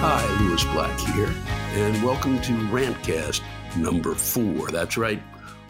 Hi, 0.00 0.24
Lewis 0.40 0.62
Black 0.66 0.96
here, 1.00 1.34
and 1.72 2.04
welcome 2.04 2.40
to 2.42 2.52
Rantcast 2.68 3.42
number 3.76 4.14
four. 4.14 4.70
That's 4.70 4.96
right, 4.96 5.20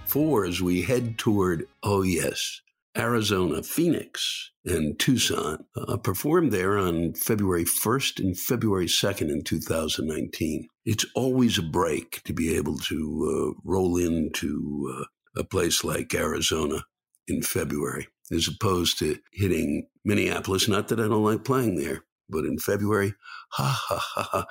four 0.05 0.45
as 0.45 0.61
we 0.61 0.83
head 0.83 1.17
toward, 1.17 1.67
oh 1.83 2.03
yes, 2.03 2.61
Arizona, 2.95 3.63
Phoenix, 3.63 4.51
and 4.67 4.99
Tucson. 4.99 5.65
Uh, 5.75 5.97
performed 5.97 6.53
there 6.53 6.77
on 6.77 7.15
February 7.15 7.65
1st 7.65 8.19
and 8.19 8.39
February 8.39 8.85
2nd 8.85 9.31
in 9.31 9.45
2019. 9.45 10.69
It's 10.85 11.07
always 11.15 11.57
a 11.57 11.63
break 11.63 12.23
to 12.25 12.35
be 12.35 12.55
able 12.55 12.77
to 12.81 13.55
uh, 13.57 13.61
roll 13.65 13.97
into 13.97 14.95
uh, 14.95 15.41
a 15.41 15.45
place 15.45 15.83
like 15.83 16.15
Arizona 16.15 16.85
in 17.29 17.41
February, 17.41 18.09
as 18.31 18.47
opposed 18.47 18.99
to 18.99 19.21
hitting 19.33 19.89
Minneapolis. 20.05 20.69
Not 20.69 20.89
that 20.89 21.01
I 21.01 21.09
don't 21.09 21.25
like 21.25 21.45
playing 21.45 21.77
there, 21.77 22.05
but 22.29 22.45
in 22.45 22.59
February, 22.59 23.15
ha 23.51 23.85
ha 23.89 23.99
ha 23.99 24.23
ha. 24.33 24.47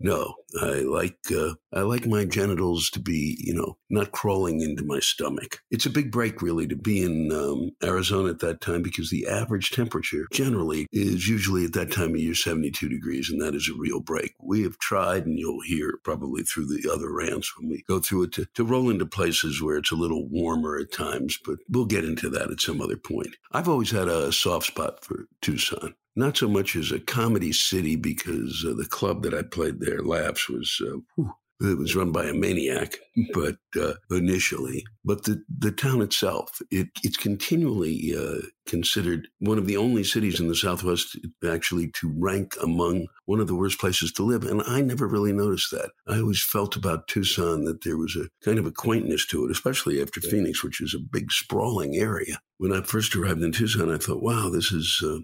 No, 0.00 0.34
I 0.60 0.80
like 0.80 1.18
uh, 1.30 1.54
I 1.72 1.82
like 1.82 2.06
my 2.06 2.24
genitals 2.24 2.90
to 2.90 3.00
be, 3.00 3.38
you 3.40 3.54
know, 3.54 3.76
not 3.88 4.12
crawling 4.12 4.60
into 4.60 4.84
my 4.84 4.98
stomach. 4.98 5.60
It's 5.70 5.86
a 5.86 5.90
big 5.90 6.10
break, 6.10 6.42
really, 6.42 6.66
to 6.66 6.76
be 6.76 7.02
in 7.02 7.32
um, 7.32 7.70
Arizona 7.82 8.30
at 8.30 8.40
that 8.40 8.60
time 8.60 8.82
because 8.82 9.10
the 9.10 9.26
average 9.26 9.70
temperature 9.70 10.26
generally 10.32 10.86
is 10.92 11.28
usually 11.28 11.64
at 11.64 11.72
that 11.74 11.92
time 11.92 12.10
of 12.10 12.16
year 12.16 12.34
72 12.34 12.88
degrees, 12.88 13.30
and 13.30 13.40
that 13.40 13.54
is 13.54 13.68
a 13.68 13.78
real 13.78 14.00
break. 14.00 14.34
We 14.42 14.62
have 14.62 14.78
tried, 14.78 15.26
and 15.26 15.38
you'll 15.38 15.62
hear 15.62 15.98
probably 16.04 16.42
through 16.42 16.66
the 16.66 16.90
other 16.92 17.12
rants 17.12 17.56
when 17.56 17.68
we 17.68 17.84
go 17.88 18.00
through 18.00 18.24
it, 18.24 18.32
to, 18.32 18.46
to 18.54 18.64
roll 18.64 18.90
into 18.90 19.06
places 19.06 19.62
where 19.62 19.76
it's 19.76 19.92
a 19.92 19.96
little 19.96 20.28
warmer 20.28 20.76
at 20.76 20.92
times, 20.92 21.38
but 21.44 21.58
we'll 21.68 21.86
get 21.86 22.04
into 22.04 22.28
that 22.30 22.50
at 22.50 22.60
some 22.60 22.80
other 22.80 22.96
point. 22.96 23.36
I've 23.52 23.68
always 23.68 23.90
had 23.90 24.08
a 24.08 24.32
soft 24.32 24.66
spot 24.66 25.04
for 25.04 25.26
Tucson 25.40 25.94
not 26.16 26.36
so 26.36 26.48
much 26.48 26.76
as 26.76 26.92
a 26.92 27.00
comedy 27.00 27.52
city 27.52 27.96
because 27.96 28.64
uh, 28.68 28.74
the 28.74 28.86
club 28.86 29.22
that 29.22 29.34
I 29.34 29.42
played 29.42 29.80
there, 29.80 30.02
Laughs, 30.02 30.48
was 30.48 30.80
uh, 30.84 30.98
whew, 31.16 31.32
it 31.60 31.78
was 31.78 31.94
run 31.94 32.10
by 32.10 32.24
a 32.24 32.34
maniac, 32.34 32.96
but 33.34 33.56
uh, 33.80 33.94
initially, 34.10 34.84
but 35.04 35.24
the 35.24 35.42
the 35.48 35.70
town 35.70 36.02
itself, 36.02 36.60
it 36.70 36.88
it's 37.02 37.16
continually 37.16 38.14
uh, 38.16 38.46
considered 38.66 39.28
one 39.38 39.58
of 39.58 39.66
the 39.66 39.76
only 39.76 40.02
cities 40.02 40.40
in 40.40 40.48
the 40.48 40.56
Southwest 40.56 41.16
actually 41.46 41.90
to 42.00 42.12
rank 42.16 42.54
among 42.62 43.06
one 43.26 43.40
of 43.40 43.46
the 43.46 43.54
worst 43.54 43.78
places 43.78 44.12
to 44.12 44.24
live, 44.24 44.44
and 44.44 44.62
I 44.66 44.80
never 44.80 45.06
really 45.06 45.32
noticed 45.32 45.70
that. 45.70 45.90
I 46.08 46.18
always 46.18 46.42
felt 46.42 46.76
about 46.76 47.08
Tucson 47.08 47.64
that 47.64 47.84
there 47.84 47.96
was 47.96 48.16
a 48.16 48.28
kind 48.44 48.58
of 48.58 48.66
a 48.66 48.72
quaintness 48.72 49.26
to 49.28 49.44
it, 49.44 49.50
especially 49.50 50.02
after 50.02 50.20
Phoenix, 50.20 50.64
which 50.64 50.80
is 50.80 50.94
a 50.94 50.98
big 50.98 51.30
sprawling 51.30 51.96
area. 51.96 52.40
When 52.58 52.72
I 52.72 52.82
first 52.82 53.14
arrived 53.14 53.42
in 53.42 53.52
Tucson, 53.52 53.92
I 53.92 53.98
thought, 53.98 54.22
wow, 54.22 54.48
this 54.48 54.72
is 54.72 55.02
uh, 55.04 55.18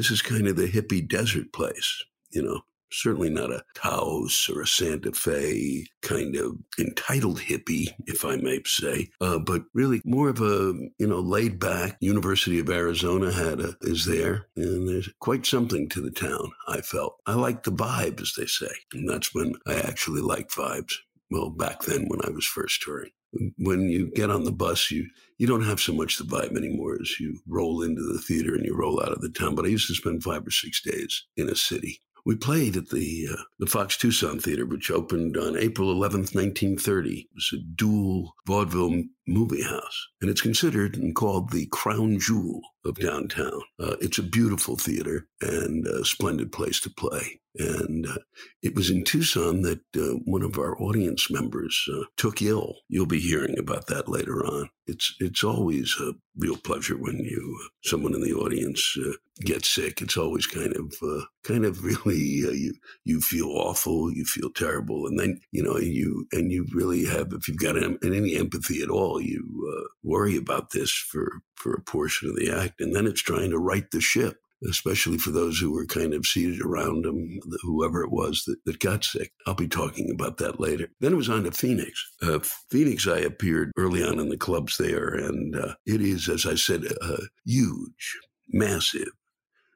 this 0.00 0.10
is 0.10 0.22
kind 0.22 0.48
of 0.48 0.56
the 0.56 0.66
hippie 0.66 1.06
desert 1.06 1.52
place, 1.52 2.02
you 2.30 2.42
know. 2.42 2.62
Certainly 2.90 3.28
not 3.30 3.52
a 3.52 3.62
Taos 3.74 4.48
or 4.52 4.62
a 4.62 4.66
Santa 4.66 5.12
Fe 5.12 5.84
kind 6.00 6.34
of 6.36 6.56
entitled 6.78 7.38
hippie, 7.38 7.88
if 8.06 8.24
I 8.24 8.36
may 8.36 8.62
say, 8.64 9.10
uh, 9.20 9.38
but 9.38 9.62
really 9.74 10.00
more 10.06 10.30
of 10.30 10.40
a 10.40 10.72
you 10.98 11.06
know 11.06 11.20
laid 11.20 11.60
back. 11.60 11.98
University 12.00 12.58
of 12.58 12.70
Arizona 12.70 13.30
had 13.30 13.60
a 13.60 13.76
is 13.82 14.06
there, 14.06 14.46
and 14.56 14.88
there's 14.88 15.10
quite 15.20 15.44
something 15.44 15.86
to 15.90 16.00
the 16.00 16.10
town. 16.10 16.50
I 16.66 16.80
felt 16.80 17.18
I 17.26 17.34
like 17.34 17.62
the 17.62 17.72
vibe, 17.72 18.22
as 18.22 18.32
they 18.38 18.46
say, 18.46 18.72
and 18.94 19.06
that's 19.06 19.34
when 19.34 19.52
I 19.66 19.74
actually 19.74 20.22
like 20.22 20.48
vibes. 20.48 20.94
Well, 21.30 21.50
back 21.50 21.82
then 21.82 22.06
when 22.08 22.22
I 22.24 22.30
was 22.30 22.46
first 22.46 22.80
touring 22.82 23.10
when 23.58 23.88
you 23.88 24.10
get 24.14 24.30
on 24.30 24.44
the 24.44 24.52
bus, 24.52 24.90
you 24.90 25.08
you 25.38 25.46
don't 25.46 25.64
have 25.64 25.80
so 25.80 25.92
much 25.92 26.18
the 26.18 26.24
vibe 26.24 26.56
anymore 26.56 26.98
as 27.00 27.18
you 27.18 27.38
roll 27.48 27.82
into 27.82 28.02
the 28.02 28.20
theater 28.20 28.54
and 28.54 28.64
you 28.64 28.76
roll 28.76 29.02
out 29.02 29.12
of 29.12 29.20
the 29.20 29.30
town. 29.30 29.54
But 29.54 29.64
I 29.64 29.68
used 29.68 29.88
to 29.88 29.94
spend 29.94 30.22
five 30.22 30.46
or 30.46 30.50
six 30.50 30.82
days 30.82 31.24
in 31.36 31.48
a 31.48 31.56
city. 31.56 32.00
We 32.26 32.36
played 32.36 32.76
at 32.76 32.90
the 32.90 33.28
uh, 33.32 33.42
the 33.58 33.66
Fox 33.66 33.96
Tucson 33.96 34.40
Theater, 34.40 34.66
which 34.66 34.90
opened 34.90 35.36
on 35.36 35.56
April 35.56 35.94
11th, 35.94 36.34
1930. 36.34 37.20
It 37.20 37.26
was 37.34 37.50
a 37.54 37.64
dual 37.76 38.34
vaudeville 38.46 39.04
movie 39.26 39.62
house, 39.62 40.08
and 40.20 40.30
it's 40.30 40.42
considered 40.42 40.96
and 40.96 41.14
called 41.14 41.50
the 41.50 41.66
crown 41.72 42.18
jewel 42.18 42.60
of 42.84 42.96
downtown. 42.96 43.60
Uh, 43.78 43.96
it's 44.00 44.18
a 44.18 44.22
beautiful 44.22 44.76
theater 44.76 45.28
and 45.40 45.86
a 45.86 46.04
splendid 46.04 46.52
place 46.52 46.80
to 46.82 46.90
play. 46.90 47.39
And 47.56 48.06
uh, 48.06 48.18
it 48.62 48.76
was 48.76 48.90
in 48.90 49.02
Tucson 49.02 49.62
that 49.62 49.80
uh, 49.96 50.18
one 50.24 50.42
of 50.42 50.56
our 50.56 50.80
audience 50.80 51.30
members 51.30 51.84
uh, 51.92 52.04
took 52.16 52.42
ill. 52.42 52.76
You'll 52.88 53.06
be 53.06 53.18
hearing 53.18 53.58
about 53.58 53.88
that 53.88 54.08
later 54.08 54.44
on. 54.46 54.70
It's 54.86 55.14
it's 55.18 55.42
always 55.42 55.96
a 56.00 56.12
real 56.36 56.56
pleasure 56.56 56.96
when 56.96 57.18
you 57.18 57.58
uh, 57.60 57.68
someone 57.82 58.14
in 58.14 58.22
the 58.22 58.32
audience 58.32 58.96
uh, 59.04 59.12
gets 59.40 59.68
sick. 59.68 60.00
It's 60.00 60.16
always 60.16 60.46
kind 60.46 60.76
of 60.76 60.94
uh, 61.02 61.24
kind 61.42 61.64
of 61.64 61.82
really 61.84 62.18
you 62.18 62.74
you 63.04 63.20
feel 63.20 63.48
awful, 63.48 64.12
you 64.12 64.24
feel 64.24 64.50
terrible, 64.50 65.06
and 65.06 65.18
then 65.18 65.40
you 65.50 65.62
know 65.62 65.76
you 65.76 66.26
and 66.32 66.52
you 66.52 66.66
really 66.72 67.04
have 67.06 67.32
if 67.32 67.48
you've 67.48 67.58
got 67.58 67.76
any 67.76 68.36
empathy 68.36 68.80
at 68.80 68.90
all, 68.90 69.20
you 69.20 69.88
worry 70.04 70.36
about 70.36 70.70
this 70.70 70.92
for 70.92 71.42
for 71.56 71.74
a 71.74 71.82
portion 71.82 72.28
of 72.28 72.36
the 72.36 72.50
act, 72.50 72.80
and 72.80 72.94
then 72.94 73.06
it's 73.06 73.22
trying 73.22 73.50
to 73.50 73.58
right 73.58 73.90
the 73.90 74.00
ship 74.00 74.38
especially 74.68 75.18
for 75.18 75.30
those 75.30 75.58
who 75.58 75.72
were 75.72 75.86
kind 75.86 76.14
of 76.14 76.26
seated 76.26 76.60
around 76.60 77.06
him, 77.06 77.40
whoever 77.62 78.02
it 78.02 78.10
was 78.10 78.42
that, 78.46 78.56
that 78.66 78.78
got 78.80 79.04
sick. 79.04 79.32
I'll 79.46 79.54
be 79.54 79.68
talking 79.68 80.10
about 80.10 80.38
that 80.38 80.60
later. 80.60 80.88
Then 81.00 81.12
it 81.12 81.16
was 81.16 81.30
on 81.30 81.44
to 81.44 81.52
Phoenix. 81.52 82.04
Uh, 82.22 82.40
Phoenix, 82.70 83.06
I 83.06 83.18
appeared 83.18 83.72
early 83.76 84.02
on 84.02 84.18
in 84.18 84.28
the 84.28 84.36
clubs 84.36 84.76
there, 84.76 85.08
and 85.08 85.56
uh, 85.56 85.74
it 85.86 86.00
is, 86.00 86.28
as 86.28 86.46
I 86.46 86.54
said, 86.54 86.84
uh, 87.00 87.22
huge, 87.44 88.18
massive. 88.48 89.08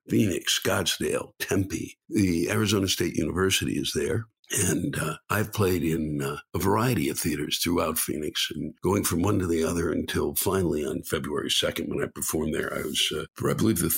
Phoenix, 0.08 0.60
Scottsdale, 0.62 1.32
Tempe, 1.38 1.96
the 2.08 2.50
Arizona 2.50 2.88
State 2.88 3.16
University 3.16 3.72
is 3.72 3.92
there. 3.94 4.26
And 4.68 4.96
uh, 4.98 5.14
I've 5.30 5.52
played 5.52 5.82
in 5.82 6.20
uh, 6.22 6.36
a 6.54 6.58
variety 6.58 7.08
of 7.08 7.18
theaters 7.18 7.58
throughout 7.58 7.98
Phoenix 7.98 8.48
and 8.54 8.74
going 8.82 9.02
from 9.02 9.22
one 9.22 9.38
to 9.38 9.46
the 9.46 9.64
other 9.64 9.90
until 9.90 10.34
finally 10.34 10.84
on 10.84 11.02
February 11.02 11.48
2nd, 11.48 11.88
when 11.88 12.02
I 12.02 12.08
performed 12.14 12.54
there, 12.54 12.72
I 12.72 12.82
was, 12.82 13.12
uh, 13.16 13.24
for 13.34 13.50
I 13.50 13.54
believe, 13.54 13.78
the 13.78 13.96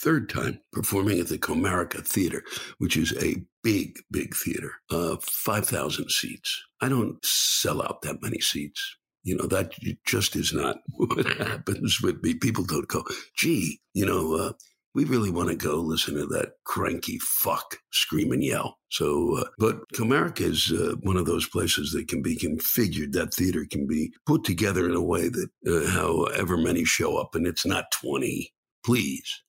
third 0.00 0.28
time 0.28 0.60
performing 0.72 1.20
at 1.20 1.28
the 1.28 1.38
Comerica 1.38 2.06
Theater, 2.06 2.42
which 2.78 2.96
is 2.96 3.12
a 3.22 3.36
big, 3.62 3.98
big 4.10 4.34
theater, 4.34 4.72
uh, 4.90 5.16
5,000 5.22 6.10
seats. 6.10 6.62
I 6.80 6.88
don't 6.88 7.22
sell 7.24 7.82
out 7.82 8.02
that 8.02 8.22
many 8.22 8.40
seats. 8.40 8.96
You 9.22 9.36
know, 9.36 9.46
that 9.46 9.72
just 10.06 10.34
is 10.34 10.52
not 10.52 10.78
what 10.96 11.26
happens 11.36 12.00
with 12.02 12.22
me. 12.22 12.34
People 12.34 12.64
don't 12.64 12.88
go, 12.88 13.04
gee, 13.36 13.80
you 13.92 14.06
know, 14.06 14.34
uh, 14.34 14.52
we 14.94 15.04
really 15.04 15.30
want 15.30 15.48
to 15.50 15.54
go 15.54 15.76
listen 15.76 16.14
to 16.14 16.26
that 16.26 16.54
cranky 16.64 17.18
fuck 17.20 17.76
scream 17.92 18.32
and 18.32 18.42
yell. 18.42 18.78
So, 18.88 19.36
uh, 19.38 19.44
but 19.58 19.88
Comerica 19.94 20.40
is 20.40 20.72
uh, 20.72 20.96
one 21.02 21.16
of 21.16 21.26
those 21.26 21.48
places 21.48 21.92
that 21.92 22.08
can 22.08 22.22
be 22.22 22.36
configured. 22.36 23.12
That 23.12 23.32
theater 23.32 23.64
can 23.70 23.86
be 23.86 24.12
put 24.26 24.42
together 24.42 24.88
in 24.88 24.96
a 24.96 25.02
way 25.02 25.28
that 25.28 25.48
uh, 25.68 25.90
however 25.90 26.56
many 26.56 26.84
show 26.84 27.16
up, 27.18 27.36
and 27.36 27.46
it's 27.46 27.64
not 27.64 27.92
20, 27.92 28.52
please. 28.84 29.42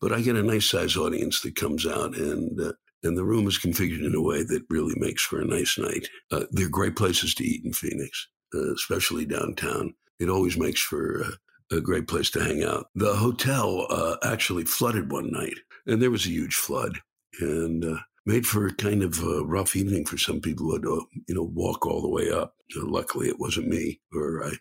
But 0.00 0.12
I 0.12 0.20
get 0.20 0.36
a 0.36 0.42
nice 0.42 0.66
size 0.66 0.96
audience 0.96 1.40
that 1.42 1.56
comes 1.56 1.86
out 1.86 2.16
and 2.16 2.60
uh, 2.60 2.72
and 3.02 3.16
the 3.16 3.24
room 3.24 3.46
is 3.46 3.58
configured 3.58 4.04
in 4.04 4.14
a 4.14 4.20
way 4.20 4.42
that 4.42 4.64
really 4.68 4.94
makes 4.96 5.22
for 5.22 5.40
a 5.40 5.46
nice 5.46 5.78
night. 5.78 6.08
Uh, 6.30 6.44
they're 6.50 6.68
great 6.68 6.96
places 6.96 7.34
to 7.34 7.44
eat 7.44 7.64
in 7.64 7.72
Phoenix, 7.72 8.28
uh, 8.54 8.72
especially 8.74 9.24
downtown. 9.24 9.94
It 10.18 10.28
always 10.28 10.58
makes 10.58 10.82
for 10.82 11.24
uh, 11.24 11.76
a 11.76 11.80
great 11.80 12.08
place 12.08 12.30
to 12.30 12.42
hang 12.42 12.62
out. 12.62 12.86
The 12.94 13.14
hotel 13.14 13.86
uh, 13.88 14.16
actually 14.22 14.64
flooded 14.64 15.10
one 15.10 15.30
night, 15.30 15.54
and 15.86 16.02
there 16.02 16.10
was 16.10 16.26
a 16.26 16.30
huge 16.30 16.54
flood, 16.54 17.00
and 17.40 17.84
uh, 17.84 17.98
made 18.26 18.46
for 18.46 18.66
a 18.66 18.74
kind 18.74 19.02
of 19.02 19.22
a 19.22 19.44
rough 19.44 19.76
evening 19.76 20.04
for 20.04 20.18
some 20.18 20.40
people 20.40 20.66
who 20.66 20.74
had 20.74 20.82
to, 20.82 21.06
you 21.26 21.34
know, 21.34 21.50
walk 21.54 21.86
all 21.86 22.02
the 22.02 22.08
way 22.08 22.30
up. 22.30 22.54
luckily, 22.76 23.28
it 23.28 23.38
wasn't 23.38 23.68
me, 23.68 24.00
or 24.14 24.44
I, 24.44 24.52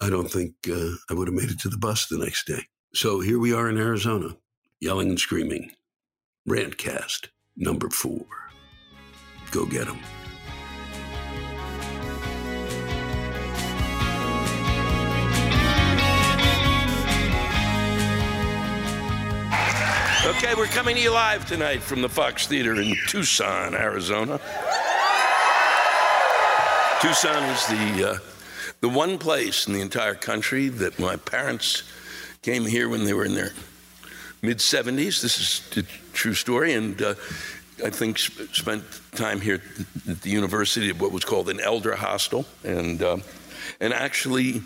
I 0.00 0.10
don't 0.10 0.30
think 0.30 0.54
uh, 0.70 0.92
I 1.10 1.14
would 1.14 1.28
have 1.28 1.34
made 1.34 1.50
it 1.50 1.60
to 1.60 1.68
the 1.68 1.78
bus 1.78 2.06
the 2.06 2.18
next 2.18 2.46
day. 2.46 2.66
So 2.94 3.20
here 3.20 3.38
we 3.38 3.54
are 3.54 3.70
in 3.70 3.78
Arizona, 3.78 4.36
yelling 4.78 5.08
and 5.08 5.18
screaming. 5.18 5.72
Rantcast 6.46 7.28
number 7.56 7.88
four. 7.88 8.26
Go 9.50 9.64
get 9.64 9.86
them. 9.86 9.98
Okay, 20.26 20.54
we're 20.54 20.66
coming 20.66 20.94
to 20.96 21.00
you 21.00 21.12
live 21.12 21.46
tonight 21.46 21.82
from 21.82 22.02
the 22.02 22.10
Fox 22.10 22.46
Theater 22.46 22.78
in 22.78 22.94
Tucson, 23.08 23.74
Arizona. 23.74 24.38
Tucson 27.00 27.42
is 27.44 27.66
the 27.68 28.10
uh, 28.10 28.18
the 28.82 28.88
one 28.90 29.16
place 29.16 29.66
in 29.66 29.72
the 29.72 29.80
entire 29.80 30.14
country 30.14 30.68
that 30.68 30.98
my 30.98 31.16
parents 31.16 31.84
came 32.42 32.66
here 32.66 32.88
when 32.88 33.04
they 33.04 33.14
were 33.14 33.24
in 33.24 33.34
their 33.34 33.52
mid 34.42 34.58
70s. 34.58 35.22
This 35.22 35.38
is 35.38 35.62
a 35.76 35.82
true 36.12 36.34
story, 36.34 36.72
and 36.74 37.00
uh, 37.00 37.14
I 37.84 37.90
think 37.90 38.18
sp- 38.18 38.50
spent 38.52 38.82
time 39.12 39.40
here 39.40 39.62
at 40.08 40.22
the 40.22 40.30
university 40.30 40.90
at 40.90 40.98
what 40.98 41.12
was 41.12 41.24
called 41.24 41.48
an 41.48 41.60
elder 41.60 41.94
hostel, 41.94 42.44
and 42.64 43.00
uh, 43.00 43.18
and 43.80 43.92
actually, 43.92 44.60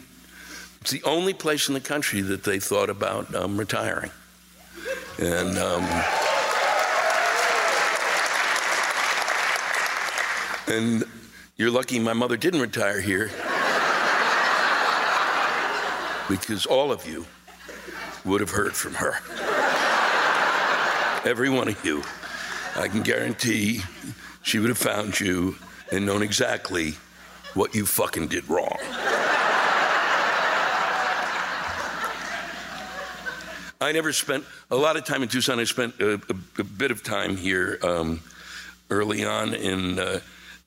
it's 0.81 0.90
the 0.90 1.02
only 1.05 1.34
place 1.34 1.69
in 1.69 1.75
the 1.75 1.81
country 1.81 2.23
that 2.23 2.44
they 2.44 2.58
thought 2.58 2.88
about 2.88 3.34
um, 3.34 3.58
retiring. 3.58 4.11
And 5.19 5.58
um, 5.58 5.84
and 10.67 11.05
you're 11.56 11.70
lucky 11.70 11.99
my 11.99 12.14
mother 12.14 12.38
didn't 12.38 12.61
retire 12.61 13.00
here 13.00 13.31
because 16.28 16.67
all 16.67 16.90
of 16.90 17.06
you 17.06 17.26
would 18.26 18.40
have 18.40 18.50
heard 18.50 18.75
from 18.75 18.94
her. 18.94 19.14
Every 21.28 21.49
one 21.49 21.69
of 21.69 21.84
you. 21.84 22.02
I 22.76 22.88
can 22.88 23.02
guarantee 23.02 23.81
she 24.43 24.58
would 24.58 24.69
have 24.69 24.78
found 24.78 25.19
you 25.19 25.56
and 25.90 26.05
known 26.05 26.23
exactly 26.23 26.94
what 27.55 27.75
you 27.75 27.87
fucking 27.87 28.28
did 28.28 28.49
wrong. 28.50 28.76
I 33.81 33.93
never 33.93 34.12
spent 34.12 34.44
a 34.70 34.76
lot 34.76 34.96
of 34.96 35.05
time 35.05 35.23
in 35.23 35.28
Tucson. 35.28 35.61
I 35.61 35.64
spent 35.64 36.00
a, 36.00 36.14
a, 36.14 36.61
a 36.61 36.64
bit 36.64 36.90
of 36.90 37.02
time 37.02 37.37
here 37.37 37.78
um, 37.82 38.20
early 38.90 39.25
on 39.25 39.55
in 39.55 39.99
uh, 39.99 40.20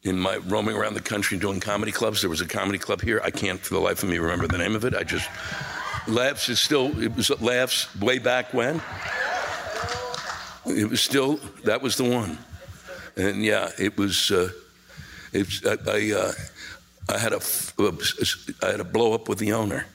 in 0.03 0.17
my 0.17 0.37
roaming 0.37 0.75
around 0.75 0.93
the 0.93 1.01
country 1.01 1.37
doing 1.37 1.59
comedy 1.59 1.91
clubs. 1.91 2.21
There 2.21 2.29
was 2.29 2.41
a 2.41 2.47
comedy 2.47 2.77
club 2.77 3.01
here. 3.01 3.19
I 3.23 3.31
can't 3.31 3.59
for 3.59 3.73
the 3.73 3.79
life 3.81 4.03
of 4.03 4.09
me 4.09 4.17
remember 4.17 4.47
the 4.47 4.57
name 4.57 4.75
of 4.75 4.85
it. 4.85 4.95
I 4.95 5.03
just 5.03 5.27
laughs 6.09 6.49
is 6.49 6.59
still 6.59 6.99
it 7.01 7.15
was 7.15 7.29
laughs 7.41 7.93
way 7.99 8.19
back 8.19 8.53
when. 8.53 8.81
It 10.65 10.89
was 10.89 11.01
still 11.01 11.39
that 11.63 11.81
was 11.81 11.95
the 11.95 12.03
one, 12.03 12.37
and 13.15 13.43
yeah, 13.43 13.69
it 13.77 13.97
was. 13.97 14.31
Uh, 14.31 14.49
I 15.33 15.77
I, 15.87 16.11
uh, 16.11 16.31
I 17.09 17.17
had 17.17 17.33
a 17.33 17.41
I 18.61 18.71
had 18.71 18.79
a 18.79 18.83
blow 18.83 19.13
up 19.13 19.29
with 19.29 19.39
the 19.39 19.53
owner, 19.53 19.85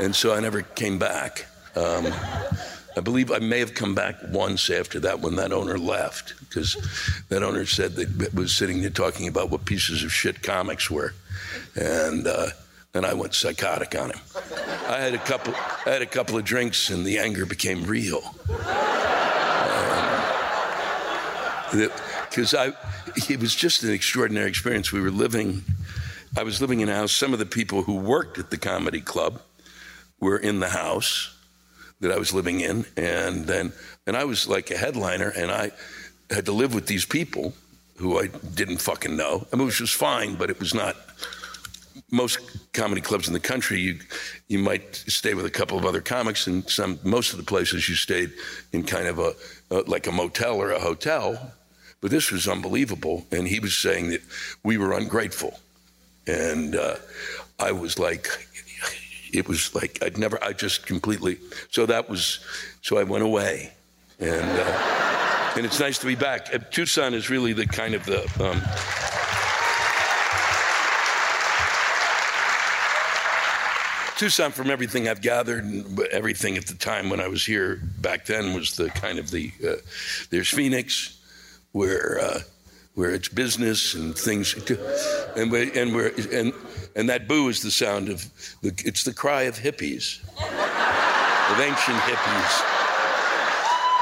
and 0.00 0.14
so 0.14 0.34
I 0.34 0.40
never 0.40 0.62
came 0.62 0.98
back. 0.98 1.46
Um, 1.76 2.12
I 2.96 3.00
believe 3.00 3.30
I 3.30 3.38
may 3.38 3.60
have 3.60 3.74
come 3.74 3.94
back 3.94 4.16
once 4.28 4.68
after 4.68 5.00
that 5.00 5.20
when 5.20 5.36
that 5.36 5.52
owner 5.52 5.78
left, 5.78 6.34
because 6.40 6.76
that 7.28 7.42
owner 7.42 7.64
said 7.64 7.94
that 7.94 8.34
was 8.34 8.54
sitting 8.54 8.80
there 8.82 8.90
talking 8.90 9.28
about 9.28 9.50
what 9.50 9.64
pieces 9.64 10.02
of 10.04 10.12
shit 10.12 10.42
comics 10.42 10.90
were, 10.90 11.14
and 11.74 12.26
uh, 12.26 12.48
and 12.94 13.06
I 13.06 13.14
went 13.14 13.34
psychotic 13.34 13.94
on 13.98 14.10
him. 14.10 14.20
I 14.92 15.00
had 15.00 15.14
a 15.14 15.18
couple, 15.18 15.54
I 15.86 15.90
had 15.90 16.02
a 16.02 16.06
couple 16.06 16.36
of 16.36 16.44
drinks, 16.44 16.90
and 16.90 17.06
the 17.06 17.18
anger 17.18 17.46
became 17.46 17.82
real. 17.84 18.20
Because 21.72 22.52
um, 22.52 22.74
I, 22.74 23.22
it 23.30 23.40
was 23.40 23.54
just 23.54 23.84
an 23.84 23.90
extraordinary 23.90 24.50
experience. 24.50 24.92
We 24.92 25.00
were 25.00 25.10
living, 25.10 25.64
I 26.36 26.42
was 26.42 26.60
living 26.60 26.80
in 26.80 26.90
a 26.90 26.94
house. 26.94 27.12
Some 27.12 27.32
of 27.32 27.38
the 27.38 27.46
people 27.46 27.84
who 27.84 27.96
worked 27.96 28.36
at 28.38 28.50
the 28.50 28.58
comedy 28.58 29.00
club 29.00 29.40
were 30.20 30.36
in 30.36 30.60
the 30.60 30.68
house 30.68 31.34
that 32.00 32.12
I 32.12 32.18
was 32.18 32.34
living 32.34 32.60
in, 32.60 32.84
and 32.94 33.46
then 33.46 33.72
and 34.06 34.14
I 34.14 34.24
was 34.24 34.46
like 34.46 34.70
a 34.70 34.76
headliner, 34.76 35.30
and 35.30 35.50
I 35.50 35.70
had 36.28 36.44
to 36.46 36.52
live 36.52 36.74
with 36.74 36.86
these 36.86 37.06
people 37.06 37.54
who 37.96 38.18
I 38.18 38.26
didn't 38.26 38.78
fucking 38.82 39.16
know. 39.16 39.46
I 39.52 39.56
mean, 39.56 39.66
which 39.66 39.80
was 39.80 39.92
fine, 39.92 40.34
but 40.34 40.50
it 40.50 40.60
was 40.60 40.74
not. 40.74 40.96
Most 42.10 42.38
comedy 42.72 43.00
clubs 43.00 43.26
in 43.26 43.34
the 43.34 43.40
country, 43.40 43.80
you 43.80 43.98
you 44.48 44.58
might 44.58 44.94
stay 44.94 45.34
with 45.34 45.46
a 45.46 45.50
couple 45.50 45.78
of 45.78 45.84
other 45.84 46.00
comics, 46.00 46.46
and 46.46 46.68
some 46.68 46.98
most 47.04 47.32
of 47.32 47.38
the 47.38 47.44
places 47.44 47.88
you 47.88 47.94
stayed 47.94 48.32
in 48.72 48.84
kind 48.84 49.06
of 49.06 49.18
a, 49.18 49.34
a 49.70 49.80
like 49.82 50.06
a 50.06 50.12
motel 50.12 50.56
or 50.56 50.70
a 50.70 50.80
hotel. 50.80 51.52
But 52.00 52.10
this 52.10 52.32
was 52.32 52.48
unbelievable, 52.48 53.26
and 53.30 53.46
he 53.46 53.60
was 53.60 53.76
saying 53.76 54.10
that 54.10 54.22
we 54.64 54.76
were 54.76 54.92
ungrateful, 54.92 55.60
and 56.26 56.74
uh, 56.74 56.96
I 57.58 57.72
was 57.72 57.98
like, 57.98 58.28
it 59.32 59.48
was 59.48 59.74
like 59.74 59.98
I'd 60.02 60.18
never, 60.18 60.42
I 60.42 60.52
just 60.52 60.86
completely. 60.86 61.38
So 61.70 61.86
that 61.86 62.08
was, 62.08 62.40
so 62.82 62.98
I 62.98 63.04
went 63.04 63.22
away, 63.22 63.72
and 64.18 64.50
uh, 64.50 65.52
and 65.56 65.64
it's 65.64 65.78
nice 65.78 65.98
to 65.98 66.06
be 66.06 66.16
back. 66.16 66.52
Uh, 66.52 66.58
Tucson 66.70 67.14
is 67.14 67.30
really 67.30 67.52
the 67.52 67.66
kind 67.66 67.94
of 67.94 68.04
the. 68.04 68.22
Um, 68.42 69.21
Tucson, 74.22 74.52
from 74.52 74.70
everything 74.70 75.08
I've 75.08 75.20
gathered, 75.20 75.64
everything 76.12 76.56
at 76.56 76.66
the 76.66 76.76
time 76.76 77.10
when 77.10 77.18
I 77.18 77.26
was 77.26 77.44
here 77.44 77.80
back 78.00 78.24
then 78.24 78.54
was 78.54 78.76
the 78.76 78.88
kind 78.90 79.18
of 79.18 79.32
the. 79.32 79.50
Uh, 79.66 79.74
there's 80.30 80.48
Phoenix, 80.48 81.18
where 81.72 82.20
uh, 82.20 82.40
where 82.94 83.10
it's 83.10 83.26
business 83.26 83.94
and 83.94 84.16
things, 84.16 84.54
and 85.36 85.50
we, 85.50 85.72
and 85.72 85.92
we're 85.92 86.12
and 86.32 86.52
and 86.94 87.08
that 87.08 87.26
boo 87.26 87.48
is 87.48 87.62
the 87.62 87.70
sound 87.72 88.08
of 88.08 88.24
the, 88.62 88.68
it's 88.84 89.02
the 89.02 89.12
cry 89.12 89.42
of 89.42 89.56
hippies, 89.56 90.22
of 90.30 91.58
ancient 91.58 91.98
hippies 91.98 92.82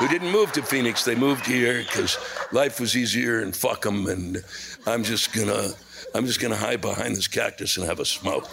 who 0.00 0.08
didn't 0.08 0.30
move 0.30 0.52
to 0.52 0.62
Phoenix. 0.62 1.02
They 1.02 1.14
moved 1.14 1.46
here 1.46 1.78
because 1.78 2.18
life 2.52 2.78
was 2.78 2.94
easier 2.94 3.40
and 3.40 3.56
fuck 3.56 3.80
them. 3.80 4.06
And 4.06 4.44
I'm 4.86 5.02
just 5.02 5.32
gonna 5.32 5.70
I'm 6.14 6.26
just 6.26 6.40
gonna 6.40 6.56
hide 6.56 6.82
behind 6.82 7.16
this 7.16 7.26
cactus 7.26 7.78
and 7.78 7.86
have 7.86 8.00
a 8.00 8.04
smoke. 8.04 8.50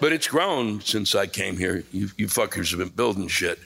But 0.00 0.12
it's 0.12 0.28
grown 0.28 0.80
since 0.80 1.14
I 1.14 1.26
came 1.26 1.56
here. 1.56 1.84
You, 1.92 2.08
you 2.16 2.26
fuckers 2.26 2.70
have 2.70 2.78
been 2.78 2.88
building 2.88 3.28
shit 3.28 3.58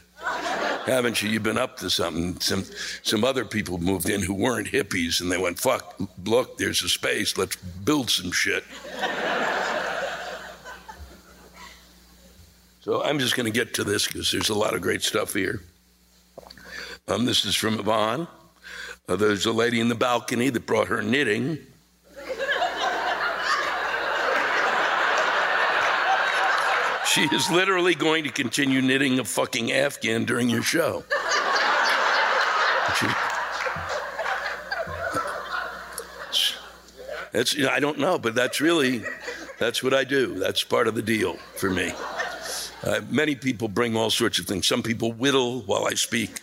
haven't 0.87 1.23
you? 1.23 1.29
You've 1.31 1.43
been 1.43 1.59
up 1.59 1.79
to 1.79 1.91
something. 1.91 2.39
Some 2.41 2.65
some 3.03 3.25
other 3.25 3.45
people 3.45 3.79
moved 3.79 4.09
in 4.09 4.23
who 4.23 4.35
weren't 4.35 4.69
hippies, 4.69 5.21
and 5.21 5.31
they 5.31 5.39
went, 5.39 5.59
"Fuck! 5.59 5.97
Look, 6.25 6.59
there's 6.59 6.83
a 6.83 6.89
space. 6.89 7.37
Let's 7.37 7.57
build 7.57 8.11
some 8.11 8.33
shit." 8.33 8.65
so 12.81 13.03
I'm 13.03 13.19
just 13.19 13.37
going 13.37 13.51
to 13.51 13.53
get 13.53 13.75
to 13.75 13.85
this 13.85 14.07
because 14.07 14.31
there's 14.31 14.51
a 14.51 14.55
lot 14.55 14.75
of 14.75 14.83
great 14.83 15.03
stuff 15.03 15.33
here. 15.33 15.63
Um, 17.09 17.25
this 17.25 17.45
is 17.45 17.55
from 17.55 17.79
Yvonne. 17.79 18.27
Uh, 19.09 19.17
there's 19.17 19.47
a 19.47 19.53
lady 19.53 19.81
in 19.81 19.89
the 19.89 19.95
balcony 19.95 20.49
that 20.51 20.67
brought 20.67 20.89
her 20.89 21.03
knitting. 21.03 21.59
She 27.15 27.23
is 27.33 27.49
literally 27.49 27.95
going 27.95 28.25
to 28.25 28.31
continue 28.31 28.83
knitting 28.83 29.21
a 29.21 29.25
fucking 29.25 29.71
Afghan 29.71 30.25
during 30.25 30.51
your 30.51 30.65
show. 30.65 31.05
She, 32.99 33.07
that's, 37.31 37.57
I 37.57 37.79
don't 37.79 38.01
know, 38.01 38.19
but 38.19 38.35
that's 38.35 38.61
really, 38.61 39.05
that's 39.61 39.81
what 39.81 39.95
I 39.95 40.03
do. 40.03 40.35
That's 40.41 40.65
part 40.65 40.89
of 40.89 40.97
the 40.97 41.03
deal 41.03 41.35
for 41.55 41.71
me. 41.71 41.93
Uh, 42.83 43.03
many 43.09 43.37
people 43.37 43.69
bring 43.69 43.95
all 43.97 44.11
sorts 44.11 44.41
of 44.41 44.47
things. 44.47 44.67
Some 44.67 44.83
people 44.83 45.13
whittle 45.13 45.61
while 45.63 45.87
I 45.87 45.95
speak. 45.95 46.41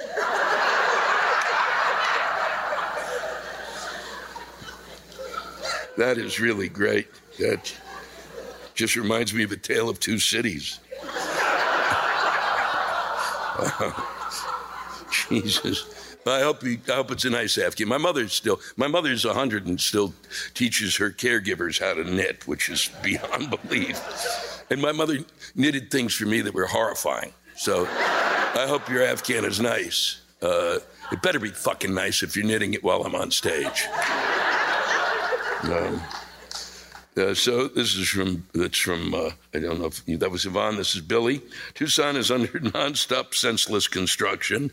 that 5.97 6.17
is 6.17 6.39
really 6.39 6.69
great. 6.69 7.09
That 7.39 7.73
just 8.73 8.95
reminds 8.95 9.33
me 9.33 9.43
of 9.43 9.51
a 9.51 9.57
tale 9.57 9.89
of 9.89 9.99
two 9.99 10.19
cities. 10.19 10.79
Jesus. 15.29 16.17
I 16.25 16.41
hope, 16.41 16.63
I 16.63 16.91
hope 16.91 17.11
it's 17.11 17.25
a 17.25 17.29
nice 17.29 17.57
Afghan. 17.57 17.87
My 17.87 17.97
mother's 17.97 18.33
still, 18.33 18.59
my 18.77 18.87
mother's 18.87 19.25
100 19.25 19.65
and 19.65 19.81
still 19.81 20.13
teaches 20.53 20.95
her 20.97 21.09
caregivers 21.09 21.79
how 21.79 21.95
to 21.95 22.03
knit, 22.03 22.47
which 22.47 22.69
is 22.69 22.89
beyond 23.01 23.55
belief. 23.69 23.99
And 24.69 24.81
my 24.81 24.91
mother 24.91 25.19
knitted 25.55 25.89
things 25.89 26.13
for 26.13 26.25
me 26.25 26.41
that 26.41 26.53
were 26.53 26.67
horrifying. 26.67 27.33
So 27.55 27.87
I 27.87 28.65
hope 28.67 28.87
your 28.89 29.03
Afghan 29.03 29.45
is 29.45 29.59
nice. 29.59 30.21
Uh, 30.41 30.79
it 31.11 31.21
better 31.21 31.39
be 31.39 31.49
fucking 31.49 31.93
nice 31.93 32.23
if 32.23 32.35
you're 32.35 32.45
knitting 32.45 32.73
it 32.73 32.83
while 32.83 33.03
I'm 33.03 33.15
on 33.15 33.31
stage. 33.31 33.85
Um, 35.63 36.01
uh, 37.17 37.33
so 37.33 37.67
this 37.67 37.95
is 37.95 38.07
from 38.07 38.45
that's 38.53 38.77
from 38.77 39.13
uh, 39.13 39.31
I 39.53 39.59
don't 39.59 39.79
know 39.79 39.87
if 39.87 40.05
that 40.19 40.31
was 40.31 40.45
Yvonne. 40.45 40.77
This 40.77 40.95
is 40.95 41.01
Billy. 41.01 41.41
Tucson 41.73 42.15
is 42.15 42.31
under 42.31 42.47
nonstop 42.59 43.33
senseless 43.33 43.87
construction 43.87 44.71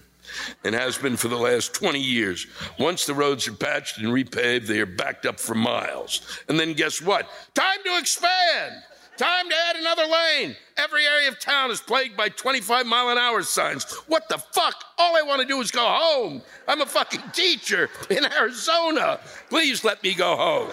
and 0.65 0.75
has 0.75 0.99
been 0.99 1.17
for 1.17 1.29
the 1.29 1.37
last 1.37 1.75
20 1.75 1.99
years. 1.99 2.47
Once 2.79 3.07
the 3.07 3.15
roads 3.15 3.49
are 3.49 3.55
patched 3.55 3.99
and 3.99 4.09
repaved, 4.09 4.67
they 4.67 4.79
are 4.79 4.87
backed 4.87 5.27
up 5.27 5.41
for 5.41 5.55
miles. 5.55 6.21
And 6.49 6.61
then 6.61 6.75
guess 6.75 7.01
what? 7.03 7.29
Time 7.55 7.79
to 7.85 7.99
expand. 7.99 8.83
Time 9.17 9.49
to 9.49 9.55
add 9.69 9.75
another 9.75 10.05
lane. 10.05 10.55
Every 10.77 11.05
area 11.05 11.29
of 11.29 11.41
town 11.41 11.73
is 11.73 11.81
plagued 11.81 12.17
by 12.17 12.29
25 12.29 12.87
mile 12.87 13.09
an 13.09 13.19
hour 13.19 13.43
signs. 13.43 13.93
What 14.07 14.29
the 14.29 14.39
fuck? 14.39 14.77
All 14.97 15.17
I 15.17 15.23
want 15.23 15.43
to 15.43 15.49
do 15.49 15.61
is 15.61 15.73
go 15.73 15.85
home. 15.85 16.41
I'm 16.69 16.83
a 16.83 16.87
fucking 16.87 17.23
teacher 17.33 17.91
in 18.11 18.25
Arizona. 18.25 19.19
Please 19.51 19.83
let 19.83 20.01
me 20.05 20.15
go 20.15 20.37
home. 20.37 20.71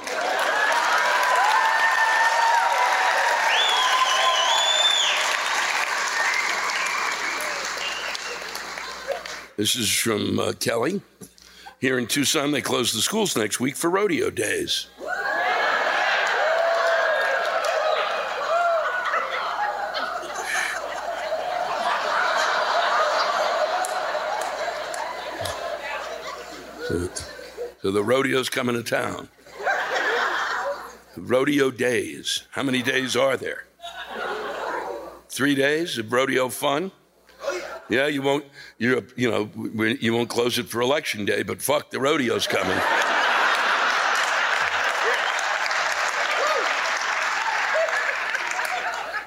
This 9.57 9.77
is 9.77 9.89
from 9.89 10.38
uh, 10.38 10.51
Kelly. 10.59 11.01
Here 11.79 11.97
in 11.97 12.07
Tucson, 12.07 12.51
they 12.51 12.62
close 12.62 12.91
the 12.91 13.00
schools 13.00 13.38
next 13.38 13.59
week 13.62 13.77
for 13.77 13.89
rodeo 13.89 14.29
days. 14.29 14.88
So, 26.88 27.09
so 27.81 27.91
the 27.91 28.03
rodeo's 28.03 28.50
coming 28.50 28.75
to 28.75 28.83
town. 28.83 29.29
Rodeo 31.15 31.71
days. 31.71 32.43
How 32.51 32.63
many 32.63 32.81
days 32.81 33.15
are 33.15 33.38
there? 33.38 33.63
Three 35.29 35.55
days 35.55 35.97
of 35.97 36.12
rodeo 36.12 36.50
fun? 36.50 36.91
Yeah, 37.89 38.08
you 38.08 38.22
won't. 38.22 38.46
You 38.77 39.06
you 39.15 39.30
know 39.30 39.50
you 40.00 40.13
won't 40.13 40.30
close 40.30 40.58
it 40.58 40.68
for 40.68 40.82
election 40.82 41.25
day, 41.25 41.44
but 41.44 41.62
fuck, 41.62 41.92
the 41.92 42.00
rodeo's 42.00 42.48
coming. 42.48 42.77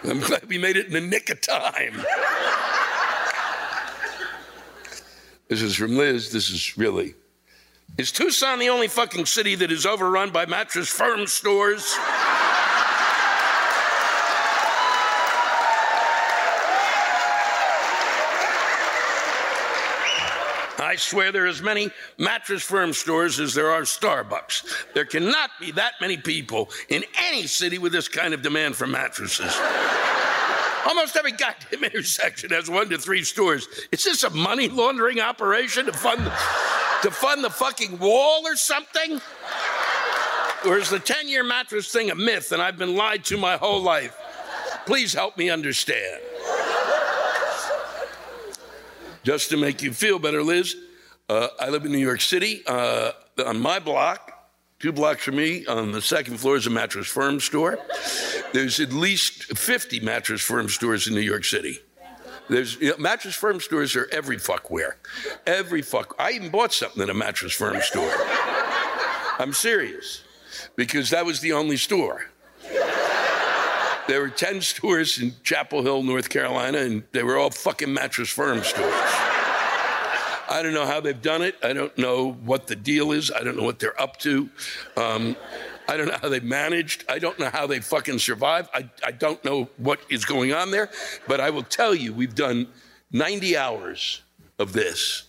I'm 0.04 0.20
glad 0.20 0.48
we 0.48 0.58
made 0.58 0.76
it 0.76 0.86
in 0.86 0.92
the 0.92 1.00
nick 1.00 1.28
of 1.28 1.40
time. 1.40 2.02
this 5.48 5.60
is 5.60 5.76
from 5.76 5.96
Liz. 5.96 6.32
This 6.32 6.50
is 6.50 6.76
really. 6.78 7.14
Is 7.96 8.10
Tucson 8.12 8.58
the 8.58 8.68
only 8.68 8.88
fucking 8.88 9.26
city 9.26 9.54
that 9.56 9.70
is 9.72 9.84
overrun 9.84 10.30
by 10.30 10.46
mattress 10.46 10.88
firm 10.88 11.26
stores? 11.26 11.96
I 20.88 20.96
swear 20.96 21.32
there 21.32 21.44
are 21.44 21.48
as 21.48 21.60
many 21.60 21.90
mattress 22.16 22.62
firm 22.62 22.94
stores 22.94 23.38
as 23.40 23.52
there 23.52 23.70
are 23.70 23.82
Starbucks. 23.82 24.94
There 24.94 25.04
cannot 25.04 25.50
be 25.60 25.70
that 25.72 25.92
many 26.00 26.16
people 26.16 26.70
in 26.88 27.04
any 27.26 27.46
city 27.46 27.76
with 27.76 27.92
this 27.92 28.08
kind 28.08 28.32
of 28.32 28.40
demand 28.40 28.74
for 28.74 28.86
mattresses. 28.86 29.54
Almost 30.86 31.14
every 31.14 31.32
goddamn 31.32 31.84
intersection 31.92 32.48
has 32.52 32.70
one 32.70 32.88
to 32.88 32.96
three 32.96 33.22
stores. 33.22 33.68
Is 33.92 34.04
this 34.04 34.22
a 34.22 34.30
money 34.30 34.70
laundering 34.70 35.20
operation 35.20 35.84
to 35.84 35.92
fund 35.92 36.24
to 37.02 37.10
fund 37.10 37.44
the 37.44 37.50
fucking 37.50 37.98
wall 37.98 38.46
or 38.46 38.56
something? 38.56 39.20
Or 40.64 40.78
is 40.78 40.88
the 40.88 41.00
10 41.00 41.28
year 41.28 41.44
mattress 41.44 41.92
thing 41.92 42.10
a 42.10 42.14
myth 42.14 42.50
and 42.50 42.62
I've 42.62 42.78
been 42.78 42.96
lied 42.96 43.26
to 43.26 43.36
my 43.36 43.58
whole 43.58 43.82
life? 43.82 44.16
Please 44.86 45.12
help 45.12 45.36
me 45.36 45.50
understand. 45.50 46.22
Just 49.22 49.50
to 49.50 49.56
make 49.56 49.82
you 49.82 49.92
feel 49.92 50.18
better, 50.18 50.42
Liz, 50.42 50.76
uh, 51.28 51.48
I 51.60 51.68
live 51.68 51.84
in 51.84 51.92
New 51.92 51.98
York 51.98 52.20
City. 52.20 52.62
Uh, 52.66 53.12
on 53.44 53.60
my 53.60 53.78
block, 53.78 54.50
two 54.78 54.92
blocks 54.92 55.24
from 55.24 55.36
me, 55.36 55.66
on 55.66 55.92
the 55.92 56.00
second 56.00 56.38
floor 56.38 56.56
is 56.56 56.66
a 56.66 56.70
mattress 56.70 57.06
firm 57.06 57.40
store. 57.40 57.78
There's 58.52 58.80
at 58.80 58.92
least 58.92 59.44
50 59.58 60.00
mattress 60.00 60.40
firm 60.40 60.68
stores 60.68 61.06
in 61.06 61.14
New 61.14 61.20
York 61.20 61.44
City. 61.44 61.78
There's 62.48 62.76
you 62.76 62.90
know, 62.90 62.96
mattress 62.96 63.34
firm 63.34 63.60
stores 63.60 63.94
are 63.94 64.08
every 64.10 64.38
fuck 64.38 64.70
where. 64.70 64.96
Every 65.46 65.82
fuck. 65.82 66.14
I 66.18 66.32
even 66.32 66.50
bought 66.50 66.72
something 66.72 67.02
at 67.02 67.10
a 67.10 67.14
mattress 67.14 67.52
firm 67.52 67.80
store. 67.82 68.14
I'm 69.38 69.52
serious. 69.52 70.22
Because 70.74 71.10
that 71.10 71.26
was 71.26 71.40
the 71.40 71.52
only 71.52 71.76
store. 71.76 72.30
There 74.08 74.22
were 74.22 74.30
10 74.30 74.62
stores 74.62 75.20
in 75.20 75.34
Chapel 75.42 75.82
Hill, 75.82 76.02
North 76.02 76.30
Carolina, 76.30 76.78
and 76.78 77.02
they 77.12 77.22
were 77.22 77.36
all 77.36 77.50
fucking 77.50 77.92
mattress 77.92 78.30
firm 78.30 78.64
stores. 78.64 78.94
I 80.50 80.60
don't 80.62 80.72
know 80.72 80.86
how 80.86 80.98
they've 81.00 81.20
done 81.20 81.42
it. 81.42 81.56
I 81.62 81.74
don't 81.74 81.96
know 81.98 82.32
what 82.32 82.66
the 82.66 82.74
deal 82.74 83.12
is. 83.12 83.30
I 83.30 83.42
don't 83.44 83.54
know 83.54 83.64
what 83.64 83.78
they're 83.78 84.00
up 84.00 84.16
to. 84.20 84.48
Um, 84.96 85.36
I 85.86 85.98
don't 85.98 86.08
know 86.08 86.16
how 86.22 86.30
they 86.30 86.40
managed. 86.40 87.04
I 87.06 87.18
don't 87.18 87.38
know 87.38 87.50
how 87.50 87.66
they 87.66 87.80
fucking 87.80 88.18
survive. 88.18 88.70
I, 88.72 88.88
I 89.04 89.10
don't 89.10 89.44
know 89.44 89.68
what 89.76 90.00
is 90.08 90.24
going 90.24 90.54
on 90.54 90.70
there. 90.70 90.88
But 91.26 91.42
I 91.42 91.50
will 91.50 91.62
tell 91.62 91.94
you, 91.94 92.14
we've 92.14 92.34
done 92.34 92.66
90 93.12 93.58
hours 93.58 94.22
of 94.58 94.72
this. 94.72 95.24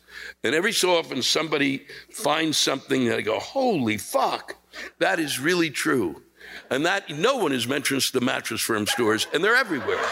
And 0.45 0.55
every 0.55 0.71
so 0.71 0.97
often 0.97 1.21
somebody 1.21 1.85
finds 2.11 2.57
something 2.57 3.09
that 3.09 3.17
I 3.17 3.21
go, 3.21 3.39
holy 3.39 3.97
fuck, 3.97 4.55
that 4.99 5.19
is 5.19 5.37
really 5.37 5.69
true. 5.69 6.21
And 6.69 6.85
that 6.85 7.09
no 7.09 7.37
one 7.37 7.51
has 7.51 7.67
mentioned 7.67 8.03
the 8.13 8.21
mattress 8.21 8.61
firm 8.61 8.85
stores, 8.85 9.27
and 9.33 9.43
they're 9.43 9.55
everywhere. 9.55 10.03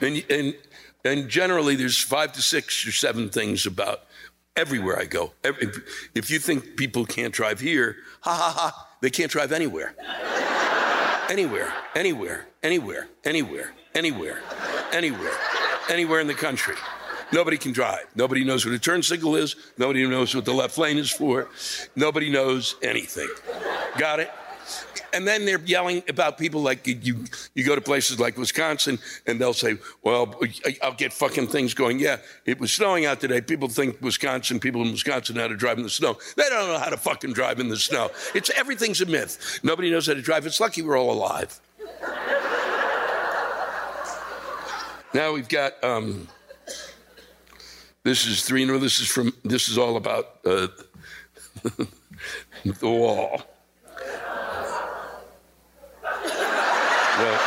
And, 0.00 0.24
and, 0.30 0.54
and 1.04 1.28
generally, 1.28 1.74
there's 1.74 2.00
five 2.00 2.32
to 2.34 2.42
six 2.42 2.86
or 2.86 2.92
seven 2.92 3.30
things 3.30 3.66
about 3.66 4.02
everywhere 4.56 4.98
I 4.98 5.06
go. 5.06 5.32
Every, 5.42 5.68
if 6.14 6.30
you 6.30 6.38
think 6.38 6.76
people 6.76 7.04
can't 7.04 7.32
drive 7.32 7.60
here, 7.60 7.96
ha 8.20 8.34
ha 8.34 8.52
ha, 8.56 8.88
they 9.00 9.10
can't 9.10 9.30
drive 9.30 9.52
anywhere. 9.52 9.94
anywhere, 11.28 11.72
anywhere, 11.94 12.46
anywhere, 12.62 13.08
anywhere, 13.24 13.72
anywhere, 13.94 14.40
anywhere, 14.92 15.32
anywhere 15.88 16.20
in 16.20 16.26
the 16.26 16.34
country. 16.34 16.74
Nobody 17.32 17.58
can 17.58 17.72
drive. 17.72 18.06
Nobody 18.14 18.44
knows 18.44 18.64
what 18.64 18.74
a 18.74 18.78
turn 18.78 19.02
signal 19.02 19.36
is. 19.36 19.56
Nobody 19.76 20.06
knows 20.06 20.34
what 20.34 20.44
the 20.44 20.54
left 20.54 20.78
lane 20.78 20.98
is 20.98 21.10
for. 21.10 21.48
Nobody 21.94 22.30
knows 22.30 22.76
anything. 22.82 23.28
Got 23.98 24.20
it? 24.20 24.30
And 25.12 25.26
then 25.26 25.46
they're 25.46 25.60
yelling 25.60 26.02
about 26.08 26.36
people 26.36 26.60
like 26.60 26.86
you. 26.86 27.24
You 27.54 27.64
go 27.64 27.74
to 27.74 27.80
places 27.80 28.20
like 28.20 28.36
Wisconsin, 28.36 28.98
and 29.26 29.40
they'll 29.40 29.54
say, 29.54 29.78
"Well, 30.02 30.34
I'll 30.82 30.92
get 30.92 31.14
fucking 31.14 31.46
things 31.46 31.72
going." 31.72 31.98
Yeah, 31.98 32.18
it 32.44 32.60
was 32.60 32.72
snowing 32.72 33.06
out 33.06 33.18
today. 33.18 33.40
People 33.40 33.68
think 33.68 34.00
Wisconsin, 34.02 34.60
people 34.60 34.82
in 34.82 34.92
Wisconsin 34.92 35.36
know 35.36 35.42
how 35.42 35.48
to 35.48 35.56
drive 35.56 35.78
in 35.78 35.84
the 35.84 35.90
snow. 35.90 36.18
They 36.36 36.48
don't 36.50 36.68
know 36.68 36.78
how 36.78 36.90
to 36.90 36.98
fucking 36.98 37.32
drive 37.32 37.58
in 37.58 37.70
the 37.70 37.78
snow. 37.78 38.10
It's 38.34 38.50
everything's 38.50 39.00
a 39.00 39.06
myth. 39.06 39.60
Nobody 39.62 39.90
knows 39.90 40.06
how 40.06 40.14
to 40.14 40.22
drive. 40.22 40.44
It's 40.44 40.60
lucky 40.60 40.82
we're 40.82 40.98
all 40.98 41.10
alive. 41.10 41.58
now 45.14 45.32
we've 45.32 45.48
got. 45.48 45.82
Um, 45.82 46.28
this 48.08 48.26
is 48.26 48.42
three. 48.42 48.64
No, 48.64 48.78
this 48.78 49.00
is 49.00 49.08
from. 49.08 49.34
This 49.44 49.68
is 49.68 49.76
all 49.76 49.96
about 49.96 50.38
uh, 50.46 50.68
the 52.64 52.88
wall. 52.88 53.42
Well, 57.18 57.40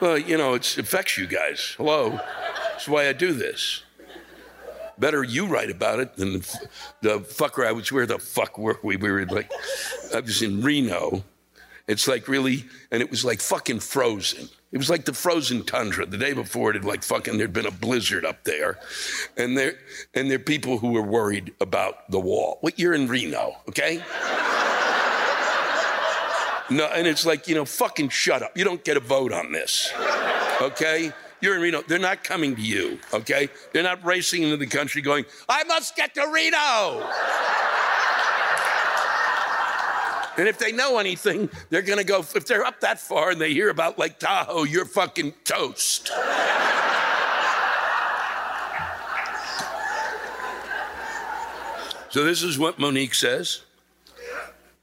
well, 0.00 0.18
you 0.18 0.38
know, 0.38 0.54
it 0.54 0.78
affects 0.78 1.18
you 1.18 1.26
guys. 1.26 1.74
Hello, 1.76 2.18
that's 2.70 2.88
why 2.88 3.08
I 3.08 3.12
do 3.12 3.34
this. 3.34 3.82
better 4.98 5.22
you 5.22 5.46
write 5.46 5.70
about 5.70 6.00
it 6.00 6.16
than 6.16 6.34
the, 6.34 6.68
the 7.02 7.20
fucker 7.20 7.66
I 7.66 7.72
was. 7.72 7.92
Where 7.92 8.06
the 8.06 8.18
fuck 8.18 8.56
were 8.56 8.78
we? 8.82 8.96
We 8.96 9.10
were 9.10 9.26
like, 9.26 9.50
I 10.14 10.20
was 10.20 10.40
in 10.40 10.62
Reno. 10.62 11.22
It's 11.86 12.08
like 12.08 12.28
really, 12.28 12.64
and 12.90 13.02
it 13.02 13.10
was 13.10 13.26
like 13.26 13.40
fucking 13.40 13.80
frozen. 13.80 14.48
It 14.72 14.78
was 14.78 14.88
like 14.88 15.04
the 15.04 15.12
frozen 15.12 15.64
tundra. 15.64 16.06
The 16.06 16.16
day 16.16 16.32
before, 16.32 16.70
it 16.70 16.76
had 16.76 16.84
like 16.84 17.02
fucking 17.02 17.36
there'd 17.36 17.52
been 17.52 17.66
a 17.66 17.70
blizzard 17.70 18.24
up 18.24 18.44
there, 18.44 18.78
and 19.36 19.56
there 19.56 19.74
and 20.14 20.30
there 20.30 20.36
are 20.36 20.42
people 20.42 20.78
who 20.78 20.92
were 20.92 21.02
worried 21.02 21.52
about 21.60 22.10
the 22.10 22.18
wall. 22.18 22.56
What 22.62 22.78
you're 22.78 22.94
in 22.94 23.06
Reno, 23.06 23.56
okay? 23.68 23.96
no, 26.70 26.86
and 26.86 27.06
it's 27.06 27.26
like 27.26 27.48
you 27.48 27.54
know, 27.54 27.66
fucking 27.66 28.08
shut 28.08 28.42
up. 28.42 28.56
You 28.56 28.64
don't 28.64 28.82
get 28.82 28.96
a 28.96 29.00
vote 29.00 29.32
on 29.32 29.52
this, 29.52 29.92
okay? 30.62 31.12
You're 31.42 31.56
in 31.56 31.60
Reno. 31.60 31.82
They're 31.82 31.98
not 31.98 32.24
coming 32.24 32.56
to 32.56 32.62
you, 32.62 32.98
okay? 33.12 33.50
They're 33.72 33.82
not 33.82 34.02
racing 34.04 34.44
into 34.44 34.56
the 34.56 34.66
country 34.66 35.02
going, 35.02 35.26
I 35.48 35.64
must 35.64 35.96
get 35.96 36.14
to 36.14 36.26
Reno. 36.32 37.10
And 40.38 40.48
if 40.48 40.58
they 40.58 40.72
know 40.72 40.98
anything, 40.98 41.50
they're 41.70 41.82
going 41.82 41.98
to 41.98 42.04
go, 42.04 42.20
if 42.20 42.46
they're 42.46 42.64
up 42.64 42.80
that 42.80 42.98
far 42.98 43.30
and 43.30 43.40
they 43.40 43.52
hear 43.52 43.68
about 43.68 43.98
Lake 43.98 44.18
Tahoe, 44.18 44.64
you're 44.64 44.86
fucking 44.86 45.34
toast. 45.44 46.08
so 52.10 52.24
this 52.24 52.42
is 52.42 52.58
what 52.58 52.78
Monique 52.78 53.14
says. 53.14 53.62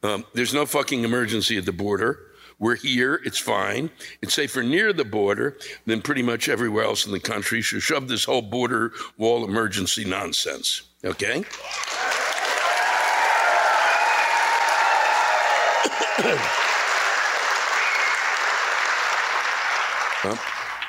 Um, 0.01 0.25
there's 0.34 0.53
no 0.53 0.65
fucking 0.65 1.03
emergency 1.03 1.58
at 1.58 1.65
the 1.65 1.74
border. 1.74 2.20
We're 2.60 2.75
here, 2.75 3.22
it's 3.25 3.39
fine. 3.39 3.89
It's 4.22 4.34
safer 4.34 4.63
near 4.63 4.91
the 4.91 5.06
border 5.06 5.58
than 5.86 6.01
pretty 6.01 6.22
much 6.22 6.50
everywhere 6.50 6.84
else 6.84 7.06
in 7.06 7.12
the 7.12 7.20
country. 7.20 7.62
So 7.62 7.79
shove 7.79 8.08
this 8.08 8.25
whole 8.25 8.41
border 8.41 8.91
wall 9.18 9.46
emergency 9.46 10.06
nonsense. 10.06 10.84
Okay? 11.03 11.46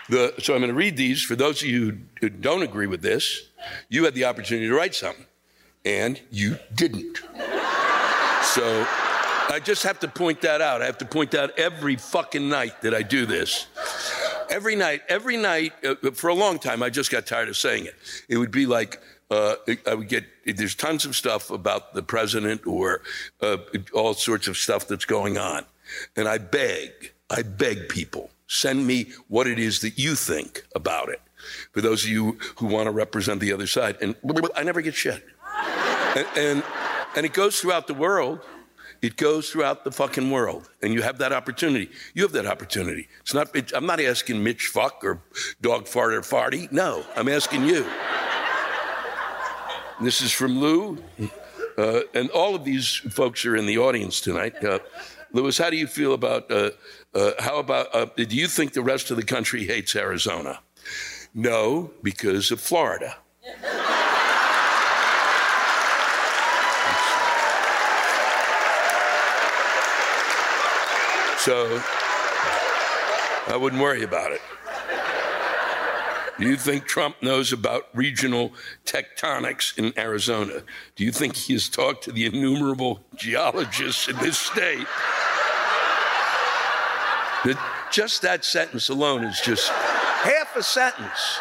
The, 0.09 0.35
so 0.39 0.55
I'm 0.55 0.61
going 0.61 0.69
to 0.69 0.75
read 0.75 0.97
these. 0.97 1.23
For 1.23 1.37
those 1.37 1.63
of 1.63 1.69
you 1.69 1.99
who 2.21 2.29
don't 2.29 2.63
agree 2.63 2.87
with 2.87 3.03
this, 3.03 3.49
you 3.89 4.05
had 4.05 4.15
the 4.15 4.25
opportunity 4.25 4.69
to 4.69 4.75
write 4.75 4.95
something, 4.95 5.27
and 5.85 6.21
you 6.31 6.59
didn't. 6.75 7.19
So 8.43 8.87
I 9.49 9.61
just 9.63 9.83
have 9.83 9.99
to 10.01 10.09
point 10.09 10.41
that 10.43 10.61
out. 10.61 10.83
I 10.83 10.87
have 10.87 10.99
to 10.99 11.05
point 11.05 11.35
out 11.35 11.59
every 11.59 11.97
fucking 11.97 12.49
night 12.49 12.83
that 12.83 12.95
I 12.95 13.03
do 13.03 13.27
this. 13.27 13.67
Every 14.49 14.75
night, 14.75 15.03
every 15.09 15.37
night, 15.37 15.73
uh, 15.85 15.95
for 16.13 16.29
a 16.29 16.35
long 16.35 16.59
time, 16.59 16.83
I 16.83 16.91
just 16.91 17.11
got 17.11 17.27
tired 17.27 17.49
of 17.49 17.57
saying 17.57 17.87
it. 17.87 17.95
It 18.29 18.37
would 18.37 18.51
be 18.51 18.67
like, 18.67 19.01
uh, 19.31 19.55
I 19.87 19.95
would 19.95 20.09
get, 20.09 20.25
there's 20.45 20.75
tons 20.75 21.05
of 21.05 21.15
stuff 21.15 21.51
about 21.51 21.95
the 21.95 22.03
president 22.03 22.67
or 22.67 23.03
uh, 23.41 23.59
all 23.95 24.15
sorts 24.15 24.49
of 24.49 24.57
stuff 24.57 24.89
that's 24.89 25.05
going 25.05 25.39
on. 25.39 25.65
And 26.17 26.29
I 26.29 26.39
beg, 26.39 27.13
I 27.31 27.43
beg 27.43 27.89
people, 27.89 28.31
send 28.47 28.87
me 28.87 29.13
what 29.29 29.47
it 29.47 29.59
is 29.59 29.81
that 29.81 29.99
you 29.99 30.15
think 30.15 30.65
about 30.75 31.09
it. 31.09 31.21
For 31.73 31.81
those 31.81 32.05
of 32.05 32.11
you 32.11 32.39
who 32.57 32.67
want 32.67 32.87
to 32.87 32.91
represent 32.91 33.41
the 33.41 33.53
other 33.53 33.67
side. 33.67 33.97
And 34.03 34.15
I 34.55 34.63
never 34.63 34.83
get 34.83 34.95
shit. 34.95 35.25
And, 36.17 36.27
and, 36.37 36.63
and 37.17 37.27
it 37.27 37.33
goes 37.33 37.61
throughout 37.61 37.87
the 37.87 37.95
world. 37.95 38.41
It 39.03 39.17
goes 39.17 39.49
throughout 39.49 39.85
the 39.85 39.91
fucking 39.91 40.31
world, 40.31 40.69
and 40.83 40.93
you 40.93 41.01
have 41.01 41.17
that 41.19 41.33
opportunity. 41.33 41.89
You 42.13 42.23
have 42.25 42.33
that 42.33 42.45
opportunity. 42.45 43.09
It's 43.23 43.33
not. 43.33 43.57
It, 43.57 43.73
I'm 43.75 43.87
not 43.87 43.99
asking 43.99 44.45
Mitch 44.45 44.67
fuck 44.67 45.03
or 45.03 45.23
dog 45.63 45.89
fart 45.89 46.13
or 46.13 46.21
farty. 46.21 46.71
No, 46.71 47.03
I'm 47.17 47.31
asking 47.31 47.65
you. 47.65 47.87
This 50.01 50.23
is 50.23 50.33
from 50.33 50.59
Lou, 50.59 50.97
uh, 51.77 52.01
and 52.15 52.31
all 52.31 52.55
of 52.55 52.65
these 52.65 52.97
folks 53.11 53.45
are 53.45 53.55
in 53.55 53.67
the 53.67 53.77
audience 53.77 54.23
tonight. 54.23 54.65
Uh, 54.65 54.79
Lewis, 55.31 55.59
how 55.59 55.69
do 55.69 55.77
you 55.77 55.87
feel 55.87 56.15
about, 56.15 56.51
uh, 56.51 56.71
uh 57.15 57.33
how 57.39 57.59
about, 57.59 57.95
uh, 57.95 58.07
do 58.17 58.25
you 58.35 58.47
think 58.47 58.73
the 58.73 58.83
rest 58.83 59.11
of 59.11 59.19
the 59.19 59.23
country 59.23 59.67
hates 59.67 59.95
Arizona? 59.95 60.61
No, 61.35 61.91
because 62.03 62.51
of 62.51 62.63
Florida. 62.63 63.19
So 71.41 71.83
I 73.49 73.57
wouldn't 73.61 73.83
worry 73.83 74.03
about 74.03 74.33
it. 74.33 74.41
Do 76.41 76.49
you 76.49 76.57
think 76.57 76.87
Trump 76.87 77.23
knows 77.23 77.53
about 77.53 77.89
regional 77.93 78.55
tectonics 78.87 79.77
in 79.77 79.93
Arizona? 79.99 80.63
Do 80.97 81.05
you 81.05 81.13
think 81.13 81.37
he 81.37 81.53
has 81.53 81.69
talked 81.69 82.05
to 82.05 82.13
the 82.13 82.25
innumerable 82.25 83.05
geologists 83.15 84.09
in 84.09 84.17
this 84.17 84.39
state? 84.39 84.87
That 87.45 87.59
just 87.93 88.23
that 88.23 88.47
sentence 88.47 88.89
alone 88.89 89.23
is 89.25 89.39
just 89.43 89.69
half 89.69 90.57
a 90.57 90.63
sentence. 90.63 91.41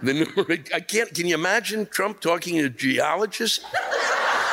The, 0.00 0.62
I 0.72 0.78
can't, 0.78 1.12
can 1.12 1.26
you 1.26 1.34
imagine 1.34 1.86
Trump 1.86 2.20
talking 2.20 2.58
to 2.58 2.66
a 2.66 2.68
geologist? 2.68 3.64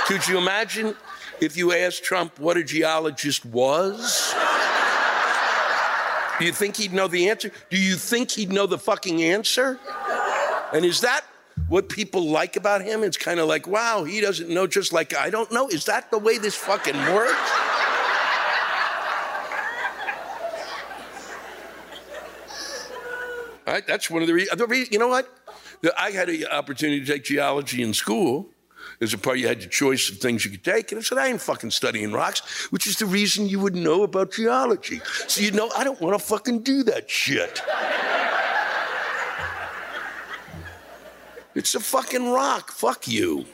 Could 0.07 0.27
you 0.27 0.39
imagine 0.39 0.95
if 1.39 1.55
you 1.55 1.71
asked 1.71 2.03
Trump 2.03 2.39
what 2.39 2.57
a 2.57 2.63
geologist 2.63 3.45
was? 3.45 4.33
Do 6.39 6.45
you 6.45 6.51
think 6.51 6.77
he'd 6.77 6.93
know 6.93 7.07
the 7.07 7.29
answer? 7.29 7.51
Do 7.69 7.77
you 7.77 7.95
think 7.95 8.31
he'd 8.31 8.51
know 8.51 8.65
the 8.65 8.77
fucking 8.77 9.23
answer? 9.23 9.79
And 10.73 10.83
is 10.83 11.01
that 11.01 11.21
what 11.67 11.87
people 11.89 12.29
like 12.29 12.55
about 12.55 12.81
him? 12.81 13.03
It's 13.03 13.17
kind 13.17 13.39
of 13.39 13.47
like, 13.47 13.67
wow, 13.67 14.03
he 14.03 14.19
doesn't 14.21 14.49
know 14.49 14.65
just 14.65 14.91
like 14.91 15.15
I 15.15 15.29
don't 15.29 15.51
know. 15.51 15.67
Is 15.67 15.85
that 15.85 16.09
the 16.09 16.17
way 16.17 16.37
this 16.37 16.55
fucking 16.55 16.97
works? 17.13 17.51
Right? 23.65 23.85
That's 23.87 24.09
one 24.09 24.21
of 24.21 24.27
the 24.27 24.33
reasons. 24.33 24.91
You 24.91 24.99
know 24.99 25.07
what? 25.07 25.29
I 25.97 26.11
had 26.11 26.29
an 26.29 26.45
opportunity 26.45 26.99
to 27.03 27.05
take 27.05 27.23
geology 27.23 27.81
in 27.81 27.93
school. 27.93 28.52
As 29.01 29.13
a 29.13 29.17
part, 29.17 29.37
you 29.39 29.47
had 29.47 29.61
your 29.61 29.69
choice 29.69 30.09
of 30.09 30.17
things 30.17 30.45
you 30.45 30.51
could 30.51 30.63
take. 30.63 30.91
And 30.91 30.99
I 30.99 31.01
said, 31.03 31.17
I 31.17 31.27
ain't 31.27 31.41
fucking 31.41 31.71
studying 31.71 32.11
rocks, 32.11 32.71
which 32.71 32.87
is 32.87 32.97
the 32.97 33.05
reason 33.05 33.47
you 33.47 33.59
would 33.59 33.75
know 33.75 34.03
about 34.03 34.31
geology. 34.31 35.01
So 35.27 35.41
you 35.41 35.51
know, 35.51 35.71
I 35.75 35.83
don't 35.83 35.99
want 35.99 36.17
to 36.17 36.25
fucking 36.25 36.59
do 36.59 36.83
that 36.83 37.09
shit. 37.09 37.61
it's 41.55 41.75
a 41.75 41.79
fucking 41.79 42.31
rock. 42.31 42.71
Fuck 42.71 43.07
you. 43.07 43.45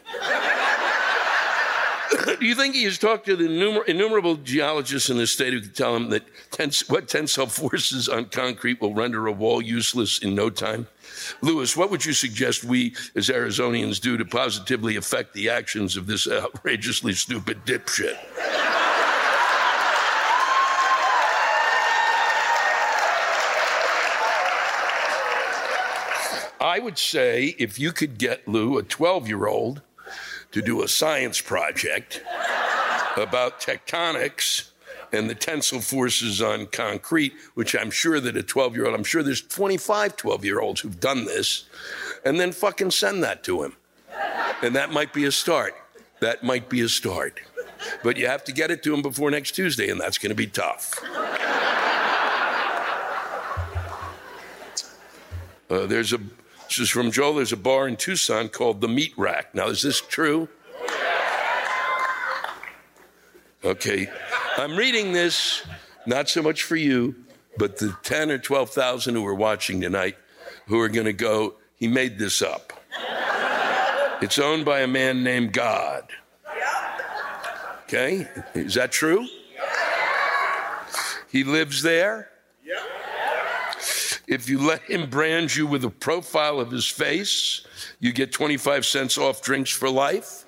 Do 2.10 2.38
you 2.45 2.56
think 2.56 2.76
he 2.76 2.84
has 2.84 2.98
talked 2.98 3.26
to 3.26 3.36
the 3.36 3.45
innumer- 3.45 3.88
innumerable 3.88 4.36
geologists 4.36 5.10
in 5.10 5.17
the 5.17 5.28
state 5.28 5.54
who 5.54 5.62
can 5.62 5.74
tell 5.74 5.95
him 5.95 6.10
that 6.10 6.24
tens- 6.52 6.88
what 6.89 7.08
tensile 7.08 7.48
forces 7.48 8.10
on 8.10 8.26
concrete 8.26 8.82
will 8.82 8.93
render 8.93 9.28
a 9.28 9.32
wall 9.32 9.62
useless 9.62 10.19
in 10.19 10.36
no 10.36 10.50
time? 10.50 10.88
Lewis, 11.41 11.76
what 11.76 11.91
would 11.91 12.06
you 12.06 12.13
suggest 12.13 12.63
we 12.63 12.95
as 13.15 13.30
Arizonians 13.30 14.00
do 14.00 14.17
to 14.17 14.26
positively 14.26 14.95
affect 14.95 15.34
the 15.34 15.50
actions 15.50 15.98
of 15.98 16.08
this 16.08 16.28
outrageously 16.28 17.13
stupid 17.13 17.65
dipshit? 17.65 18.17
I 26.62 26.80
would 26.80 26.98
say 26.98 27.56
if 27.58 27.80
you 27.80 27.91
could 27.91 28.17
get 28.17 28.48
Lou, 28.48 28.78
a 28.78 28.84
12 28.84 29.28
year 29.28 29.48
old, 29.48 29.82
to 30.51 30.62
do 30.62 30.83
a 30.83 30.88
science 30.88 31.41
project 31.41 32.23
about 33.17 33.59
tectonics 33.59 34.69
and 35.12 35.29
the 35.29 35.35
tensile 35.35 35.81
forces 35.81 36.41
on 36.41 36.67
concrete, 36.67 37.33
which 37.55 37.75
I'm 37.75 37.91
sure 37.91 38.19
that 38.19 38.38
a 38.38 38.43
12 38.43 38.75
year 38.75 38.85
old, 38.85 38.95
I'm 38.95 39.03
sure 39.03 39.23
there's 39.23 39.41
25 39.41 40.15
12 40.15 40.45
year 40.45 40.59
olds 40.59 40.81
who've 40.81 40.99
done 40.99 41.25
this, 41.25 41.65
and 42.25 42.39
then 42.39 42.51
fucking 42.51 42.91
send 42.91 43.23
that 43.23 43.43
to 43.45 43.63
him. 43.63 43.75
And 44.62 44.75
that 44.75 44.91
might 44.91 45.13
be 45.13 45.25
a 45.25 45.31
start. 45.31 45.73
That 46.19 46.43
might 46.43 46.69
be 46.69 46.81
a 46.81 46.89
start. 46.89 47.39
But 48.03 48.17
you 48.17 48.27
have 48.27 48.43
to 48.45 48.51
get 48.51 48.71
it 48.71 48.83
to 48.83 48.93
him 48.93 49.01
before 49.01 49.31
next 49.31 49.51
Tuesday, 49.51 49.89
and 49.89 49.99
that's 49.99 50.17
going 50.17 50.31
to 50.31 50.35
be 50.35 50.47
tough. 50.47 51.01
Uh, 55.69 55.85
there's 55.85 56.13
a 56.13 56.19
this 56.69 56.79
is 56.79 56.89
from 56.89 57.12
Joel. 57.12 57.36
There's 57.36 57.51
a 57.51 57.58
bar 57.58 57.88
in 57.88 57.95
Tucson 57.95 58.47
called 58.47 58.79
the 58.79 58.88
Meat 58.88 59.13
Rack. 59.17 59.53
Now, 59.55 59.67
is 59.67 59.82
this 59.82 59.99
true? 59.99 60.47
Okay. 63.63 64.08
I'm 64.58 64.75
reading 64.75 65.12
this 65.12 65.65
not 66.05 66.29
so 66.29 66.41
much 66.41 66.63
for 66.63 66.75
you, 66.75 67.15
but 67.58 67.77
the 67.77 67.97
10 68.03 68.32
or 68.32 68.38
12,000 68.38 69.15
who 69.15 69.25
are 69.25 69.36
watching 69.36 69.82
tonight 69.82 70.15
who 70.67 70.79
are 70.79 70.89
going 70.89 71.05
to 71.05 71.13
go, 71.13 71.55
he 71.75 71.88
made 71.88 72.19
this 72.19 72.41
up. 72.41 72.73
It's 74.21 74.38
owned 74.38 74.63
by 74.63 74.82
a 74.82 74.88
man 74.88 75.23
named 75.23 75.53
God. 75.53 76.03
Okay? 77.84 78.27
Is 78.53 78.75
that 78.75 78.91
true? 78.91 79.27
He 81.32 81.43
lives 81.43 81.82
there. 81.82 82.29
If 84.30 84.48
you 84.48 84.60
let 84.60 84.84
him 84.84 85.10
brand 85.10 85.56
you 85.56 85.65
with 85.65 85.84
a 85.84 85.89
profile 85.89 86.60
of 86.60 86.70
his 86.70 86.86
face, 86.86 87.65
you 88.00 88.13
get 88.13 88.32
25 88.32 88.86
cents 88.86 89.18
off 89.18 89.42
drinks 89.42 89.72
for 89.72 89.89
life. 89.89 90.46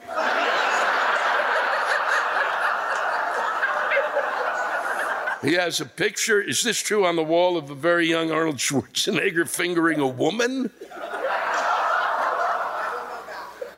He 5.42 5.54
has 5.54 5.82
a 5.82 5.86
picture, 5.86 6.40
is 6.40 6.62
this 6.62 6.80
true, 6.80 7.08
on 7.08 7.16
the 7.16 7.24
wall 7.24 7.58
of 7.58 7.72
a 7.72 7.76
very 7.76 8.08
young 8.08 8.32
Arnold 8.32 8.58
Schwarzenegger 8.58 9.50
fingering 9.50 10.00
a 10.00 10.08
woman? 10.08 10.70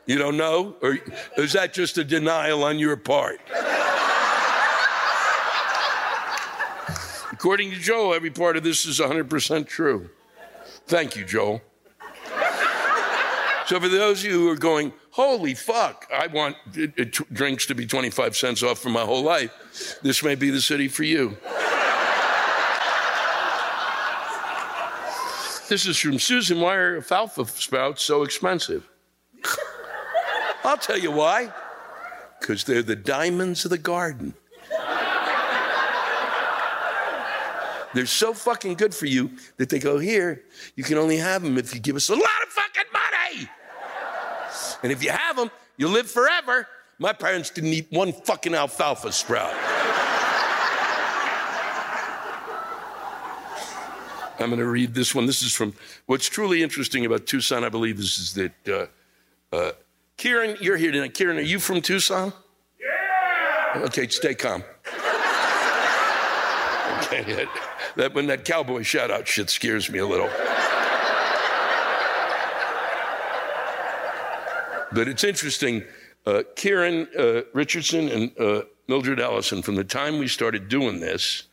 You 0.04 0.18
don't 0.18 0.36
know? 0.36 0.76
Or 0.82 0.98
is 1.38 1.54
that 1.54 1.72
just 1.72 1.96
a 1.96 2.04
denial 2.04 2.62
on 2.62 2.78
your 2.78 2.98
part? 2.98 3.40
According 7.44 7.72
to 7.72 7.78
Joel, 7.78 8.14
every 8.14 8.30
part 8.30 8.56
of 8.56 8.62
this 8.62 8.86
is 8.86 9.00
100% 9.00 9.68
true. 9.68 10.08
Thank 10.86 11.14
you, 11.14 11.26
Joel. 11.26 11.60
So, 13.66 13.78
for 13.78 13.86
those 13.86 14.24
of 14.24 14.30
you 14.30 14.38
who 14.40 14.48
are 14.48 14.56
going, 14.56 14.94
holy 15.10 15.52
fuck, 15.52 16.06
I 16.10 16.28
want 16.28 16.56
uh, 16.74 16.84
uh, 16.98 17.04
drinks 17.34 17.66
to 17.66 17.74
be 17.74 17.84
25 17.84 18.34
cents 18.34 18.62
off 18.62 18.78
for 18.78 18.88
my 18.88 19.02
whole 19.02 19.22
life, 19.22 19.98
this 20.00 20.22
may 20.22 20.36
be 20.36 20.48
the 20.48 20.62
city 20.62 20.88
for 20.88 21.02
you. 21.02 21.36
this 25.68 25.84
is 25.84 25.98
from 25.98 26.18
Susan. 26.18 26.62
Why 26.62 26.76
are 26.76 26.96
alfalfa 26.96 27.44
sprouts 27.44 28.02
so 28.02 28.22
expensive? 28.22 28.88
I'll 30.64 30.78
tell 30.78 30.98
you 30.98 31.10
why. 31.10 31.52
Because 32.40 32.64
they're 32.64 32.82
the 32.82 32.96
diamonds 32.96 33.66
of 33.66 33.70
the 33.70 33.76
garden. 33.76 34.32
They're 37.94 38.06
so 38.06 38.34
fucking 38.34 38.74
good 38.74 38.94
for 38.94 39.06
you 39.06 39.30
that 39.56 39.68
they 39.68 39.78
go, 39.78 39.98
here, 39.98 40.42
you 40.74 40.84
can 40.84 40.98
only 40.98 41.16
have 41.16 41.42
them 41.42 41.56
if 41.56 41.74
you 41.74 41.80
give 41.80 41.96
us 41.96 42.08
a 42.08 42.14
lot 42.14 42.42
of 42.46 42.48
fucking 42.48 42.90
money. 42.92 43.48
And 44.82 44.92
if 44.92 45.02
you 45.02 45.10
have 45.10 45.36
them, 45.36 45.50
you'll 45.76 45.92
live 45.92 46.10
forever. 46.10 46.66
My 46.98 47.12
parents 47.12 47.50
didn't 47.50 47.72
eat 47.72 47.86
one 47.90 48.12
fucking 48.12 48.54
alfalfa 48.54 49.12
sprout. 49.12 49.54
I'm 54.40 54.50
going 54.50 54.58
to 54.58 54.66
read 54.66 54.94
this 54.94 55.14
one. 55.14 55.26
This 55.26 55.42
is 55.42 55.52
from 55.52 55.72
what's 56.06 56.28
truly 56.28 56.62
interesting 56.62 57.06
about 57.06 57.26
Tucson, 57.26 57.64
I 57.64 57.68
believe, 57.68 57.98
is, 57.98 58.18
is 58.18 58.34
that 58.34 58.68
uh, 58.68 59.56
uh, 59.56 59.72
Kieran, 60.16 60.56
you're 60.60 60.76
here 60.76 60.90
tonight. 60.90 61.14
Kieran, 61.14 61.38
are 61.38 61.42
you 61.42 61.60
from 61.60 61.80
Tucson? 61.80 62.32
Yeah. 62.80 63.82
Okay, 63.84 64.08
stay 64.08 64.34
calm. 64.34 64.64
okay 67.12 67.46
that 67.96 68.14
when 68.14 68.26
that 68.26 68.44
cowboy 68.44 68.82
shout 68.82 69.10
out 69.10 69.26
shit 69.26 69.50
scares 69.50 69.90
me 69.90 69.98
a 69.98 70.06
little. 70.06 70.30
but 74.94 75.08
it's 75.08 75.24
interesting. 75.24 75.84
Uh, 76.26 76.42
Kieran 76.56 77.08
uh, 77.18 77.42
Richardson 77.52 78.08
and 78.08 78.40
uh, 78.40 78.62
Mildred 78.88 79.20
Ellison, 79.20 79.60
from 79.62 79.74
the 79.74 79.84
time 79.84 80.18
we 80.18 80.28
started 80.28 80.68
doing 80.68 81.00
this, 81.00 81.44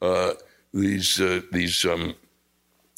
uh, 0.00 0.34
these 0.72 1.20
uh, 1.20 1.42
these 1.52 1.84
um, 1.84 2.14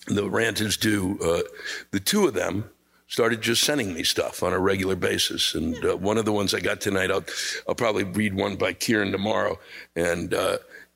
the 0.07 0.29
rant 0.29 0.61
is 0.61 0.77
due. 0.77 1.19
Uh, 1.23 1.43
the 1.91 2.01
two 2.01 2.27
of 2.27 2.35
them 2.35 2.71
started 3.09 3.41
just 3.41 3.63
sending 3.63 3.95
me 3.95 4.05
stuff 4.05 4.43
on 4.43 4.53
a 4.53 4.59
regular 4.59 4.95
basis. 4.95 5.55
And 5.55 5.83
one 6.01 6.19
of 6.19 6.27
the 6.27 6.33
ones 6.33 6.53
I 6.53 6.61
got 6.61 6.81
tonight, 6.83 7.11
I'll, 7.11 7.25
I'll 7.67 7.75
probably 7.75 8.05
read 8.05 8.35
one 8.35 8.57
by 8.57 8.75
Kieran 8.75 9.13
tomorrow. 9.13 9.59
And 9.97 10.35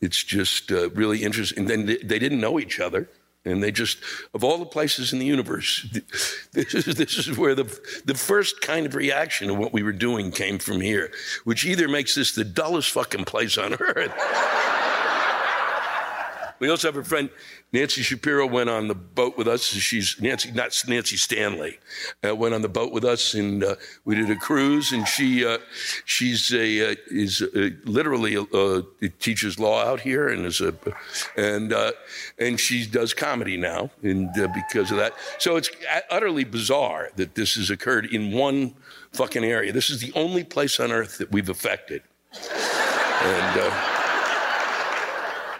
it's 0.02 0.22
just 0.22 0.70
uh, 0.70 0.90
really 0.90 1.22
interesting. 1.22 1.66
Then 1.66 1.86
they, 1.86 2.18
didn't 2.18 2.40
know 2.40 2.58
each 2.58 2.80
other. 2.80 3.08
And 3.44 3.62
they 3.62 3.72
just, 3.72 3.98
of 4.34 4.44
all 4.44 4.58
the 4.58 4.66
places 4.66 5.12
in 5.12 5.18
the 5.18 5.24
universe, 5.24 5.86
this 6.52 6.74
is, 6.74 6.96
this 6.96 7.18
is 7.18 7.36
where 7.36 7.54
the, 7.54 7.64
the 8.04 8.14
first 8.14 8.60
kind 8.60 8.86
of 8.86 8.94
reaction 8.94 9.48
to 9.48 9.54
what 9.54 9.72
we 9.72 9.82
were 9.82 9.92
doing 9.92 10.30
came 10.30 10.58
from 10.58 10.80
here, 10.80 11.10
which 11.44 11.64
either 11.64 11.88
makes 11.88 12.14
this 12.14 12.32
the 12.32 12.44
dullest 12.44 12.90
fucking 12.90 13.24
place 13.24 13.58
on 13.58 13.74
earth. 13.74 14.12
we 16.60 16.68
also 16.68 16.88
have 16.88 16.96
a 16.96 17.04
friend, 17.04 17.30
Nancy 17.72 18.02
Shapiro 18.02 18.46
went 18.46 18.68
on 18.68 18.88
the 18.88 18.94
boat 18.94 19.38
with 19.38 19.48
us. 19.48 19.64
She's 19.64 20.20
Nancy, 20.20 20.50
not 20.52 20.80
Nancy 20.86 21.16
Stanley, 21.16 21.78
uh, 22.26 22.36
went 22.36 22.54
on 22.54 22.60
the 22.60 22.68
boat 22.68 22.92
with 22.92 23.04
us, 23.04 23.32
and 23.32 23.64
uh, 23.64 23.76
we 24.04 24.14
did 24.14 24.30
a 24.30 24.36
cruise. 24.36 24.92
And 24.92 25.08
she, 25.08 25.44
uh, 25.46 25.56
she's 26.04 26.52
a 26.52 26.92
uh, 26.92 26.94
is 27.06 27.40
a, 27.40 27.72
literally 27.84 28.34
a, 28.34 28.42
uh, 28.42 28.82
teaches 29.18 29.58
law 29.58 29.82
out 29.82 30.00
here, 30.00 30.28
and 30.28 30.44
is 30.44 30.60
a, 30.60 30.74
and 31.36 31.72
uh, 31.72 31.92
and 32.38 32.60
she 32.60 32.86
does 32.86 33.14
comedy 33.14 33.56
now, 33.56 33.90
and 34.02 34.30
because 34.54 34.90
of 34.90 34.98
that, 34.98 35.14
so 35.38 35.56
it's 35.56 35.70
utterly 36.10 36.44
bizarre 36.44 37.08
that 37.16 37.34
this 37.34 37.54
has 37.54 37.70
occurred 37.70 38.04
in 38.06 38.32
one 38.32 38.74
fucking 39.12 39.44
area. 39.44 39.72
This 39.72 39.88
is 39.88 40.00
the 40.00 40.12
only 40.14 40.44
place 40.44 40.78
on 40.78 40.92
earth 40.92 41.18
that 41.18 41.32
we've 41.32 41.48
affected, 41.48 42.02
and. 43.22 44.01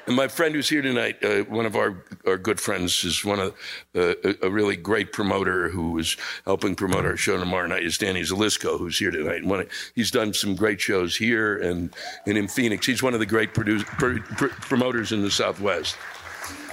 And 0.06 0.16
my 0.16 0.26
friend 0.26 0.54
who's 0.54 0.68
here 0.68 0.82
tonight, 0.82 1.22
uh, 1.22 1.42
one 1.44 1.64
of 1.64 1.76
our, 1.76 2.04
our 2.26 2.36
good 2.36 2.60
friends, 2.60 3.04
is 3.04 3.24
one 3.24 3.38
of 3.38 3.54
uh, 3.94 4.14
a, 4.24 4.46
a, 4.46 4.50
really 4.50 4.74
great 4.74 5.12
promoter 5.12 5.68
who 5.68 5.96
is 5.98 6.16
helping 6.44 6.74
promote 6.74 7.04
our 7.04 7.16
show 7.16 7.38
tomorrow 7.38 7.68
night. 7.68 7.84
Is 7.84 7.98
Danny 7.98 8.22
Zelisko, 8.22 8.78
who's 8.78 8.98
here 8.98 9.12
tonight. 9.12 9.44
One, 9.44 9.66
he's 9.94 10.10
done 10.10 10.34
some 10.34 10.56
great 10.56 10.80
shows 10.80 11.16
here 11.16 11.58
and, 11.58 11.94
and 12.26 12.36
in 12.36 12.48
Phoenix. 12.48 12.84
He's 12.84 13.02
one 13.02 13.14
of 13.14 13.20
the 13.20 13.26
great 13.26 13.54
produce, 13.54 13.84
pr- 13.84 14.18
pr- 14.36 14.46
promoters 14.46 15.12
in 15.12 15.22
the 15.22 15.30
Southwest. 15.30 15.96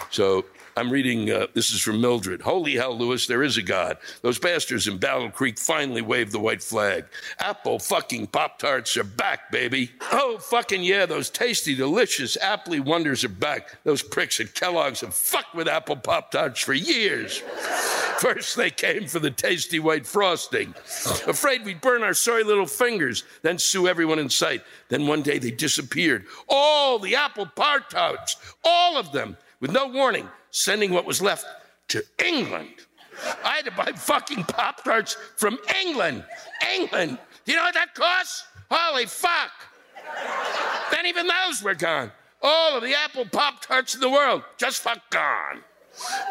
So 0.09 0.45
I'm 0.79 0.89
reading, 0.89 1.29
uh, 1.29 1.47
this 1.53 1.71
is 1.71 1.81
from 1.81 1.99
Mildred. 1.99 2.41
Holy 2.41 2.75
hell, 2.75 2.97
Lewis, 2.97 3.27
there 3.27 3.43
is 3.43 3.57
a 3.57 3.61
God. 3.61 3.97
Those 4.21 4.39
bastards 4.39 4.87
in 4.87 4.97
Battle 4.97 5.29
Creek 5.29 5.59
finally 5.59 6.01
waved 6.01 6.31
the 6.31 6.39
white 6.39 6.63
flag. 6.63 7.03
Apple 7.37 7.79
fucking 7.79 8.27
Pop 8.27 8.59
Tarts 8.59 8.95
are 8.95 9.03
back, 9.03 9.51
baby. 9.51 9.91
Oh, 10.13 10.37
fucking 10.37 10.81
yeah, 10.81 11.05
those 11.05 11.29
tasty, 11.29 11.75
delicious 11.75 12.37
Appley 12.37 12.79
Wonders 12.79 13.25
are 13.25 13.29
back. 13.29 13.83
Those 13.83 14.01
pricks 14.01 14.39
at 14.39 14.55
Kellogg's 14.55 15.01
have 15.01 15.13
fucked 15.13 15.53
with 15.53 15.67
Apple 15.67 15.97
Pop 15.97 16.31
Tarts 16.31 16.61
for 16.61 16.73
years. 16.73 17.39
First, 18.19 18.55
they 18.55 18.69
came 18.69 19.05
for 19.05 19.19
the 19.19 19.31
tasty 19.31 19.81
white 19.81 20.07
frosting. 20.07 20.73
Afraid 21.27 21.65
we'd 21.65 21.81
burn 21.81 22.03
our 22.03 22.13
sorry 22.13 22.45
little 22.45 22.65
fingers, 22.65 23.25
then 23.41 23.57
sue 23.57 23.89
everyone 23.89 24.19
in 24.19 24.29
sight. 24.29 24.63
Then 24.87 25.07
one 25.07 25.23
day 25.23 25.39
they 25.39 25.51
disappeared. 25.51 26.25
All 26.47 26.99
the 26.99 27.17
Apple 27.17 27.47
Pop 27.47 27.89
Tarts, 27.89 28.37
all 28.63 28.97
of 28.97 29.11
them, 29.11 29.35
with 29.59 29.73
no 29.73 29.85
warning 29.85 30.29
sending 30.51 30.91
what 30.91 31.05
was 31.05 31.21
left 31.21 31.45
to 31.89 32.03
England. 32.23 32.73
I 33.43 33.57
had 33.57 33.65
to 33.65 33.71
buy 33.71 33.91
fucking 33.95 34.43
Pop 34.45 34.83
Tarts 34.83 35.17
from 35.37 35.57
England. 35.83 36.23
England. 36.73 37.17
You 37.45 37.55
know 37.55 37.63
what 37.63 37.73
that 37.73 37.93
costs? 37.95 38.45
Holy 38.71 39.05
fuck. 39.05 39.51
then 40.91 41.05
even 41.05 41.27
those 41.27 41.63
were 41.63 41.75
gone. 41.75 42.11
All 42.41 42.77
of 42.77 42.83
the 42.83 42.95
Apple 42.95 43.25
Pop 43.25 43.61
Tarts 43.61 43.95
in 43.95 44.01
the 44.01 44.09
world 44.09 44.43
just 44.57 44.81
fuck 44.81 45.09
gone. 45.09 45.63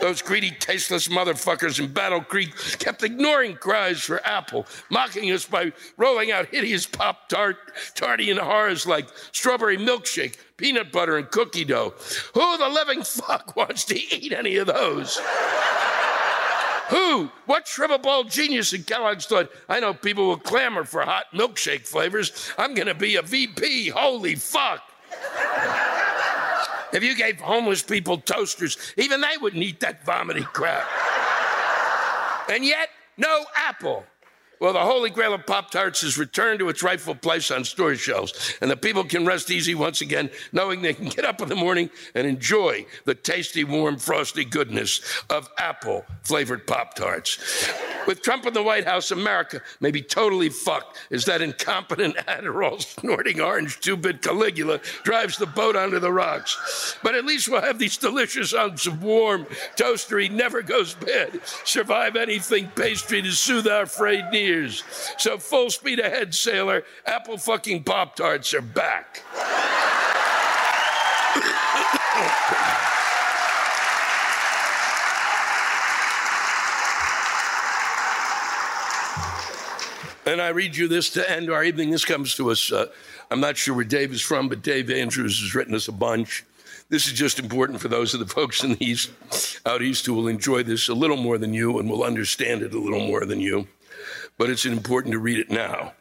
Those 0.01 0.23
greedy, 0.23 0.51
tasteless 0.51 1.09
motherfuckers 1.09 1.79
in 1.79 1.93
Battle 1.93 2.21
Creek 2.21 2.55
kept 2.79 3.03
ignoring 3.03 3.57
cries 3.57 4.01
for 4.01 4.25
Apple, 4.27 4.67
mocking 4.91 5.31
us 5.33 5.45
by 5.45 5.73
rolling 5.97 6.31
out 6.31 6.47
hideous 6.47 6.87
Pop 6.87 7.29
Tart, 7.29 7.57
tarty 7.95 8.31
and 8.31 8.41
horrors 8.41 8.87
like 8.87 9.09
strawberry 9.33 9.77
milkshake, 9.77 10.37
peanut 10.57 10.93
butter, 10.93 11.17
and 11.17 11.31
cookie 11.31 11.65
dough. 11.65 11.95
Who 12.35 12.59
the 12.59 12.69
living 12.69 13.03
fuck 13.03 13.57
wants 13.57 13.85
to 13.87 13.99
eat 13.99 14.33
any 14.33 14.57
of 14.57 14.67
those? 14.67 15.19
Who? 16.89 17.31
What 17.45 17.67
shrivelball 17.67 18.31
genius 18.31 18.73
in 18.73 18.83
Kellogg's 18.83 19.27
thought, 19.27 19.51
I 19.69 19.79
know 19.81 19.93
people 19.93 20.27
will 20.27 20.39
clamor 20.39 20.85
for 20.85 21.03
hot 21.03 21.27
milkshake 21.35 21.87
flavors. 21.87 22.51
I'm 22.57 22.75
going 22.75 22.89
to 22.89 22.95
be 22.95 23.17
a 23.17 23.23
VP. 23.23 23.91
Holy 23.91 24.37
fuck. 24.37 24.83
If 26.93 27.03
you 27.03 27.15
gave 27.15 27.41
homeless 27.41 27.83
people 27.83 28.19
toasters, 28.19 28.77
even 28.97 29.21
they 29.21 29.37
wouldn't 29.41 29.63
eat 29.63 29.81
that 29.81 30.05
vomity 30.05 30.43
crap. 30.43 30.87
and 32.51 32.65
yet, 32.65 32.89
no 33.17 33.45
apple. 33.55 34.05
Well, 34.61 34.73
the 34.73 34.81
holy 34.81 35.11
grail 35.11 35.35
of 35.35 35.47
Pop 35.47 35.71
Tarts 35.71 36.01
has 36.01 36.19
returned 36.19 36.59
to 36.59 36.69
its 36.69 36.83
rightful 36.83 37.15
place 37.15 37.53
on 37.53 37.65
store 37.65 37.95
shelves, 37.95 38.55
and 38.61 38.69
the 38.69 38.77
people 38.77 39.05
can 39.05 39.25
rest 39.25 39.53
easy 39.53 39.77
once 39.77 40.01
again, 40.01 40.31
knowing 40.53 40.83
they 40.83 40.95
can 40.95 41.09
get 41.09 41.25
up 41.25 41.41
in 41.41 41.49
the 41.49 41.55
morning 41.55 41.91
and 42.17 42.27
enjoy 42.27 42.85
the 43.05 43.15
tasty, 43.15 43.63
warm, 43.63 43.99
frosty 43.99 44.45
goodness 44.45 45.01
of 45.31 45.49
apple 45.59 46.05
flavored 46.23 46.67
Pop 46.67 46.95
Tarts. 46.95 47.39
With 48.09 48.23
Trump 48.23 48.47
in 48.47 48.55
the 48.55 48.63
White 48.63 48.87
House, 48.87 49.13
America 49.13 49.63
may 49.81 49.93
be 49.93 50.03
totally 50.03 50.49
fucked 50.49 50.99
as 51.13 51.25
that 51.27 51.41
incompetent 51.41 52.17
Adderall 52.17 52.81
snorting 53.01 53.41
orange 53.41 53.79
two 53.81 53.97
bit 53.97 54.23
Caligula 54.23 54.81
drives 55.05 55.37
the 55.37 55.47
boat 55.47 55.77
onto 55.77 56.01
the 56.01 56.11
rocks. 56.11 56.97
But 57.03 57.15
at 57.15 57.25
least 57.25 57.49
we'll 57.49 57.63
have 57.63 57.79
these 57.79 57.97
delicious 57.97 58.55
ounces 58.55 58.89
of 58.89 59.05
warm, 59.05 59.45
toastery, 59.77 60.31
never 60.31 60.63
goes 60.63 60.95
bad, 60.95 61.41
survive 61.65 62.17
anything 62.17 62.69
pastry 62.75 63.23
to 63.23 63.31
soothe 63.31 63.69
our 63.69 63.87
frayed 63.87 64.31
knees 64.33 64.48
years. 64.49 64.83
So 65.19 65.39
full 65.39 65.71
speed 65.71 66.01
ahead, 66.01 66.35
sailor. 66.35 66.85
Apple 67.07 67.39
fucking 67.39 67.85
Pop 67.85 68.17
Tarts 68.17 68.53
are 68.55 68.63
back. 68.63 69.23
And 80.27 80.43
I 80.43 80.49
read 80.49 80.77
you 80.77 80.89
this 80.89 81.09
to 81.11 81.31
end 81.31 81.51
our 81.51 81.65
evening. 81.65 81.91
This 81.91 82.05
comes 82.05 82.35
to 82.35 82.51
us. 82.51 82.71
Uh, 82.71 82.87
I'm 83.31 83.41
not 83.41 83.57
sure 83.57 83.75
where 83.75 83.85
Dave 83.85 84.13
is 84.13 84.21
from, 84.21 84.51
but 84.51 84.61
Dave 84.61 84.91
Andrews 84.91 85.41
has 85.41 85.55
written 85.55 85.75
us 85.75 85.89
a 85.89 85.93
bunch. 85.93 86.45
This 86.91 87.07
is 87.07 87.15
just 87.15 87.39
important 87.39 87.81
for 87.81 87.89
those 87.89 88.13
of 88.13 88.21
the 88.21 88.27
folks 88.27 88.63
in 88.63 88.75
the 88.75 88.85
East, 88.85 89.11
out 89.65 89.81
East, 89.81 90.05
who 90.05 90.13
will 90.13 90.29
enjoy 90.29 90.63
this 90.63 90.89
a 90.89 90.95
little 90.95 91.17
more 91.17 91.39
than 91.39 91.55
you 91.55 91.79
and 91.79 91.89
will 91.89 92.03
understand 92.03 92.61
it 92.63 92.75
a 92.75 92.79
little 92.79 93.07
more 93.07 93.25
than 93.25 93.41
you. 93.41 93.69
But 94.39 94.51
it's 94.51 94.65
important 94.65 95.13
to 95.13 95.19
read 95.19 95.39
it 95.39 95.51
now. 95.51 95.93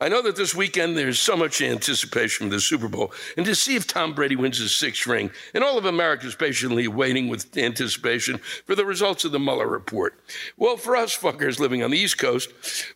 I 0.00 0.08
know 0.08 0.22
that 0.22 0.36
this 0.36 0.54
weekend 0.54 0.96
there's 0.96 1.18
so 1.18 1.36
much 1.36 1.60
anticipation 1.60 2.46
for 2.46 2.54
the 2.54 2.60
Super 2.60 2.88
Bowl 2.88 3.12
and 3.36 3.44
to 3.46 3.54
see 3.54 3.74
if 3.74 3.86
Tom 3.86 4.14
Brady 4.14 4.36
wins 4.36 4.58
his 4.58 4.74
sixth 4.76 5.06
ring. 5.06 5.30
And 5.52 5.64
all 5.64 5.78
of 5.78 5.84
America 5.84 6.26
is 6.26 6.34
patiently 6.34 6.86
waiting 6.88 7.28
with 7.28 7.56
anticipation 7.56 8.38
for 8.38 8.74
the 8.74 8.84
results 8.84 9.24
of 9.24 9.32
the 9.32 9.40
Mueller 9.40 9.66
report. 9.66 10.20
Well, 10.56 10.76
for 10.76 10.96
us 10.96 11.16
fuckers 11.16 11.58
living 11.58 11.82
on 11.82 11.90
the 11.90 11.98
East 11.98 12.18
Coast, 12.18 12.52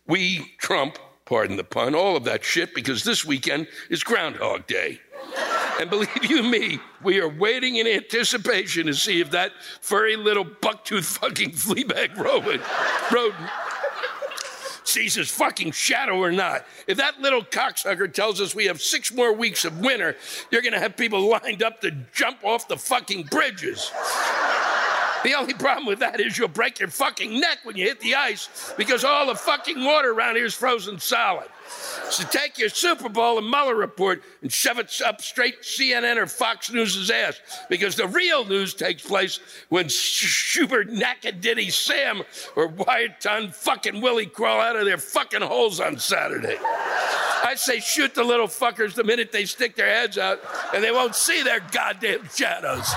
we 0.07 0.53
trump, 0.57 0.97
pardon 1.25 1.57
the 1.57 1.63
pun, 1.63 1.95
all 1.95 2.15
of 2.15 2.23
that 2.25 2.43
shit 2.43 2.73
because 2.73 3.03
this 3.03 3.25
weekend 3.25 3.67
is 3.89 4.03
Groundhog 4.03 4.67
Day. 4.67 4.99
And 5.79 5.89
believe 5.89 6.25
you 6.25 6.43
me, 6.43 6.79
we 7.03 7.19
are 7.21 7.29
waiting 7.29 7.77
in 7.77 7.87
anticipation 7.87 8.87
to 8.87 8.93
see 8.93 9.21
if 9.21 9.31
that 9.31 9.51
furry 9.81 10.15
little 10.15 10.45
bucktooth 10.45 11.05
fucking 11.05 11.51
fleabag 11.51 12.17
rodent, 12.17 12.61
rodent 13.11 13.49
sees 14.89 15.15
his 15.15 15.29
fucking 15.29 15.71
shadow 15.71 16.17
or 16.17 16.31
not. 16.31 16.65
If 16.87 16.97
that 16.97 17.21
little 17.21 17.41
cocksucker 17.41 18.11
tells 18.11 18.41
us 18.41 18.55
we 18.55 18.65
have 18.65 18.81
six 18.81 19.13
more 19.13 19.33
weeks 19.33 19.65
of 19.65 19.79
winter, 19.79 20.15
you're 20.51 20.61
gonna 20.61 20.79
have 20.79 20.97
people 20.97 21.29
lined 21.43 21.63
up 21.63 21.81
to 21.81 21.91
jump 22.13 22.43
off 22.43 22.67
the 22.67 22.77
fucking 22.77 23.23
bridges. 23.23 23.91
The 25.23 25.33
only 25.33 25.53
problem 25.53 25.85
with 25.85 25.99
that 25.99 26.19
is 26.19 26.37
you'll 26.37 26.47
break 26.47 26.79
your 26.79 26.89
fucking 26.89 27.39
neck 27.39 27.59
when 27.63 27.75
you 27.75 27.85
hit 27.85 27.99
the 27.99 28.15
ice 28.15 28.73
because 28.77 29.03
all 29.03 29.27
the 29.27 29.35
fucking 29.35 29.83
water 29.83 30.11
around 30.11 30.35
here 30.35 30.45
is 30.45 30.53
frozen 30.53 30.99
solid. 30.99 31.47
So 32.09 32.23
take 32.23 32.57
your 32.57 32.69
Super 32.69 33.09
Bowl 33.09 33.37
and 33.37 33.49
Mueller 33.49 33.75
report 33.75 34.23
and 34.41 34.51
shove 34.51 34.79
it 34.79 35.01
up 35.05 35.21
straight 35.21 35.61
CNN 35.61 36.17
or 36.17 36.25
Fox 36.25 36.71
News' 36.71 37.11
ass 37.11 37.39
because 37.69 37.95
the 37.95 38.07
real 38.07 38.45
news 38.45 38.73
takes 38.73 39.03
place 39.03 39.39
when 39.69 39.85
Shubenacadie 39.85 41.71
Sam 41.71 42.23
or 42.55 42.69
Wiarton 42.69 43.53
fucking 43.53 44.01
Willie 44.01 44.25
crawl 44.25 44.59
out 44.59 44.75
of 44.75 44.85
their 44.85 44.97
fucking 44.97 45.41
holes 45.41 45.79
on 45.79 45.99
Saturday. 45.99 46.57
I 47.49 47.55
say 47.55 47.79
shoot 47.79 48.13
the 48.13 48.23
little 48.23 48.45
fuckers 48.45 48.93
the 48.93 49.03
minute 49.03 49.31
they 49.31 49.45
stick 49.45 49.75
their 49.75 49.87
heads 49.87 50.19
out 50.19 50.39
and 50.71 50.83
they 50.83 50.91
won't 50.91 51.15
see 51.15 51.41
their 51.41 51.59
goddamn 51.59 52.29
shadows. 52.31 52.87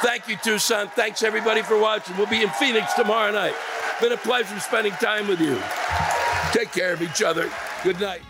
Thank 0.00 0.28
you, 0.28 0.38
Tucson. 0.42 0.88
Thanks 0.96 1.22
everybody 1.22 1.60
for 1.60 1.78
watching. 1.78 2.16
We'll 2.16 2.26
be 2.26 2.42
in 2.42 2.48
Phoenix 2.48 2.94
tomorrow 2.94 3.30
night. 3.32 3.52
Been 4.00 4.12
a 4.12 4.16
pleasure 4.16 4.58
spending 4.60 4.94
time 4.94 5.28
with 5.28 5.42
you. 5.42 5.60
Take 6.52 6.72
care 6.72 6.94
of 6.94 7.02
each 7.02 7.22
other. 7.22 7.50
Good 7.84 8.00
night. 8.00 8.22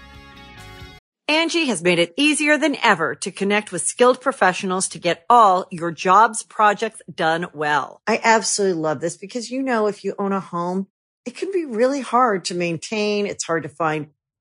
Angie 1.29 1.66
has 1.66 1.81
made 1.81 2.01
it 2.01 2.12
easier 2.16 2.59
than 2.59 2.75
ever 2.83 3.14
to 3.14 3.31
connect 3.31 3.70
with 3.70 3.83
skilled 3.83 4.20
professionals 4.20 4.88
to 4.88 4.98
get 4.98 5.25
all 5.31 5.68
your 5.70 5.92
jobs 5.92 6.42
projects 6.42 7.03
done 7.14 7.46
well. 7.55 8.03
I 8.09 8.18
absolutely 8.25 8.83
love 8.83 9.01
this 9.01 9.16
because, 9.16 9.48
you 9.48 9.62
know, 9.62 9.87
if 9.87 10.03
you 10.03 10.16
own 10.18 10.33
a 10.33 10.40
home, 10.40 10.88
it 11.25 11.37
can 11.37 11.53
be 11.53 11.64
really 11.66 12.01
hard 12.01 12.46
to 12.46 12.57
maintain. 12.57 13.27
It's 13.27 13.44
hard 13.44 13.62
to 13.62 13.68
find 13.68 14.09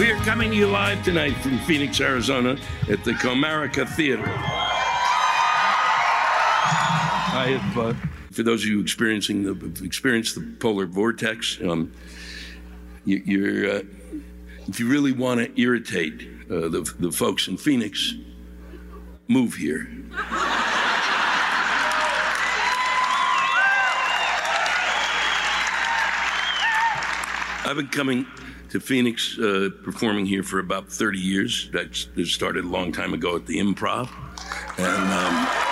We 0.00 0.10
are 0.10 0.16
coming 0.24 0.50
to 0.52 0.56
you 0.56 0.66
live 0.66 1.04
tonight 1.04 1.34
from 1.42 1.58
Phoenix, 1.58 2.00
Arizona 2.00 2.56
at 2.88 3.04
the 3.04 3.12
Comerica 3.12 3.86
Theater. 3.86 4.24
I 7.36 7.58
have, 7.58 7.78
uh, 7.78 7.92
for 8.30 8.42
those 8.42 8.62
of 8.62 8.70
you 8.70 8.80
experiencing 8.80 9.42
the 9.42 9.84
experienced 9.84 10.36
the 10.36 10.56
polar 10.58 10.86
vortex, 10.86 11.58
um, 11.60 11.92
you, 13.04 13.44
are 13.44 13.70
uh, 13.72 13.82
if 14.68 14.80
you 14.80 14.88
really 14.88 15.12
want 15.12 15.40
to 15.40 15.60
irritate 15.60 16.26
uh, 16.50 16.70
the, 16.70 16.90
the 16.98 17.12
folks 17.12 17.46
in 17.48 17.58
Phoenix, 17.58 18.14
move 19.28 19.52
here. 19.52 19.86
I've 27.66 27.76
been 27.76 27.88
coming 27.88 28.24
to 28.70 28.80
Phoenix, 28.80 29.38
uh, 29.38 29.68
performing 29.82 30.26
here 30.26 30.42
for 30.42 30.58
about 30.58 30.88
30 30.88 31.18
years. 31.18 31.70
That 31.72 31.94
started 32.26 32.64
a 32.64 32.68
long 32.68 32.92
time 32.92 33.14
ago 33.14 33.36
at 33.36 33.46
the 33.46 33.58
Improv, 33.58 34.08
and. 34.78 35.12
Um, 35.12 35.70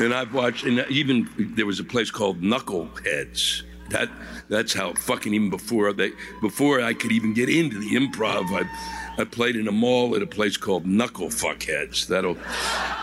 and 0.00 0.12
I've 0.12 0.34
watched, 0.34 0.64
and 0.64 0.84
even 0.90 1.28
there 1.54 1.66
was 1.66 1.78
a 1.78 1.84
place 1.84 2.10
called 2.10 2.40
Knuckleheads. 2.40 3.62
That 3.90 4.08
that's 4.48 4.72
how 4.72 4.94
fucking 4.94 5.32
even 5.34 5.50
before 5.50 5.92
they 5.92 6.10
before 6.40 6.80
I 6.80 6.94
could 6.94 7.12
even 7.12 7.34
get 7.34 7.48
into 7.48 7.78
the 7.78 7.90
improv, 7.90 8.46
I 8.50 9.20
I 9.20 9.24
played 9.24 9.56
in 9.56 9.68
a 9.68 9.72
mall 9.72 10.16
at 10.16 10.22
a 10.22 10.26
place 10.26 10.56
called 10.56 10.86
Knuckle 10.86 11.28
Fuckheads. 11.28 12.06
That'll 12.08 12.36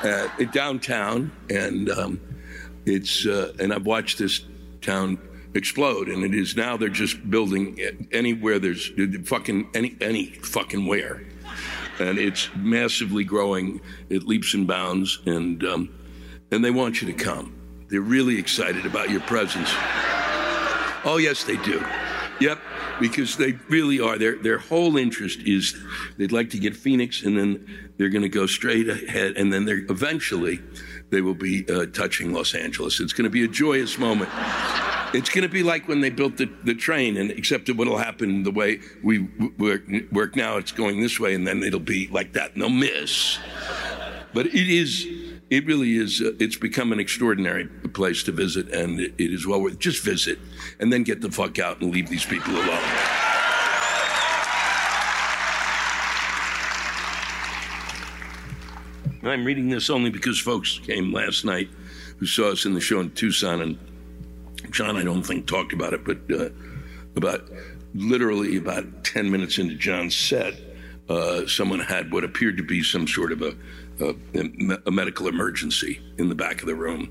uh, 0.04 0.28
downtown, 0.52 1.32
and 1.50 1.90
um, 1.90 2.20
it's 2.86 3.26
uh, 3.26 3.54
and 3.60 3.74
I've 3.74 3.86
watched 3.86 4.18
this 4.18 4.42
town 4.82 5.18
explode, 5.54 6.08
and 6.08 6.24
it 6.24 6.34
is 6.34 6.56
now 6.56 6.78
they're 6.78 6.90
just 6.90 7.30
building 7.30 7.80
anywhere 8.12 8.60
there's 8.60 8.92
fucking 9.26 9.70
any 9.74 9.96
any 10.02 10.26
fucking 10.26 10.86
where, 10.86 11.24
and 12.00 12.18
it's 12.18 12.50
massively 12.56 13.24
growing. 13.24 13.82
It 14.10 14.24
leaps 14.24 14.54
and 14.54 14.68
bounds, 14.68 15.20
and 15.26 15.64
um, 15.64 15.90
and 16.52 16.64
they 16.64 16.72
want 16.72 17.02
you 17.02 17.08
to 17.08 17.14
come. 17.14 17.56
They're 17.88 18.02
really 18.02 18.40
excited 18.40 18.86
about 18.86 19.10
your 19.10 19.22
presence. 19.22 19.70
Oh, 21.04 21.18
yes, 21.20 21.44
they 21.44 21.58
do. 21.58 21.84
Yep, 22.40 22.60
because 23.00 23.38
they 23.38 23.54
really 23.70 24.00
are. 24.00 24.18
Their 24.18 24.38
their 24.38 24.58
whole 24.58 24.98
interest 24.98 25.42
is 25.42 25.78
they'd 26.18 26.32
like 26.32 26.50
to 26.52 26.60
get 26.60 26.76
Phoenix, 26.76 27.24
and 27.24 27.38
then 27.38 27.92
they're 27.98 28.10
going 28.10 28.24
to 28.24 28.30
go 28.30 28.48
straight 28.48 28.88
ahead, 28.88 29.34
and 29.36 29.52
then 29.52 29.66
they're 29.66 29.86
eventually 29.90 30.62
they 31.10 31.22
will 31.22 31.36
be 31.36 31.68
uh, 31.70 31.86
touching 31.88 32.34
Los 32.34 32.56
Angeles. 32.56 33.00
It's 33.00 33.14
going 33.14 33.26
to 33.26 33.30
be 33.30 33.44
a 33.44 33.48
joyous 33.48 33.98
moment. 34.00 34.30
It's 35.14 35.30
going 35.30 35.44
to 35.44 35.50
be 35.50 35.62
like 35.62 35.88
when 35.88 36.00
they 36.00 36.10
built 36.10 36.38
the, 36.38 36.50
the 36.64 36.74
train, 36.74 37.18
and 37.18 37.32
except 37.32 37.70
what'll 37.70 37.98
happen 37.98 38.44
the 38.44 38.52
way 38.52 38.80
we 39.04 39.20
work, 39.58 39.84
work 40.12 40.36
now, 40.36 40.58
it's 40.58 40.72
going 40.72 41.02
this 41.02 41.20
way, 41.20 41.36
and 41.36 41.46
then 41.46 41.64
it'll 41.64 41.80
be 41.80 42.08
like 42.08 42.34
that, 42.34 42.54
and 42.54 42.62
they'll 42.62 42.70
miss. 42.70 43.38
But 44.34 44.48
it 44.48 44.70
is 44.70 45.06
it 45.52 45.66
really 45.66 45.98
is. 45.98 46.22
Uh, 46.22 46.32
it's 46.40 46.56
become 46.56 46.94
an 46.94 47.00
extraordinary 47.00 47.68
place 47.68 48.24
to 48.24 48.32
visit, 48.32 48.70
and 48.70 49.00
it, 49.02 49.14
it 49.18 49.34
is 49.34 49.46
well 49.46 49.62
worth. 49.62 49.78
Just 49.78 50.02
visit, 50.04 50.40
and 50.80 50.92
then 50.92 51.04
get 51.04 51.20
the 51.20 51.30
fuck 51.30 51.60
out 51.60 51.82
and 51.82 51.92
leave 51.92 52.10
these 52.10 52.26
people 52.26 52.56
alone. 52.56 52.80
I'm 59.24 59.46
reading 59.46 59.70
this 59.70 59.90
only 59.90 60.10
because 60.10 60.40
folks 60.40 60.80
came 60.80 61.14
last 61.14 61.46
night 61.46 61.70
who 62.18 62.26
saw 62.26 62.52
us 62.52 62.66
in 62.66 62.74
the 62.74 62.82
show 62.82 63.02
in 63.02 63.12
Tucson, 63.12 63.62
and 63.62 63.78
John, 64.72 64.98
I 64.98 65.04
don't 65.04 65.24
think 65.24 65.48
talked 65.48 65.74
about 65.74 65.94
it, 65.94 66.04
but 66.04 66.18
uh, 66.32 66.50
about 67.16 67.50
literally 67.94 68.58
about 68.58 69.04
10 69.04 69.30
minutes 69.30 69.58
into 69.58 69.76
John's 69.76 70.16
set, 70.16 70.56
uh, 71.10 71.46
someone 71.46 71.80
had 71.80 72.12
what 72.12 72.24
appeared 72.24 72.58
to 72.58 72.64
be 72.64 72.82
some 72.82 73.08
sort 73.08 73.32
of 73.32 73.42
a 73.42 73.56
a, 74.02 74.16
a 74.86 74.92
medical 74.92 75.28
emergency 75.28 76.02
in 76.18 76.30
the 76.30 76.36
back 76.36 76.62
of 76.62 76.68
the 76.68 76.76
room. 76.76 77.10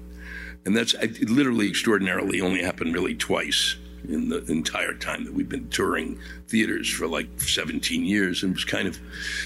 And 0.66 0.76
that's 0.76 0.94
it 0.94 1.30
literally 1.30 1.68
extraordinarily 1.68 2.40
only 2.40 2.62
happened 2.62 2.94
really 2.94 3.14
twice 3.14 3.76
in 4.08 4.28
the 4.28 4.44
entire 4.46 4.94
time 4.94 5.24
that 5.24 5.32
we've 5.32 5.48
been 5.48 5.68
touring 5.68 6.18
theaters 6.48 6.90
for 6.90 7.06
like 7.06 7.40
17 7.40 8.04
years. 8.04 8.42
And 8.42 8.52
it 8.52 8.56
was 8.56 8.64
kind 8.64 8.88
of 8.88 8.98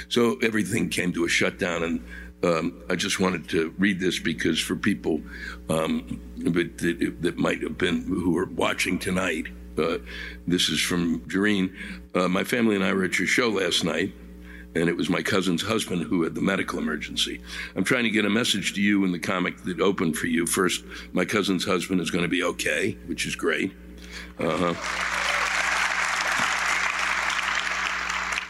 so 0.08 0.38
everything 0.42 0.88
came 0.88 1.12
to 1.12 1.24
a 1.24 1.28
shutdown. 1.28 1.82
And 1.82 2.04
um, 2.44 2.82
I 2.90 2.96
just 2.96 3.20
wanted 3.20 3.48
to 3.50 3.74
read 3.78 4.00
this 4.00 4.18
because 4.18 4.60
for 4.60 4.76
people 4.76 5.22
um, 5.70 6.20
that, 6.36 7.16
that, 7.22 7.38
might 7.38 7.62
have 7.62 7.78
been 7.78 8.02
who 8.02 8.36
are 8.36 8.46
watching 8.46 8.98
tonight, 8.98 9.46
uh, 9.78 9.98
this 10.46 10.68
is 10.68 10.80
from 10.80 11.20
Jareen. 11.20 11.74
Uh, 12.14 12.28
my 12.28 12.44
family 12.44 12.74
and 12.74 12.84
I 12.84 12.92
were 12.92 13.04
at 13.04 13.18
your 13.18 13.26
show 13.26 13.48
last 13.48 13.82
night 13.82 14.12
and 14.74 14.88
it 14.88 14.96
was 14.96 15.08
my 15.08 15.22
cousin's 15.22 15.62
husband 15.62 16.02
who 16.02 16.22
had 16.22 16.34
the 16.34 16.40
medical 16.40 16.78
emergency. 16.78 17.40
I'm 17.76 17.84
trying 17.84 18.04
to 18.04 18.10
get 18.10 18.24
a 18.24 18.30
message 18.30 18.74
to 18.74 18.82
you 18.82 19.04
in 19.04 19.12
the 19.12 19.18
comic 19.18 19.62
that 19.64 19.80
opened 19.80 20.16
for 20.16 20.26
you. 20.26 20.46
First, 20.46 20.84
my 21.12 21.24
cousin's 21.24 21.64
husband 21.64 22.00
is 22.00 22.10
going 22.10 22.24
to 22.24 22.28
be 22.28 22.42
okay, 22.42 22.98
which 23.06 23.26
is 23.26 23.36
great. 23.36 23.72
Uh-huh. 24.38 24.74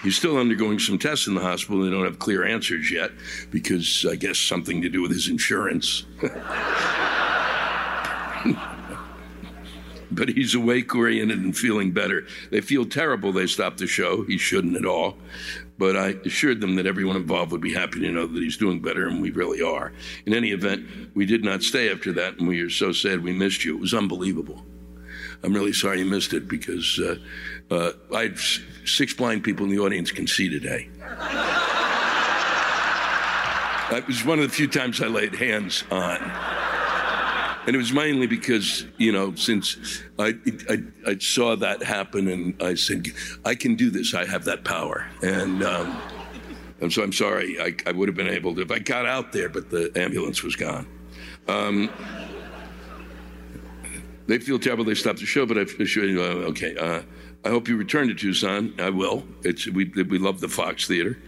He's 0.04 0.16
still 0.16 0.36
undergoing 0.36 0.78
some 0.78 0.98
tests 0.98 1.26
in 1.26 1.34
the 1.34 1.40
hospital. 1.40 1.82
They 1.82 1.90
don't 1.90 2.04
have 2.04 2.18
clear 2.18 2.44
answers 2.44 2.90
yet 2.90 3.10
because 3.50 4.06
I 4.08 4.16
guess 4.16 4.38
something 4.38 4.82
to 4.82 4.90
do 4.90 5.00
with 5.00 5.10
his 5.10 5.28
insurance. 5.28 6.04
but 10.10 10.28
he's 10.28 10.54
awake, 10.54 10.94
oriented, 10.94 11.38
and 11.38 11.56
feeling 11.56 11.90
better. 11.92 12.26
They 12.50 12.60
feel 12.60 12.84
terrible 12.84 13.32
they 13.32 13.46
stopped 13.46 13.78
the 13.78 13.86
show. 13.86 14.24
He 14.24 14.36
shouldn't 14.36 14.76
at 14.76 14.84
all. 14.84 15.16
But 15.78 15.96
I 15.96 16.08
assured 16.26 16.60
them 16.60 16.76
that 16.76 16.86
everyone 16.86 17.16
involved 17.16 17.50
would 17.52 17.62
be 17.62 17.72
happy 17.72 18.00
to 18.00 18.10
know 18.12 18.26
that 18.26 18.42
he's 18.42 18.58
doing 18.58 18.80
better, 18.80 19.08
and 19.08 19.22
we 19.22 19.30
really 19.30 19.62
are. 19.62 19.92
In 20.26 20.34
any 20.34 20.50
event, 20.50 20.86
we 21.14 21.24
did 21.24 21.42
not 21.42 21.62
stay 21.62 21.90
after 21.90 22.12
that, 22.12 22.38
and 22.38 22.46
we 22.46 22.60
are 22.60 22.68
so 22.68 22.92
sad 22.92 23.24
we 23.24 23.32
missed 23.32 23.64
you. 23.64 23.76
It 23.76 23.80
was 23.80 23.94
unbelievable. 23.94 24.64
I'm 25.44 25.52
really 25.52 25.74
sorry 25.74 25.98
you 25.98 26.06
missed 26.06 26.32
it 26.32 26.48
because 26.48 26.98
uh, 26.98 27.16
uh, 27.70 27.92
I 28.14 28.22
had 28.22 28.38
six 28.86 29.12
blind 29.12 29.44
people 29.44 29.64
in 29.64 29.70
the 29.70 29.78
audience 29.78 30.10
can 30.10 30.26
see 30.26 30.48
today. 30.48 30.88
It 33.92 34.06
was 34.06 34.24
one 34.24 34.38
of 34.38 34.48
the 34.48 34.54
few 34.54 34.66
times 34.66 35.02
I 35.02 35.06
laid 35.06 35.34
hands 35.34 35.84
on. 35.90 36.16
And 37.66 37.74
it 37.74 37.78
was 37.78 37.92
mainly 37.92 38.26
because, 38.26 38.86
you 38.98 39.12
know, 39.12 39.34
since 39.34 40.02
I, 40.18 40.34
I, 40.68 40.82
I, 41.06 41.18
saw 41.18 41.56
that 41.56 41.82
happen 41.82 42.28
and 42.28 42.62
I 42.62 42.74
said, 42.74 43.06
I 43.44 43.54
can 43.54 43.74
do 43.74 43.90
this, 43.90 44.14
I 44.14 44.26
have 44.26 44.44
that 44.44 44.64
power. 44.64 45.06
And, 45.22 45.62
um, 45.62 45.98
and 46.80 46.92
so 46.92 47.02
I'm 47.02 47.12
sorry, 47.12 47.58
I, 47.60 47.74
I 47.86 47.92
would 47.92 48.08
have 48.08 48.16
been 48.16 48.28
able 48.28 48.54
to, 48.56 48.62
if 48.62 48.70
I 48.70 48.80
got 48.80 49.06
out 49.06 49.32
there, 49.32 49.48
but 49.48 49.70
the 49.70 49.90
ambulance 49.96 50.42
was 50.42 50.56
gone. 50.56 50.86
Um, 51.48 51.90
they 54.26 54.38
feel 54.38 54.58
terrible. 54.58 54.84
They 54.84 54.94
stopped 54.94 55.20
the 55.20 55.26
show, 55.26 55.46
but 55.46 55.58
I 55.58 55.62
okay. 55.62 56.76
Uh, 56.76 57.02
I 57.44 57.50
hope 57.50 57.68
you 57.68 57.76
return 57.76 58.08
to 58.08 58.14
Tucson. 58.14 58.72
I 58.78 58.88
will. 58.88 59.26
It's 59.42 59.66
we 59.66 59.84
we 59.84 60.18
love 60.18 60.40
the 60.40 60.48
Fox 60.48 60.86
Theater. 60.88 61.18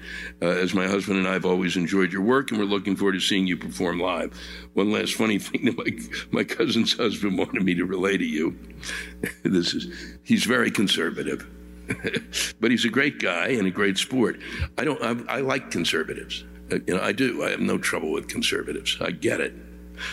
Uh, 0.41 0.47
as 0.47 0.73
my 0.73 0.87
husband 0.87 1.19
and 1.19 1.29
I 1.29 1.35
have 1.35 1.45
always 1.45 1.77
enjoyed 1.77 2.11
your 2.11 2.23
work, 2.23 2.51
and 2.51 2.59
we're 2.59 2.67
looking 2.67 2.97
forward 2.97 3.13
to 3.13 3.21
seeing 3.21 3.47
you 3.47 3.57
perform 3.57 4.01
live. 4.01 4.33
One 4.73 4.91
last 4.91 5.15
funny 5.15 5.39
thing 5.39 5.67
that 5.67 5.77
my 5.77 6.39
my 6.41 6.45
cousin's 6.45 6.95
husband 6.95 7.37
wanted 7.37 7.63
me 7.63 7.75
to 7.75 7.85
relay 7.85 8.17
to 8.17 8.25
you. 8.25 8.59
this 9.43 9.75
is 9.75 10.19
he's 10.23 10.45
very 10.45 10.71
conservative. 10.71 11.47
but 12.61 12.71
he's 12.71 12.85
a 12.85 12.89
great 12.89 13.21
guy 13.21 13.49
and 13.49 13.67
a 13.67 13.71
great 13.71 13.99
sport. 13.99 14.41
I 14.79 14.85
don't. 14.85 15.01
I, 15.03 15.37
I 15.37 15.41
like 15.41 15.71
conservatives. 15.71 16.45
Uh, 16.73 16.79
you 16.87 16.97
know, 16.97 17.03
I 17.03 17.13
do. 17.13 17.45
I 17.45 17.51
have 17.51 17.61
no 17.61 17.79
trouble 17.79 18.11
with 18.11 18.27
conservatives. 18.27 18.97
I 19.01 19.11
get 19.11 19.41
it. 19.41 19.55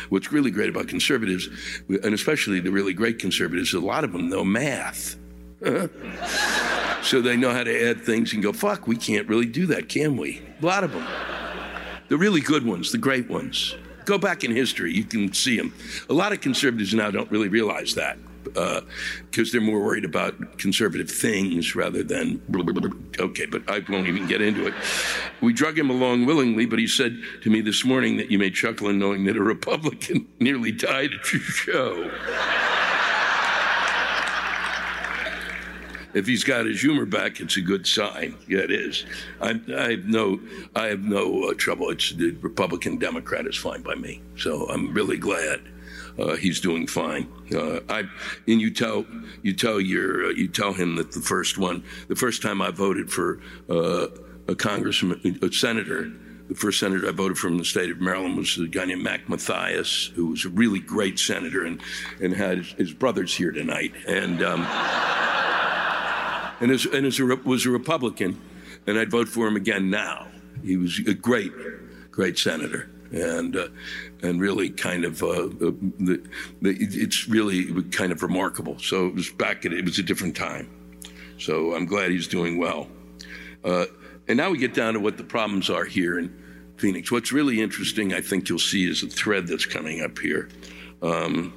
What's 0.09 0.31
really 0.31 0.51
great 0.51 0.69
about 0.69 0.87
conservatives, 0.87 1.49
and 1.87 2.13
especially 2.13 2.59
the 2.59 2.71
really 2.71 2.93
great 2.93 3.19
conservatives, 3.19 3.73
a 3.73 3.79
lot 3.79 4.03
of 4.03 4.11
them 4.11 4.29
know 4.29 4.43
math. 4.43 5.15
so 7.01 7.21
they 7.21 7.37
know 7.37 7.51
how 7.51 7.63
to 7.63 7.89
add 7.89 8.01
things 8.01 8.33
and 8.33 8.43
go, 8.43 8.51
fuck, 8.51 8.87
we 8.87 8.95
can't 8.95 9.27
really 9.27 9.45
do 9.45 9.65
that, 9.67 9.87
can 9.87 10.17
we? 10.17 10.41
A 10.61 10.65
lot 10.65 10.83
of 10.83 10.91
them. 10.91 11.05
The 12.09 12.17
really 12.17 12.41
good 12.41 12.65
ones, 12.65 12.91
the 12.91 12.97
great 12.97 13.29
ones. 13.29 13.75
Go 14.05 14.17
back 14.17 14.43
in 14.43 14.51
history, 14.51 14.93
you 14.93 15.05
can 15.05 15.31
see 15.31 15.57
them. 15.57 15.73
A 16.09 16.13
lot 16.13 16.33
of 16.33 16.41
conservatives 16.41 16.93
now 16.93 17.09
don't 17.09 17.31
really 17.31 17.47
realize 17.47 17.95
that 17.95 18.17
because 18.43 19.49
uh, 19.49 19.51
they're 19.51 19.61
more 19.61 19.79
worried 19.79 20.05
about 20.05 20.57
conservative 20.57 21.09
things 21.09 21.75
rather 21.75 22.03
than. 22.03 22.41
Okay, 23.19 23.45
but 23.45 23.69
I 23.69 23.83
won't 23.89 24.07
even 24.07 24.27
get 24.27 24.41
into 24.41 24.67
it. 24.67 24.73
We 25.41 25.53
drug 25.53 25.77
him 25.77 25.89
along 25.89 26.25
willingly, 26.25 26.65
but 26.65 26.79
he 26.79 26.87
said 26.87 27.21
to 27.41 27.49
me 27.49 27.61
this 27.61 27.85
morning 27.85 28.17
that 28.17 28.31
you 28.31 28.39
may 28.39 28.49
chuckle 28.49 28.89
in 28.89 28.99
knowing 28.99 29.25
that 29.25 29.37
a 29.37 29.43
Republican 29.43 30.27
nearly 30.39 30.71
died 30.71 31.11
at 31.13 31.33
your 31.33 31.41
show. 31.41 32.11
if 36.13 36.27
he's 36.27 36.43
got 36.43 36.65
his 36.65 36.81
humor 36.81 37.05
back, 37.05 37.39
it's 37.39 37.57
a 37.57 37.61
good 37.61 37.87
sign. 37.87 38.35
Yeah, 38.47 38.59
it 38.59 38.71
is. 38.71 39.05
I, 39.41 39.59
I 39.75 39.91
have 39.91 40.05
no, 40.05 40.39
I 40.75 40.87
have 40.87 41.01
no 41.01 41.49
uh, 41.49 41.53
trouble. 41.55 41.89
It's 41.89 42.11
the 42.13 42.31
Republican 42.41 42.97
Democrat 42.97 43.47
is 43.47 43.57
fine 43.57 43.81
by 43.81 43.95
me. 43.95 44.21
So 44.37 44.67
I'm 44.69 44.93
really 44.93 45.17
glad 45.17 45.61
uh, 46.17 46.35
he's 46.35 46.59
doing 46.59 46.87
fine. 46.87 47.27
Uh, 47.53 47.79
I 47.89 48.03
and 48.47 48.61
you 48.61 48.71
tell 48.71 49.05
you 49.41 49.53
tell 49.53 49.79
your 49.79 50.25
uh, 50.25 50.29
you 50.29 50.47
tell 50.47 50.73
him 50.73 50.95
that 50.95 51.11
the 51.11 51.21
first 51.21 51.57
one, 51.57 51.83
the 52.07 52.15
first 52.15 52.41
time 52.41 52.61
I 52.61 52.71
voted 52.71 53.11
for 53.11 53.39
uh, 53.69 54.07
a 54.47 54.55
congressman, 54.55 55.39
a 55.41 55.51
senator. 55.51 56.11
The 56.49 56.55
first 56.55 56.77
senator 56.79 57.07
I 57.07 57.11
voted 57.11 57.37
for 57.37 57.47
from 57.47 57.57
the 57.57 57.63
state 57.63 57.89
of 57.89 58.01
Maryland 58.01 58.37
was 58.37 58.57
a 58.59 58.67
guy 58.67 58.83
named 58.83 59.01
Mac 59.01 59.29
Mathias, 59.29 60.11
who 60.13 60.27
was 60.27 60.43
a 60.43 60.49
really 60.49 60.79
great 60.79 61.17
senator 61.17 61.63
and, 61.65 61.81
and 62.21 62.33
had 62.33 62.57
his, 62.57 62.71
his 62.73 62.93
brothers 62.93 63.33
here 63.33 63.53
tonight. 63.53 63.93
And, 64.05 64.43
um, 64.43 64.61
and, 66.59 66.69
as, 66.69 66.85
and 66.85 67.05
as 67.05 67.17
a, 67.17 67.25
was 67.25 67.65
a 67.65 67.69
Republican, 67.69 68.39
and 68.85 68.99
I'd 68.99 69.09
vote 69.09 69.29
for 69.29 69.47
him 69.47 69.55
again 69.55 69.89
now. 69.89 70.27
He 70.61 70.75
was 70.75 70.99
a 71.07 71.13
great, 71.13 71.53
great 72.11 72.37
senator 72.37 72.89
and 73.13 73.55
uh, 73.55 73.67
and 74.21 74.41
really 74.41 74.69
kind 74.69 75.05
of 75.05 75.21
uh, 75.23 75.27
uh, 75.27 75.71
the, 75.99 76.23
the, 76.61 76.75
it's 76.79 77.27
really 77.27 77.83
kind 77.83 78.11
of 78.11 78.23
remarkable. 78.23 78.79
So 78.79 79.07
it 79.07 79.15
was 79.15 79.29
back 79.29 79.65
at 79.65 79.73
it 79.73 79.85
was 79.85 79.99
a 79.99 80.03
different 80.03 80.35
time. 80.35 80.69
So 81.37 81.75
I'm 81.75 81.85
glad 81.85 82.11
he's 82.11 82.27
doing 82.27 82.57
well. 82.57 82.87
Uh, 83.63 83.85
and 84.27 84.37
now 84.37 84.49
we 84.49 84.57
get 84.57 84.73
down 84.73 84.93
to 84.93 84.99
what 84.99 85.17
the 85.17 85.23
problems 85.23 85.69
are 85.69 85.85
here 85.85 86.17
in 86.19 86.33
Phoenix. 86.77 87.11
What's 87.11 87.31
really 87.31 87.61
interesting, 87.61 88.13
I 88.13 88.21
think 88.21 88.49
you'll 88.49 88.59
see, 88.59 88.89
is 88.89 89.03
a 89.03 89.07
thread 89.07 89.47
that's 89.47 89.65
coming 89.65 90.01
up 90.01 90.17
here. 90.19 90.49
Um, 91.01 91.53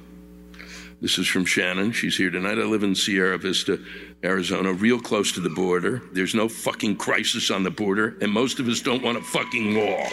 this 0.99 1.17
is 1.17 1.27
from 1.27 1.45
Shannon. 1.45 1.91
She's 1.91 2.17
here 2.17 2.31
tonight. 2.31 2.57
I 2.57 2.63
live 2.63 2.83
in 2.83 2.95
Sierra 2.95 3.37
Vista, 3.37 3.79
Arizona, 4.23 4.73
real 4.73 4.99
close 4.99 5.31
to 5.33 5.39
the 5.39 5.49
border. 5.49 6.01
There's 6.11 6.33
no 6.33 6.49
fucking 6.49 6.97
crisis 6.97 7.51
on 7.51 7.63
the 7.63 7.69
border, 7.69 8.17
and 8.19 8.31
most 8.31 8.59
of 8.59 8.67
us 8.67 8.81
don't 8.81 9.03
want 9.03 9.17
a 9.17 9.21
fucking 9.21 9.75
wall. 9.75 10.07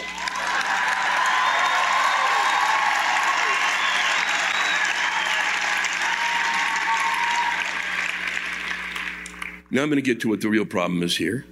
Now 9.71 9.81
I'm 9.81 9.89
going 9.89 9.97
to 9.97 10.01
get 10.01 10.21
to 10.21 10.29
what 10.29 10.41
the 10.41 10.49
real 10.49 10.65
problem 10.65 11.03
is 11.03 11.17
here. 11.17 11.45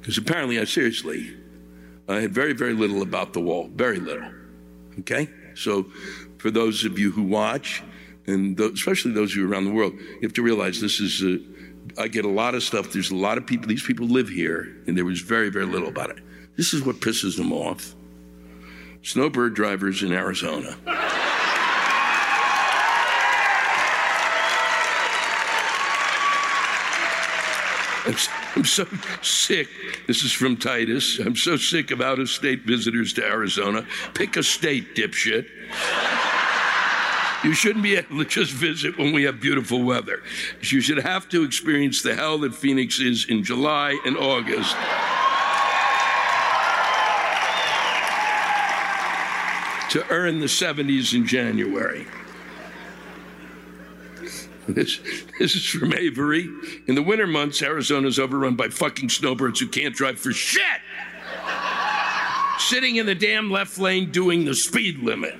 Because 0.00 0.18
apparently, 0.18 0.58
I 0.58 0.64
seriously, 0.64 1.34
I 2.08 2.16
had 2.16 2.34
very, 2.34 2.52
very 2.52 2.74
little 2.74 3.02
about 3.02 3.32
the 3.32 3.40
wall. 3.40 3.70
Very 3.74 3.98
little. 3.98 4.28
Okay? 5.00 5.28
So, 5.54 5.84
for 6.38 6.50
those 6.50 6.84
of 6.84 6.98
you 6.98 7.10
who 7.10 7.22
watch, 7.22 7.82
and 8.26 8.58
especially 8.60 9.12
those 9.12 9.30
of 9.30 9.36
you 9.36 9.50
around 9.50 9.64
the 9.64 9.72
world, 9.72 9.94
you 9.94 10.20
have 10.22 10.34
to 10.34 10.42
realize 10.42 10.80
this 10.80 11.00
is, 11.00 11.22
a, 11.22 11.38
I 11.98 12.08
get 12.08 12.24
a 12.24 12.28
lot 12.28 12.54
of 12.54 12.62
stuff. 12.62 12.92
There's 12.92 13.10
a 13.10 13.16
lot 13.16 13.38
of 13.38 13.46
people, 13.46 13.68
these 13.68 13.82
people 13.82 14.06
live 14.06 14.28
here, 14.28 14.76
and 14.86 14.96
there 14.96 15.04
was 15.04 15.20
very, 15.20 15.48
very 15.48 15.66
little 15.66 15.88
about 15.88 16.10
it. 16.10 16.18
This 16.56 16.74
is 16.74 16.84
what 16.84 16.96
pisses 16.96 17.36
them 17.36 17.52
off. 17.52 17.94
Snowbird 19.02 19.54
drivers 19.54 20.02
in 20.02 20.12
Arizona. 20.12 20.76
I'm, 28.06 28.14
I'm 28.56 28.64
so 28.64 28.86
sick. 29.22 29.68
This 30.06 30.22
is 30.24 30.32
from 30.32 30.56
Titus. 30.56 31.18
I'm 31.18 31.36
so 31.36 31.56
sick 31.56 31.90
of 31.90 32.00
out 32.00 32.18
of 32.18 32.28
state 32.28 32.62
visitors 32.62 33.12
to 33.14 33.24
Arizona. 33.24 33.86
Pick 34.14 34.36
a 34.36 34.42
state, 34.42 34.94
dipshit. 34.94 35.48
You 37.44 37.54
shouldn't 37.54 37.82
be 37.82 37.96
able 37.96 38.18
to 38.18 38.24
just 38.24 38.52
visit 38.52 38.96
when 38.96 39.12
we 39.12 39.24
have 39.24 39.40
beautiful 39.40 39.82
weather. 39.82 40.22
You 40.60 40.80
should 40.80 40.98
have 40.98 41.28
to 41.30 41.44
experience 41.44 42.02
the 42.02 42.14
hell 42.14 42.38
that 42.38 42.54
Phoenix 42.54 43.00
is 43.00 43.26
in 43.28 43.42
July 43.42 43.98
and 44.04 44.16
August. 44.16 44.76
to 49.94 50.04
earn 50.10 50.40
the 50.40 50.46
70s 50.46 51.14
in 51.14 51.24
January. 51.24 52.04
This, 54.66 55.00
this 55.38 55.54
is 55.54 55.66
from 55.66 55.92
Avery. 55.92 56.48
In 56.86 56.94
the 56.94 57.02
winter 57.02 57.26
months, 57.26 57.62
Arizona 57.62 58.08
is 58.08 58.18
overrun 58.18 58.56
by 58.56 58.68
fucking 58.68 59.10
snowbirds 59.10 59.60
who 59.60 59.68
can't 59.68 59.94
drive 59.94 60.18
for 60.18 60.32
shit. 60.32 60.62
sitting 62.58 62.96
in 62.96 63.06
the 63.06 63.14
damn 63.14 63.50
left 63.50 63.78
lane 63.78 64.10
doing 64.10 64.44
the 64.44 64.54
speed 64.54 65.00
limit. 65.00 65.36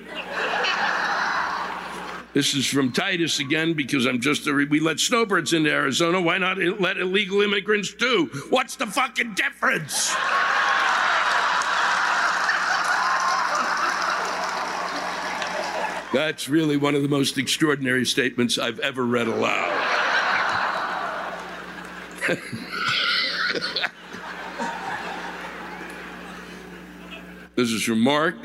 This 2.33 2.53
is 2.53 2.67
from 2.67 2.91
Titus 2.91 3.39
again 3.39 3.73
because 3.73 4.05
I'm 4.05 4.19
just 4.19 4.45
a, 4.45 4.53
we 4.53 4.81
let 4.81 4.99
snowbirds 4.99 5.53
into 5.53 5.71
Arizona. 5.71 6.19
Why 6.19 6.37
not 6.37 6.57
let 6.57 6.97
illegal 6.97 7.41
immigrants 7.41 7.93
too? 7.93 8.29
What's 8.49 8.75
the 8.75 8.85
fucking 8.85 9.35
difference? 9.35 10.13
That's 16.15 16.47
really 16.47 16.77
one 16.77 16.95
of 16.95 17.01
the 17.01 17.09
most 17.09 17.37
extraordinary 17.37 18.05
statements 18.05 18.57
I've 18.57 18.79
ever 18.79 19.05
read 19.05 19.27
aloud. 19.27 19.69
this 27.55 27.69
is 27.69 27.83
from 27.83 27.99
Mark, 27.99 28.35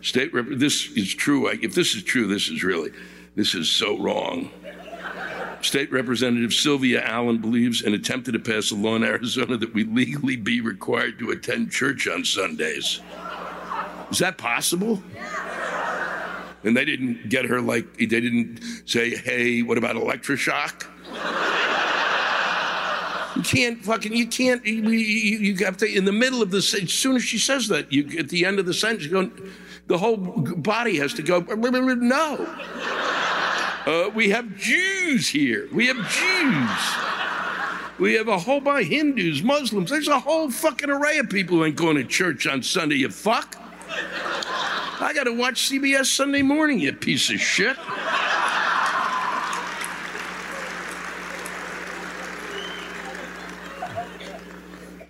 state 0.00 0.34
rep. 0.34 0.46
This 0.50 0.90
is 0.96 1.14
true. 1.14 1.46
If 1.46 1.76
this 1.76 1.94
is 1.94 2.02
true, 2.02 2.26
this 2.26 2.48
is 2.48 2.64
really, 2.64 2.90
this 3.36 3.54
is 3.54 3.70
so 3.70 3.96
wrong. 4.00 4.50
State 5.60 5.92
Representative 5.92 6.52
Sylvia 6.52 7.02
Allen 7.04 7.38
believes 7.38 7.82
and 7.82 7.94
attempted 7.94 8.32
to 8.32 8.40
pass 8.40 8.72
a 8.72 8.74
law 8.74 8.96
in 8.96 9.04
Arizona 9.04 9.56
that 9.58 9.72
we 9.72 9.84
legally 9.84 10.34
be 10.34 10.60
required 10.60 11.20
to 11.20 11.30
attend 11.30 11.70
church 11.70 12.08
on 12.08 12.24
Sundays. 12.24 13.00
Is 14.10 14.18
that 14.18 14.38
possible? 14.38 15.00
And 16.64 16.76
they 16.76 16.84
didn't 16.84 17.28
get 17.28 17.44
her 17.46 17.60
like, 17.60 17.96
they 17.96 18.06
didn't 18.06 18.60
say, 18.86 19.16
hey, 19.16 19.62
what 19.62 19.78
about 19.78 19.96
electroshock? 19.96 20.86
You 23.36 23.42
can't 23.42 23.82
fucking, 23.82 24.14
you 24.14 24.26
can't, 24.26 24.64
you, 24.64 24.90
you, 24.90 25.38
you 25.38 25.64
have 25.64 25.78
to, 25.78 25.86
in 25.86 26.04
the 26.04 26.12
middle 26.12 26.42
of 26.42 26.50
the, 26.50 26.58
as 26.58 26.92
soon 26.92 27.16
as 27.16 27.22
she 27.22 27.38
says 27.38 27.68
that, 27.68 27.90
you, 27.90 28.18
at 28.18 28.28
the 28.28 28.44
end 28.44 28.58
of 28.58 28.66
the 28.66 28.74
sentence, 28.74 29.04
you 29.04 29.10
go, 29.10 29.30
the 29.86 29.98
whole 29.98 30.16
body 30.16 30.96
has 30.98 31.14
to 31.14 31.22
go, 31.22 31.40
no. 31.40 32.56
Uh, 33.84 34.10
we 34.14 34.28
have 34.30 34.56
Jews 34.56 35.28
here. 35.28 35.68
We 35.72 35.88
have 35.88 35.96
Jews. 36.08 37.02
We 37.98 38.14
have 38.14 38.28
a 38.28 38.38
whole 38.38 38.60
bunch 38.60 38.84
of 38.84 38.90
Hindus, 38.90 39.42
Muslims. 39.42 39.90
There's 39.90 40.08
a 40.08 40.20
whole 40.20 40.50
fucking 40.50 40.90
array 40.90 41.18
of 41.18 41.28
people 41.28 41.58
who 41.58 41.64
ain't 41.64 41.76
going 41.76 41.96
to 41.96 42.04
church 42.04 42.46
on 42.46 42.62
Sunday, 42.62 42.96
you 42.96 43.08
fuck. 43.08 43.56
I 45.02 45.12
got 45.12 45.24
to 45.24 45.32
watch 45.32 45.68
CBS 45.68 46.06
Sunday 46.06 46.42
morning, 46.42 46.78
you 46.78 46.92
piece 46.92 47.28
of 47.28 47.40
shit. 47.40 47.76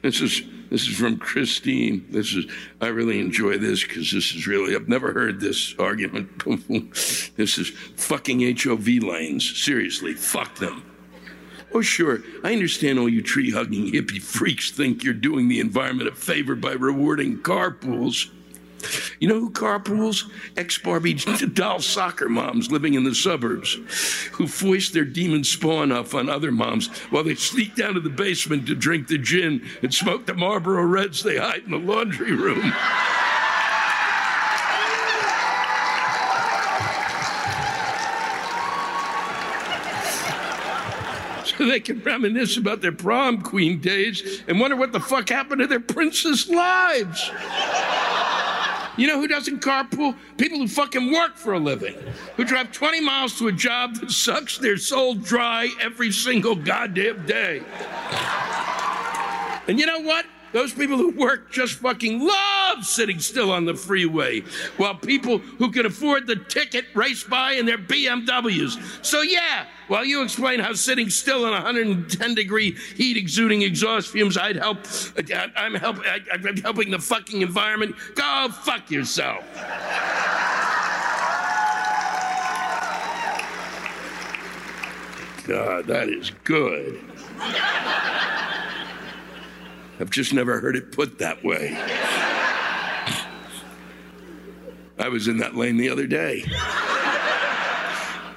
This 0.01 0.21
is 0.21 0.43
this 0.71 0.89
is 0.89 0.97
from 0.97 1.19
Christine. 1.19 2.07
This 2.11 2.35
is 2.35 2.47
I 2.81 2.89
really 2.89 3.21
enjoy 3.21 3.59
this 3.59 3.85
because 3.85 4.11
this 4.11 4.35
is 4.35 4.47
really 4.47 4.75
I've 4.75 4.89
never 4.89 5.13
heard 5.13 5.41
this 5.41 5.75
argument. 5.79 6.43
this 7.37 7.59
is 7.59 7.69
fucking 7.97 8.57
HOV 8.57 8.87
lanes. 9.03 9.63
Seriously, 9.63 10.15
fuck 10.15 10.57
them. 10.57 10.83
Oh, 11.75 11.83
sure. 11.83 12.21
I 12.43 12.53
understand 12.53 12.99
all 12.99 13.09
you 13.09 13.23
tree 13.23 13.51
hugging 13.51 13.93
hippie 13.93 14.21
freaks 14.21 14.71
think 14.71 15.05
you're 15.05 15.15
doing 15.15 15.49
the 15.49 15.61
environment 15.61 16.09
a 16.09 16.15
favor 16.15 16.55
by 16.55 16.73
rewarding 16.73 17.39
carpools. 17.39 18.31
You 19.21 19.29
know 19.29 19.41
who 19.41 19.51
carpools? 19.51 20.31
Ex 20.57 20.79
Barbie 20.79 21.15
doll 21.55 21.81
soccer 21.81 22.29
moms 22.29 22.71
living 22.71 22.95
in 22.95 23.05
the 23.05 23.15
suburbs 23.15 23.75
who 24.33 24.47
foist 24.47 24.93
their 24.93 25.05
demon 25.05 25.45
spawn 25.45 25.93
off 25.93 26.15
on 26.15 26.29
other 26.29 26.53
moms 26.53 26.89
while 27.11 27.25
they 27.25 27.35
sneak 27.35 27.75
down 27.75 27.95
to 27.95 28.01
the 28.01 28.11
basement 28.11 28.67
to 28.67 28.75
drink 28.75 29.09
the 29.09 29.19
gin 29.19 29.67
and 29.83 29.93
smoke 29.93 30.27
the 30.27 30.35
Marlboro 30.35 30.85
Reds 30.85 31.23
they 31.23 31.37
hide 31.37 31.65
in 31.65 31.71
the 31.71 31.79
laundry 31.79 32.33
room. 32.33 32.73
so 41.63 41.67
they 41.67 41.81
can 41.81 42.01
reminisce 42.01 42.57
about 42.57 42.81
their 42.81 42.93
prom 42.93 43.41
queen 43.43 43.81
days 43.81 44.43
and 44.49 44.59
wonder 44.59 44.77
what 44.77 44.93
the 44.93 45.01
fuck 45.01 45.29
happened 45.29 45.61
to 45.61 45.67
their 45.67 45.81
princess 45.81 46.49
lives. 46.49 47.31
You 48.97 49.07
know 49.07 49.19
who 49.19 49.27
doesn't 49.27 49.63
carpool? 49.63 50.17
People 50.37 50.59
who 50.59 50.69
fucking 50.69 51.13
work 51.13 51.37
for 51.37 51.55
a 51.55 51.59
living, 51.59 51.97
who 52.37 52.45
drive 52.45 52.73
20 52.73 53.01
miles 53.01 53.39
to 53.39 53.49
a 53.49 53.53
job 53.53 53.97
that 53.97 54.11
sucks 54.11 54.59
their 54.59 54.77
soul 54.77 55.15
dry 55.15 55.71
every 55.81 56.13
single 56.13 56.55
goddamn 56.55 57.25
day. 57.25 57.63
And 59.67 59.79
you 59.79 59.87
know 59.87 60.01
what? 60.01 60.27
Those 60.53 60.75
people 60.75 60.99
who 60.99 61.13
work 61.13 61.51
just 61.51 61.77
fucking 61.77 62.21
love 62.21 62.85
sitting 62.85 63.19
still 63.21 63.51
on 63.51 63.65
the 63.65 63.75
freeway 63.75 64.41
while 64.77 64.95
people 64.95 65.39
who 65.39 65.71
can 65.71 65.87
afford 65.87 66.27
the 66.27 66.37
ticket 66.37 66.85
race 66.95 67.25
by 67.25 67.53
in 67.53 67.65
their 67.65 67.79
BMWs. 67.79 69.05
So, 69.05 69.23
yeah, 69.23 69.65
while 69.93 70.07
you 70.07 70.23
explain 70.23 70.59
how 70.59 70.73
sitting 70.73 71.11
still 71.11 71.45
in 71.45 71.53
110 71.53 72.35
degree 72.35 72.75
heat 72.97 73.19
exuding 73.19 73.61
exhaust 73.61 74.09
fumes, 74.09 74.39
I'd 74.39 74.57
help, 74.57 74.79
I'm, 75.55 75.75
help, 75.75 75.99
I'm 76.33 76.57
helping 76.57 76.91
the 76.91 76.99
fucking 76.99 77.43
environment. 77.43 77.95
Go 78.15 78.49
fuck 78.51 78.91
yourself. 78.91 79.45
God, 85.47 85.87
that 85.89 86.09
is 86.09 86.31
good. 86.43 86.99
I've 90.01 90.09
just 90.09 90.33
never 90.33 90.59
heard 90.59 90.75
it 90.75 90.91
put 90.93 91.19
that 91.19 91.45
way. 91.45 91.77
I 94.99 95.09
was 95.11 95.29
in 95.29 95.37
that 95.37 95.55
lane 95.55 95.77
the 95.77 95.91
other 95.91 96.07
day. 96.07 96.45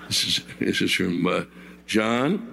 This 0.08 0.24
is, 0.24 0.46
this 0.60 0.82
is 0.82 0.94
from 0.94 1.26
uh, 1.26 1.44
John. 1.86 2.52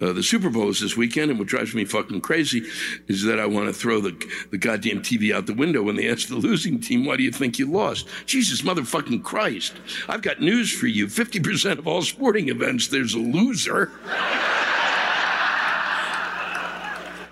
Uh, 0.00 0.14
the 0.14 0.22
Super 0.22 0.48
Bowl 0.48 0.70
is 0.70 0.80
this 0.80 0.96
weekend, 0.96 1.30
and 1.30 1.38
what 1.38 1.46
drives 1.46 1.74
me 1.74 1.84
fucking 1.84 2.22
crazy 2.22 2.66
is 3.06 3.22
that 3.24 3.38
I 3.38 3.44
want 3.44 3.66
to 3.66 3.72
throw 3.74 4.00
the, 4.00 4.16
the 4.50 4.56
goddamn 4.56 5.02
TV 5.02 5.34
out 5.34 5.46
the 5.46 5.52
window 5.52 5.82
when 5.82 5.96
they 5.96 6.08
ask 6.08 6.28
the 6.28 6.36
losing 6.36 6.80
team, 6.80 7.04
why 7.04 7.16
do 7.16 7.22
you 7.22 7.30
think 7.30 7.58
you 7.58 7.70
lost? 7.70 8.08
Jesus 8.24 8.62
motherfucking 8.62 9.22
Christ. 9.22 9.74
I've 10.08 10.22
got 10.22 10.40
news 10.40 10.72
for 10.72 10.86
you. 10.86 11.06
50% 11.06 11.78
of 11.78 11.86
all 11.86 12.00
sporting 12.00 12.48
events, 12.48 12.88
there's 12.88 13.12
a 13.12 13.18
loser. 13.18 13.90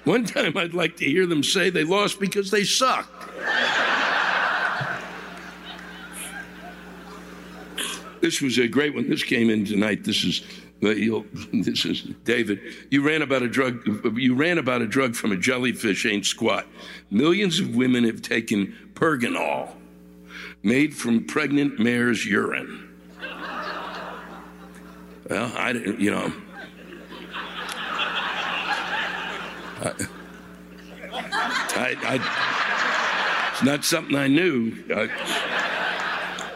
One 0.04 0.24
time 0.24 0.56
I'd 0.56 0.74
like 0.74 0.96
to 0.98 1.04
hear 1.06 1.26
them 1.26 1.42
say 1.42 1.70
they 1.70 1.84
lost 1.84 2.20
because 2.20 2.50
they 2.50 2.64
sucked. 2.64 3.17
This 8.20 8.40
was 8.40 8.58
a 8.58 8.68
great 8.68 8.94
one. 8.94 9.08
This 9.08 9.22
came 9.22 9.50
in 9.50 9.64
tonight. 9.64 10.04
This 10.04 10.24
is 10.24 10.42
uh, 10.82 10.88
this 11.52 11.84
is 11.84 12.02
David. 12.24 12.60
You 12.90 13.02
ran 13.02 13.22
about 13.22 13.42
a 13.42 13.48
drug. 13.48 13.86
You 14.16 14.34
ran 14.34 14.58
about 14.58 14.82
a 14.82 14.86
drug 14.86 15.14
from 15.14 15.32
a 15.32 15.36
jellyfish 15.36 16.06
ain't 16.06 16.26
squat. 16.26 16.66
Millions 17.10 17.60
of 17.60 17.74
women 17.74 18.04
have 18.04 18.22
taken 18.22 18.74
Pergonal, 18.94 19.76
made 20.62 20.94
from 20.94 21.24
pregnant 21.24 21.78
mare's 21.78 22.24
urine. 22.24 22.84
Well, 25.28 25.52
I 25.56 25.72
didn't. 25.72 26.00
You 26.00 26.10
know. 26.10 26.32
I, 31.80 31.96
I, 32.02 33.50
it's 33.52 33.62
not 33.62 33.84
something 33.84 34.16
I 34.16 34.26
knew. 34.26 34.72
I, 34.90 35.08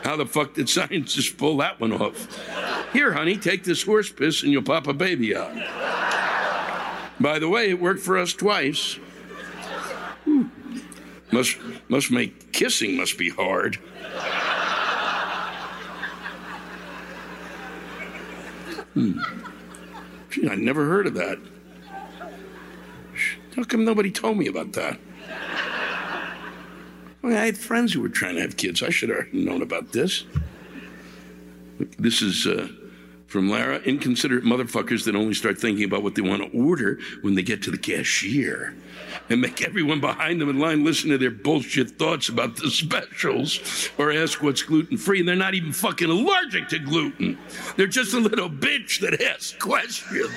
how 0.03 0.16
the 0.16 0.26
fuck 0.26 0.55
did 0.55 0.68
scientists 0.68 1.30
pull 1.30 1.57
that 1.59 1.80
one 1.80 1.92
off? 1.92 2.38
Here, 2.92 3.12
honey, 3.12 3.36
take 3.36 3.64
this 3.64 3.82
horse 3.82 4.11
piss 4.11 4.42
and 4.42 4.53
you'll 4.53 4.62
pop 4.62 4.86
a 4.86 4.92
baby 4.92 5.34
out. 5.36 5.55
By 7.20 7.38
the 7.38 7.48
way, 7.48 7.70
it 7.70 7.80
worked 7.80 8.00
for 8.00 8.18
us 8.18 8.32
twice. 8.32 8.94
Whew. 10.24 10.50
Must 11.30 11.57
must 11.88 12.11
make 12.11 12.53
kissing 12.53 12.96
must 12.96 13.16
be 13.16 13.30
hard. 13.30 13.76
Hmm. 18.94 19.18
Gee, 20.30 20.48
I 20.48 20.55
never 20.55 20.86
heard 20.86 21.07
of 21.07 21.14
that. 21.14 21.38
How 23.57 23.64
come 23.64 23.84
nobody 23.84 24.11
told 24.11 24.36
me 24.36 24.46
about 24.46 24.72
that? 24.72 24.98
I 27.24 27.46
had 27.46 27.56
friends 27.56 27.92
who 27.92 28.00
were 28.00 28.08
trying 28.08 28.34
to 28.34 28.40
have 28.40 28.56
kids. 28.56 28.82
I 28.82 28.90
should 28.90 29.10
have 29.10 29.32
known 29.32 29.62
about 29.62 29.92
this. 29.92 30.24
This 31.98 32.20
is 32.20 32.46
uh, 32.46 32.68
from 33.26 33.48
Lara. 33.48 33.78
Inconsiderate 33.78 34.44
motherfuckers 34.44 35.04
that 35.04 35.16
only 35.16 35.34
start 35.34 35.58
thinking 35.58 35.84
about 35.84 36.02
what 36.02 36.14
they 36.14 36.22
want 36.22 36.42
to 36.42 36.58
order 36.58 36.98
when 37.22 37.34
they 37.34 37.42
get 37.42 37.62
to 37.62 37.70
the 37.70 37.78
cashier 37.78 38.74
and 39.30 39.40
make 39.40 39.62
everyone 39.62 40.00
behind 40.00 40.40
them 40.40 40.48
in 40.48 40.58
line 40.58 40.84
listen 40.84 41.10
to 41.10 41.18
their 41.18 41.30
bullshit 41.30 41.92
thoughts 41.92 42.28
about 42.28 42.56
the 42.56 42.70
specials 42.70 43.88
or 43.98 44.12
ask 44.12 44.42
what's 44.42 44.62
gluten 44.62 44.98
free. 44.98 45.20
And 45.20 45.28
they're 45.28 45.36
not 45.36 45.54
even 45.54 45.72
fucking 45.72 46.10
allergic 46.10 46.68
to 46.68 46.78
gluten. 46.78 47.38
They're 47.76 47.86
just 47.86 48.14
a 48.14 48.20
little 48.20 48.50
bitch 48.50 49.00
that 49.00 49.22
asks 49.22 49.54
questions. 49.58 50.30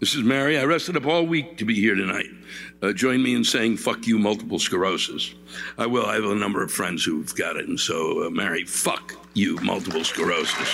This 0.00 0.14
is 0.14 0.22
Mary. 0.22 0.56
I 0.56 0.64
rested 0.64 0.96
up 0.96 1.06
all 1.06 1.26
week 1.26 1.58
to 1.58 1.64
be 1.64 1.74
here 1.74 1.96
tonight. 1.96 2.30
Uh, 2.80 2.92
join 2.92 3.20
me 3.20 3.34
in 3.34 3.42
saying 3.42 3.78
fuck 3.78 4.06
you, 4.06 4.16
multiple 4.16 4.60
sclerosis. 4.60 5.34
I 5.76 5.86
will. 5.86 6.06
I 6.06 6.14
have 6.14 6.24
a 6.24 6.36
number 6.36 6.62
of 6.62 6.70
friends 6.70 7.04
who've 7.04 7.34
got 7.34 7.56
it. 7.56 7.66
And 7.66 7.80
so, 7.80 8.24
uh, 8.24 8.30
Mary, 8.30 8.64
fuck 8.64 9.14
you, 9.34 9.56
multiple 9.56 10.04
sclerosis. 10.04 10.72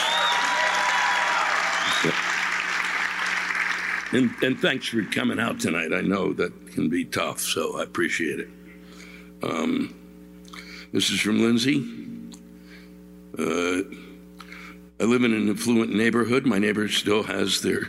And, 4.13 4.31
and, 4.43 4.61
thanks 4.61 4.89
for 4.89 5.03
coming 5.05 5.41
out 5.41 5.59
tonight. 5.59 5.93
I 5.93 6.03
know 6.03 6.33
that 6.35 6.73
can 6.73 6.89
be 6.89 7.05
tough, 7.05 7.41
so 7.41 7.81
I 7.81 7.83
appreciate 7.83 8.39
it. 8.39 8.49
Um, 9.43 9.93
this 10.93 11.11
is 11.11 11.21
from 11.21 11.41
Lindsay. 11.41 11.79
Uh, 13.37 13.83
I 15.01 15.05
live 15.05 15.25
in 15.25 15.33
an 15.33 15.51
affluent 15.51 15.93
neighborhood. 15.93 16.47
My 16.47 16.59
neighbor 16.59 16.87
still 16.89 17.25
has 17.25 17.63
their 17.63 17.89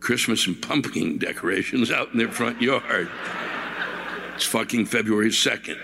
Christmas 0.00 0.46
and 0.46 0.60
pumpkin 0.60 1.18
decorations 1.18 1.90
out 1.90 2.12
in 2.12 2.18
their 2.18 2.30
front 2.30 2.60
yard. 2.62 3.08
It's 4.34 4.44
fucking 4.44 4.86
February 4.86 5.30
2nd. 5.30 5.78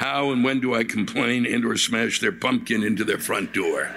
How 0.00 0.30
and 0.32 0.42
when 0.42 0.60
do 0.60 0.74
I 0.74 0.84
complain 0.84 1.46
and 1.46 1.64
or 1.64 1.76
smash 1.76 2.20
their 2.20 2.32
pumpkin 2.32 2.82
into 2.82 3.04
their 3.04 3.18
front 3.18 3.52
door? 3.52 3.90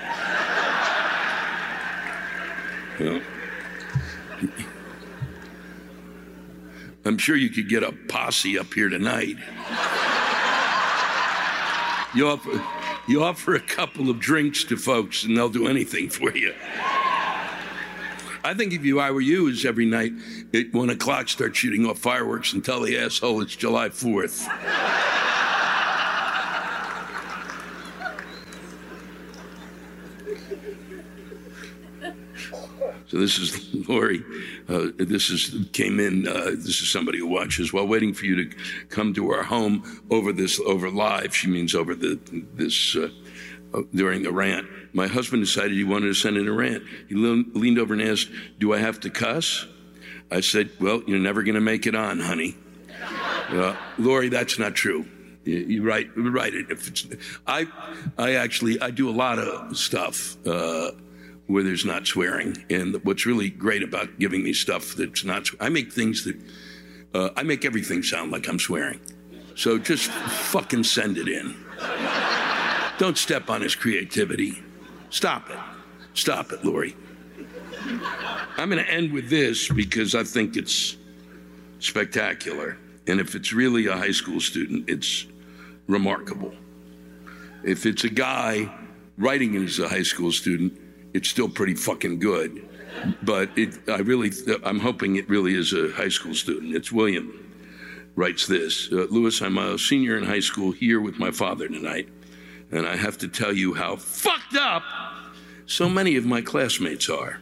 Well, 3.00 3.22
I'm 7.06 7.18
sure 7.18 7.36
you 7.36 7.50
could 7.50 7.68
get 7.68 7.84
a 7.84 7.92
posse 8.08 8.58
up 8.60 8.74
here 8.74 8.90
tonight. 8.90 9.38
You 12.16 12.28
offer, 12.28 12.64
you 13.08 13.24
offer 13.24 13.56
a 13.56 13.60
couple 13.60 14.10
of 14.10 14.20
drinks 14.20 14.64
to 14.66 14.78
folks 14.78 15.24
and 15.24 15.36
they'll 15.36 15.50
do 15.50 15.68
anything 15.68 16.10
for 16.10 16.36
you. 16.36 16.54
I 18.46 18.54
think 18.54 18.74
if 18.74 18.84
you, 18.84 19.00
I 19.00 19.12
were 19.12 19.22
you, 19.22 19.48
is 19.48 19.64
every 19.64 19.86
night 19.86 20.12
at 20.54 20.74
one 20.74 20.90
o'clock 20.90 21.30
start 21.30 21.56
shooting 21.56 21.86
off 21.86 22.00
fireworks 22.00 22.52
and 22.52 22.64
tell 22.64 22.82
the 22.82 22.98
asshole 22.98 23.42
it's 23.42 23.56
July 23.56 23.88
4th. 23.88 24.50
So 33.08 33.20
this 33.20 33.38
is 33.38 33.88
Lori. 33.88 34.26
Uh, 34.68 34.88
this 34.98 35.30
is 35.30 35.70
came 35.72 36.00
in. 36.00 36.28
Uh, 36.28 36.46
this 36.56 36.82
is 36.82 36.90
somebody 36.90 37.20
who 37.20 37.28
watches 37.28 37.72
while 37.72 37.88
waiting 37.88 38.12
for 38.12 38.26
you 38.26 38.44
to 38.44 38.58
come 38.90 39.14
to 39.14 39.30
our 39.30 39.44
home 39.44 40.02
over 40.10 40.34
this 40.34 40.60
over 40.60 40.90
live. 40.90 41.36
She 41.36 41.48
means 41.48 41.76
over 41.76 41.94
the 41.94 42.20
this 42.56 42.96
uh 42.96 43.10
during 43.94 44.24
the 44.24 44.32
rant. 44.32 44.68
My 44.94 45.08
husband 45.08 45.44
decided 45.44 45.72
he 45.72 45.84
wanted 45.84 46.08
to 46.08 46.14
send 46.14 46.38
in 46.38 46.48
a 46.48 46.52
rant. 46.52 46.84
He 47.10 47.16
le- 47.16 47.44
leaned 47.54 47.80
over 47.80 47.94
and 47.94 48.02
asked, 48.02 48.30
"Do 48.60 48.74
I 48.74 48.80
have 48.80 49.00
to 49.02 49.10
cuss?" 49.10 49.66
I 50.32 50.42
said, 50.42 50.72
"Well, 50.80 51.04
you're 51.08 51.20
never 51.20 51.44
going 51.44 51.56
to 51.56 51.62
make 51.62 51.88
it 51.88 51.96
on, 51.96 52.20
honey." 52.20 52.56
Uh, 53.50 53.76
Lori, 54.00 54.30
that's 54.30 54.58
not 54.58 54.74
true. 54.74 55.06
You, 55.46 55.84
write, 55.84 56.10
write 56.16 56.54
it. 56.54 56.72
If 56.72 56.88
it's, 56.88 57.06
I, 57.46 57.68
I 58.18 58.36
actually, 58.36 58.80
I 58.80 58.90
do 58.92 59.10
a 59.10 59.12
lot 59.12 59.38
of 59.38 59.78
stuff 59.78 60.38
uh, 60.48 60.92
where 61.48 61.64
there's 61.64 61.86
not 61.86 62.08
swearing. 62.08 62.66
And 62.70 63.04
what's 63.04 63.26
really 63.26 63.50
great 63.50 63.84
about 63.84 64.18
giving 64.20 64.44
me 64.44 64.54
stuff 64.54 64.96
that's 64.96 65.26
not, 65.26 65.50
I 65.60 65.70
make 65.70 65.92
things 65.92 66.24
that, 66.24 66.40
uh, 67.14 67.30
I 67.36 67.44
make 67.44 67.66
everything 67.66 68.04
sound 68.04 68.32
like 68.32 68.48
I'm 68.48 68.60
swearing. 68.60 69.02
So 69.56 69.78
just 69.78 70.10
fucking 70.10 70.84
send 70.86 71.18
it 71.18 71.28
in. 71.28 71.56
Don't 73.04 73.18
step 73.18 73.50
on 73.50 73.60
his 73.60 73.76
creativity. 73.76 74.64
Stop 75.10 75.50
it. 75.50 75.60
Stop 76.14 76.54
it, 76.54 76.64
Lori. 76.64 76.96
I'm 78.56 78.70
going 78.70 78.82
to 78.82 78.90
end 78.90 79.12
with 79.12 79.30
this 79.30 79.68
because 79.68 80.16
I 80.16 80.24
think 80.24 80.56
it's 80.56 80.96
spectacular. 81.80 82.78
And 83.06 83.20
if 83.20 83.36
it's 83.36 83.52
really 83.52 83.88
a 83.88 83.98
high 83.98 84.14
school 84.14 84.40
student, 84.40 84.90
it's 84.90 85.26
remarkable. 85.86 86.54
If 87.66 87.86
it's 87.86 88.06
a 88.06 88.10
guy 88.10 88.74
writing 89.18 89.58
as 89.58 89.80
a 89.80 89.90
high 89.90 90.04
school 90.04 90.32
student, 90.32 90.80
it's 91.14 91.28
still 91.28 91.50
pretty 91.50 91.76
fucking 91.76 92.20
good. 92.20 92.70
But 93.22 93.50
it, 93.58 93.78
I 93.90 93.98
really, 93.98 94.32
I'm 94.64 94.80
hoping 94.80 95.18
it 95.18 95.28
really 95.28 95.56
is 95.56 95.74
a 95.74 95.92
high 95.92 96.08
school 96.08 96.36
student. 96.36 96.74
It's 96.74 96.90
William 96.90 97.38
writes 98.16 98.48
this 98.48 98.90
uh, 98.94 99.08
Lewis, 99.10 99.42
I'm 99.42 99.58
a 99.58 99.78
senior 99.78 100.18
in 100.18 100.24
high 100.24 100.40
school 100.40 100.72
here 100.72 101.02
with 101.02 101.20
my 101.20 101.32
father 101.32 101.68
tonight, 101.68 102.08
and 102.74 102.88
I 102.88 102.96
have 102.96 103.18
to 103.20 103.28
tell 103.28 103.54
you 103.54 103.76
how 103.76 103.96
fucked 103.96 104.56
up 104.56 104.84
so 105.66 105.88
many 105.88 106.16
of 106.16 106.26
my 106.26 106.42
classmates 106.42 107.08
are. 107.08 107.40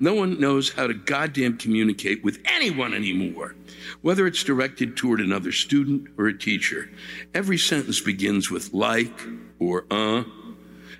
No 0.00 0.14
one 0.14 0.40
knows 0.40 0.70
how 0.72 0.88
to 0.88 0.94
goddamn 0.94 1.56
communicate 1.56 2.24
with 2.24 2.40
anyone 2.44 2.94
anymore, 2.94 3.54
whether 4.02 4.26
it's 4.26 4.42
directed 4.42 4.96
toward 4.96 5.20
another 5.20 5.52
student 5.52 6.08
or 6.18 6.26
a 6.26 6.36
teacher. 6.36 6.90
Every 7.32 7.56
sentence 7.56 8.00
begins 8.00 8.50
with 8.50 8.74
like 8.74 9.12
or 9.60 9.86
uh 9.90 10.24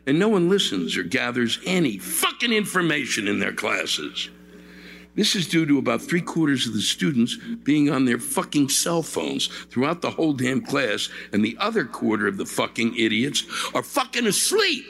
and 0.06 0.18
no 0.18 0.28
one 0.28 0.48
listens 0.48 0.96
or 0.96 1.02
gathers 1.02 1.58
any 1.64 1.98
fucking 1.98 2.52
information 2.52 3.26
in 3.26 3.40
their 3.40 3.54
classes. 3.54 4.28
This 5.14 5.36
is 5.36 5.46
due 5.46 5.64
to 5.66 5.78
about 5.78 6.02
three 6.02 6.20
quarters 6.20 6.66
of 6.66 6.72
the 6.72 6.80
students 6.80 7.36
being 7.62 7.88
on 7.88 8.04
their 8.04 8.18
fucking 8.18 8.68
cell 8.68 9.02
phones 9.02 9.46
throughout 9.46 10.02
the 10.02 10.10
whole 10.10 10.32
damn 10.32 10.60
class, 10.60 11.08
and 11.32 11.44
the 11.44 11.56
other 11.60 11.84
quarter 11.84 12.26
of 12.26 12.36
the 12.36 12.46
fucking 12.46 12.96
idiots 12.96 13.44
are 13.74 13.82
fucking 13.82 14.26
asleep. 14.26 14.84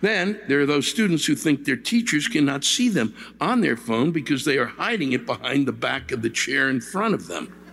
Then 0.00 0.40
there 0.48 0.60
are 0.60 0.66
those 0.66 0.88
students 0.88 1.26
who 1.26 1.34
think 1.34 1.64
their 1.64 1.76
teachers 1.76 2.28
cannot 2.28 2.64
see 2.64 2.88
them 2.88 3.14
on 3.40 3.60
their 3.60 3.76
phone 3.76 4.12
because 4.12 4.44
they 4.44 4.56
are 4.56 4.66
hiding 4.66 5.12
it 5.12 5.26
behind 5.26 5.66
the 5.66 5.72
back 5.72 6.10
of 6.10 6.22
the 6.22 6.30
chair 6.30 6.68
in 6.70 6.80
front 6.80 7.14
of 7.14 7.26
them. 7.26 7.65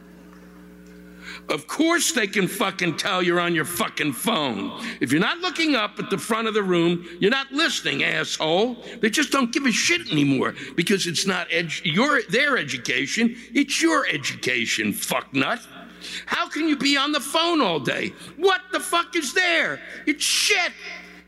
Of 1.49 1.67
course 1.67 2.13
they 2.13 2.27
can 2.27 2.47
fucking 2.47 2.97
tell 2.97 3.21
you're 3.21 3.39
on 3.39 3.53
your 3.53 3.65
fucking 3.65 4.13
phone. 4.13 4.81
If 5.01 5.11
you're 5.11 5.21
not 5.21 5.39
looking 5.39 5.75
up 5.75 5.99
at 5.99 6.09
the 6.09 6.17
front 6.17 6.47
of 6.47 6.53
the 6.53 6.63
room, 6.63 7.05
you're 7.19 7.31
not 7.31 7.51
listening, 7.51 8.03
asshole. 8.03 8.83
They 9.01 9.09
just 9.09 9.31
don't 9.31 9.51
give 9.51 9.65
a 9.65 9.71
shit 9.71 10.09
anymore 10.11 10.55
because 10.75 11.05
it's 11.05 11.27
not 11.27 11.49
edu- 11.49 11.81
your 11.83 12.21
their 12.29 12.57
education, 12.57 13.35
it's 13.53 13.81
your 13.81 14.07
education, 14.07 14.93
fucknut. 14.93 15.65
How 16.25 16.47
can 16.49 16.67
you 16.67 16.77
be 16.77 16.97
on 16.97 17.11
the 17.11 17.19
phone 17.19 17.61
all 17.61 17.79
day? 17.79 18.13
What 18.37 18.61
the 18.71 18.79
fuck 18.79 19.15
is 19.15 19.33
there? 19.33 19.81
It's 20.05 20.23
shit. 20.23 20.71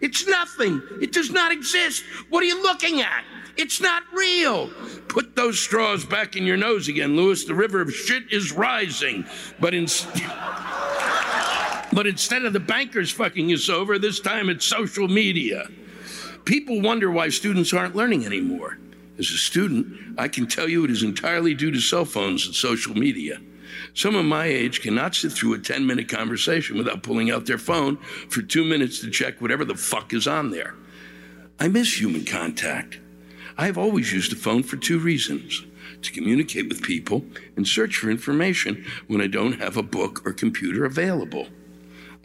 It's 0.01 0.27
nothing. 0.27 0.81
It 1.01 1.11
does 1.11 1.31
not 1.31 1.51
exist. 1.51 2.03
What 2.29 2.43
are 2.43 2.45
you 2.45 2.61
looking 2.61 3.01
at? 3.01 3.23
It's 3.57 3.79
not 3.79 4.03
real. 4.13 4.69
Put 5.07 5.35
those 5.35 5.59
straws 5.59 6.05
back 6.05 6.35
in 6.35 6.45
your 6.45 6.57
nose 6.57 6.87
again, 6.87 7.15
Lewis. 7.15 7.45
The 7.45 7.55
river 7.55 7.81
of 7.81 7.93
shit 7.93 8.31
is 8.31 8.51
rising. 8.51 9.25
But 9.59 9.73
in, 9.73 9.87
but 11.93 12.07
instead 12.07 12.43
of 12.43 12.53
the 12.53 12.59
bankers 12.59 13.11
fucking 13.11 13.51
us 13.53 13.69
over, 13.69 13.97
this 13.97 14.19
time 14.19 14.49
it's 14.49 14.65
social 14.65 15.07
media. 15.07 15.67
People 16.43 16.81
wonder 16.81 17.09
why 17.09 17.29
students 17.29 17.73
aren't 17.73 17.95
learning 17.95 18.25
anymore. 18.25 18.77
As 19.17 19.29
a 19.29 19.37
student, 19.37 20.19
I 20.19 20.27
can 20.27 20.45
tell 20.45 20.67
you 20.67 20.83
it 20.83 20.91
is 20.91 21.03
entirely 21.03 21.53
due 21.53 21.71
to 21.71 21.79
cell 21.79 22.05
phones 22.05 22.45
and 22.45 22.53
social 22.53 22.93
media. 22.93 23.39
Some 23.93 24.15
of 24.15 24.25
my 24.25 24.45
age 24.45 24.81
cannot 24.81 25.15
sit 25.15 25.31
through 25.31 25.53
a 25.53 25.59
10 25.59 25.87
minute 25.87 26.09
conversation 26.09 26.77
without 26.77 27.03
pulling 27.03 27.31
out 27.31 27.45
their 27.45 27.57
phone 27.57 27.97
for 28.29 28.41
two 28.41 28.65
minutes 28.65 28.99
to 28.99 29.09
check 29.09 29.41
whatever 29.41 29.63
the 29.63 29.75
fuck 29.75 30.13
is 30.13 30.27
on 30.27 30.51
there. 30.51 30.75
I 31.59 31.69
miss 31.69 31.99
human 31.99 32.25
contact. 32.25 32.99
I 33.57 33.67
have 33.67 33.77
always 33.77 34.11
used 34.11 34.33
a 34.33 34.35
phone 34.35 34.63
for 34.63 34.75
two 34.75 34.99
reasons 34.99 35.65
to 36.01 36.11
communicate 36.11 36.67
with 36.67 36.81
people 36.81 37.23
and 37.55 37.65
search 37.65 37.95
for 37.95 38.09
information 38.09 38.85
when 39.07 39.21
I 39.21 39.27
don't 39.27 39.59
have 39.59 39.77
a 39.77 39.83
book 39.83 40.21
or 40.25 40.33
computer 40.33 40.83
available. 40.83 41.47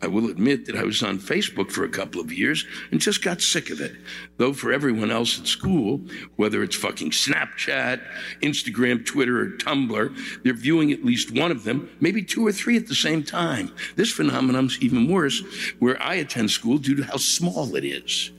I 0.02 0.06
will 0.06 0.30
admit 0.30 0.66
that 0.66 0.76
I 0.76 0.82
was 0.82 1.02
on 1.02 1.18
Facebook 1.18 1.70
for 1.70 1.84
a 1.84 1.88
couple 1.88 2.20
of 2.20 2.32
years 2.32 2.66
and 2.90 3.00
just 3.00 3.22
got 3.22 3.42
sick 3.42 3.70
of 3.70 3.80
it. 3.80 3.92
Though 4.38 4.54
for 4.54 4.72
everyone 4.72 5.10
else 5.10 5.38
at 5.38 5.46
school, 5.46 6.00
whether 6.36 6.62
it's 6.62 6.74
fucking 6.74 7.10
Snapchat, 7.10 8.02
Instagram, 8.40 9.04
Twitter, 9.04 9.40
or 9.40 9.50
Tumblr, 9.50 10.42
they're 10.42 10.54
viewing 10.54 10.90
at 10.90 11.04
least 11.04 11.30
one 11.32 11.50
of 11.50 11.64
them, 11.64 11.90
maybe 12.00 12.22
two 12.22 12.46
or 12.46 12.52
three 12.52 12.76
at 12.76 12.88
the 12.88 12.94
same 12.94 13.22
time. 13.22 13.72
This 13.96 14.10
phenomenon's 14.10 14.80
even 14.80 15.06
worse 15.06 15.42
where 15.78 16.00
I 16.02 16.14
attend 16.14 16.50
school 16.50 16.78
due 16.78 16.96
to 16.96 17.04
how 17.04 17.18
small 17.18 17.76
it 17.76 17.84
is. 17.84 18.32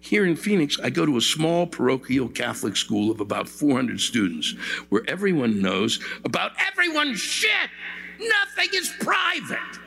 Here 0.00 0.26
in 0.26 0.36
Phoenix, 0.36 0.78
I 0.82 0.90
go 0.90 1.06
to 1.06 1.16
a 1.16 1.20
small 1.20 1.66
parochial 1.66 2.28
Catholic 2.28 2.76
school 2.76 3.10
of 3.10 3.20
about 3.20 3.48
400 3.48 4.00
students 4.00 4.52
where 4.88 5.02
everyone 5.08 5.60
knows 5.60 6.00
about 6.24 6.52
everyone's 6.58 7.20
shit. 7.20 7.70
Nothing 8.18 8.70
is 8.74 8.92
private. 9.00 9.80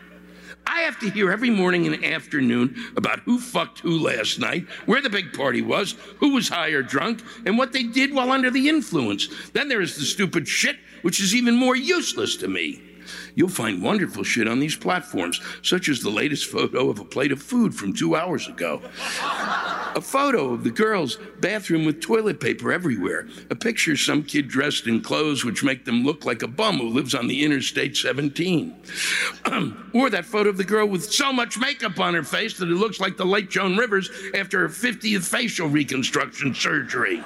I 0.67 0.81
have 0.81 0.99
to 0.99 1.09
hear 1.09 1.31
every 1.31 1.49
morning 1.49 1.87
and 1.87 2.03
afternoon 2.03 2.75
about 2.97 3.19
who 3.21 3.39
fucked 3.39 3.79
who 3.79 3.99
last 3.99 4.37
night, 4.37 4.67
where 4.85 5.01
the 5.01 5.09
big 5.09 5.31
party 5.31 5.61
was, 5.61 5.95
who 6.17 6.33
was 6.33 6.49
high 6.49 6.71
or 6.71 6.83
drunk, 6.83 7.23
and 7.45 7.57
what 7.57 7.71
they 7.71 7.83
did 7.83 8.13
while 8.13 8.31
under 8.31 8.51
the 8.51 8.67
influence. 8.67 9.29
Then 9.51 9.69
there 9.69 9.81
is 9.81 9.95
the 9.95 10.03
stupid 10.03 10.45
shit, 10.45 10.75
which 11.03 11.21
is 11.21 11.33
even 11.33 11.55
more 11.55 11.77
useless 11.77 12.35
to 12.37 12.49
me. 12.49 12.86
You'll 13.35 13.49
find 13.49 13.81
wonderful 13.81 14.23
shit 14.23 14.47
on 14.47 14.59
these 14.59 14.75
platforms, 14.75 15.41
such 15.61 15.89
as 15.89 16.01
the 16.01 16.09
latest 16.09 16.49
photo 16.49 16.89
of 16.89 16.99
a 16.99 17.05
plate 17.05 17.31
of 17.31 17.41
food 17.41 17.73
from 17.73 17.93
two 17.93 18.15
hours 18.15 18.47
ago. 18.47 18.81
A 19.95 20.01
photo 20.01 20.53
of 20.53 20.63
the 20.63 20.69
girls' 20.69 21.17
bathroom 21.39 21.85
with 21.85 22.01
toilet 22.01 22.39
paper 22.39 22.71
everywhere. 22.71 23.27
A 23.49 23.55
picture 23.55 23.93
of 23.93 23.99
some 23.99 24.23
kid 24.23 24.47
dressed 24.47 24.87
in 24.87 25.01
clothes 25.01 25.43
which 25.43 25.63
make 25.63 25.85
them 25.85 26.03
look 26.03 26.25
like 26.25 26.43
a 26.43 26.47
bum 26.47 26.77
who 26.77 26.89
lives 26.89 27.15
on 27.15 27.27
the 27.27 27.43
Interstate 27.43 27.97
17. 27.97 28.75
or 29.93 30.09
that 30.09 30.25
photo 30.25 30.49
of 30.49 30.57
the 30.57 30.63
girl 30.63 30.87
with 30.87 31.11
so 31.11 31.33
much 31.33 31.57
makeup 31.57 31.99
on 31.99 32.13
her 32.13 32.23
face 32.23 32.57
that 32.57 32.69
it 32.69 32.75
looks 32.75 32.99
like 32.99 33.17
the 33.17 33.25
late 33.25 33.49
Joan 33.49 33.77
Rivers 33.77 34.09
after 34.35 34.59
her 34.59 34.69
50th 34.69 35.27
facial 35.27 35.67
reconstruction 35.67 36.53
surgery. 36.53 37.23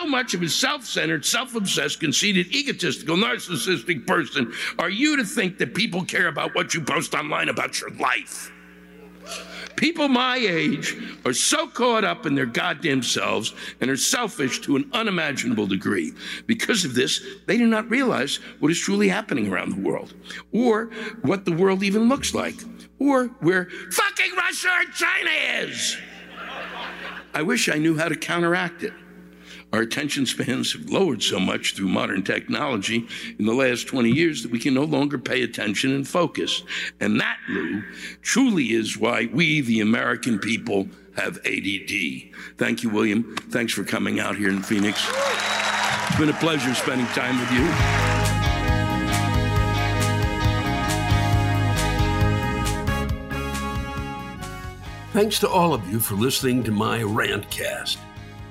How 0.00 0.06
much 0.06 0.32
of 0.32 0.40
a 0.40 0.48
self 0.48 0.86
centered, 0.86 1.26
self 1.26 1.54
obsessed, 1.54 2.00
conceited, 2.00 2.46
egotistical, 2.54 3.18
narcissistic 3.18 4.06
person 4.06 4.50
are 4.78 4.88
you 4.88 5.14
to 5.18 5.24
think 5.24 5.58
that 5.58 5.74
people 5.74 6.06
care 6.06 6.28
about 6.28 6.54
what 6.54 6.72
you 6.72 6.80
post 6.80 7.14
online 7.14 7.50
about 7.50 7.78
your 7.82 7.90
life? 7.90 8.50
People 9.76 10.08
my 10.08 10.38
age 10.38 10.96
are 11.26 11.34
so 11.34 11.66
caught 11.66 12.02
up 12.02 12.24
in 12.24 12.34
their 12.34 12.46
goddamn 12.46 13.02
selves 13.02 13.52
and 13.82 13.90
are 13.90 13.96
selfish 13.96 14.62
to 14.62 14.76
an 14.76 14.88
unimaginable 14.94 15.66
degree. 15.66 16.14
Because 16.46 16.86
of 16.86 16.94
this, 16.94 17.20
they 17.46 17.58
do 17.58 17.66
not 17.66 17.90
realize 17.90 18.36
what 18.60 18.72
is 18.72 18.80
truly 18.80 19.08
happening 19.08 19.52
around 19.52 19.72
the 19.72 19.86
world, 19.86 20.14
or 20.50 20.86
what 21.20 21.44
the 21.44 21.52
world 21.52 21.82
even 21.82 22.08
looks 22.08 22.32
like, 22.32 22.56
or 22.98 23.26
where 23.40 23.68
fucking 23.90 24.34
Russia 24.34 24.68
or 24.80 24.92
China 24.92 25.30
is. 25.58 25.98
I 27.34 27.42
wish 27.42 27.68
I 27.68 27.76
knew 27.76 27.98
how 27.98 28.08
to 28.08 28.16
counteract 28.16 28.82
it. 28.82 28.94
Our 29.72 29.80
attention 29.80 30.26
spans 30.26 30.72
have 30.72 30.90
lowered 30.90 31.22
so 31.22 31.38
much 31.38 31.74
through 31.74 31.88
modern 31.88 32.24
technology 32.24 33.06
in 33.38 33.46
the 33.46 33.54
last 33.54 33.86
20 33.86 34.10
years 34.10 34.42
that 34.42 34.50
we 34.50 34.58
can 34.58 34.74
no 34.74 34.82
longer 34.82 35.16
pay 35.16 35.42
attention 35.42 35.94
and 35.94 36.06
focus. 36.06 36.62
And 36.98 37.20
that, 37.20 37.38
Lou, 37.48 37.82
truly 38.20 38.72
is 38.72 38.98
why 38.98 39.28
we, 39.32 39.60
the 39.60 39.80
American 39.80 40.40
people, 40.40 40.88
have 41.16 41.38
ADD. 41.38 42.32
Thank 42.56 42.82
you, 42.82 42.90
William. 42.90 43.36
Thanks 43.50 43.72
for 43.72 43.84
coming 43.84 44.18
out 44.18 44.36
here 44.36 44.48
in 44.48 44.62
Phoenix. 44.62 45.06
It's 45.08 46.18
been 46.18 46.30
a 46.30 46.34
pleasure 46.34 46.74
spending 46.74 47.06
time 47.08 47.38
with 47.38 47.52
you. 47.52 47.66
Thanks 55.12 55.40
to 55.40 55.48
all 55.48 55.74
of 55.74 55.88
you 55.90 55.98
for 56.00 56.14
listening 56.14 56.62
to 56.64 56.72
my 56.72 57.00
rantcast. 57.00 57.98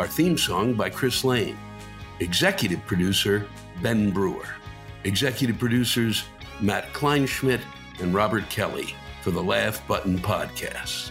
Our 0.00 0.06
theme 0.06 0.38
song 0.38 0.72
by 0.72 0.88
Chris 0.88 1.24
Lane. 1.24 1.58
Executive 2.20 2.82
producer 2.86 3.46
Ben 3.82 4.10
Brewer. 4.10 4.46
Executive 5.04 5.58
producers 5.58 6.24
Matt 6.58 6.90
Kleinschmidt 6.94 7.60
and 8.00 8.14
Robert 8.14 8.48
Kelly 8.48 8.94
for 9.20 9.30
the 9.30 9.42
Laugh 9.42 9.86
Button 9.86 10.18
Podcast. 10.18 11.10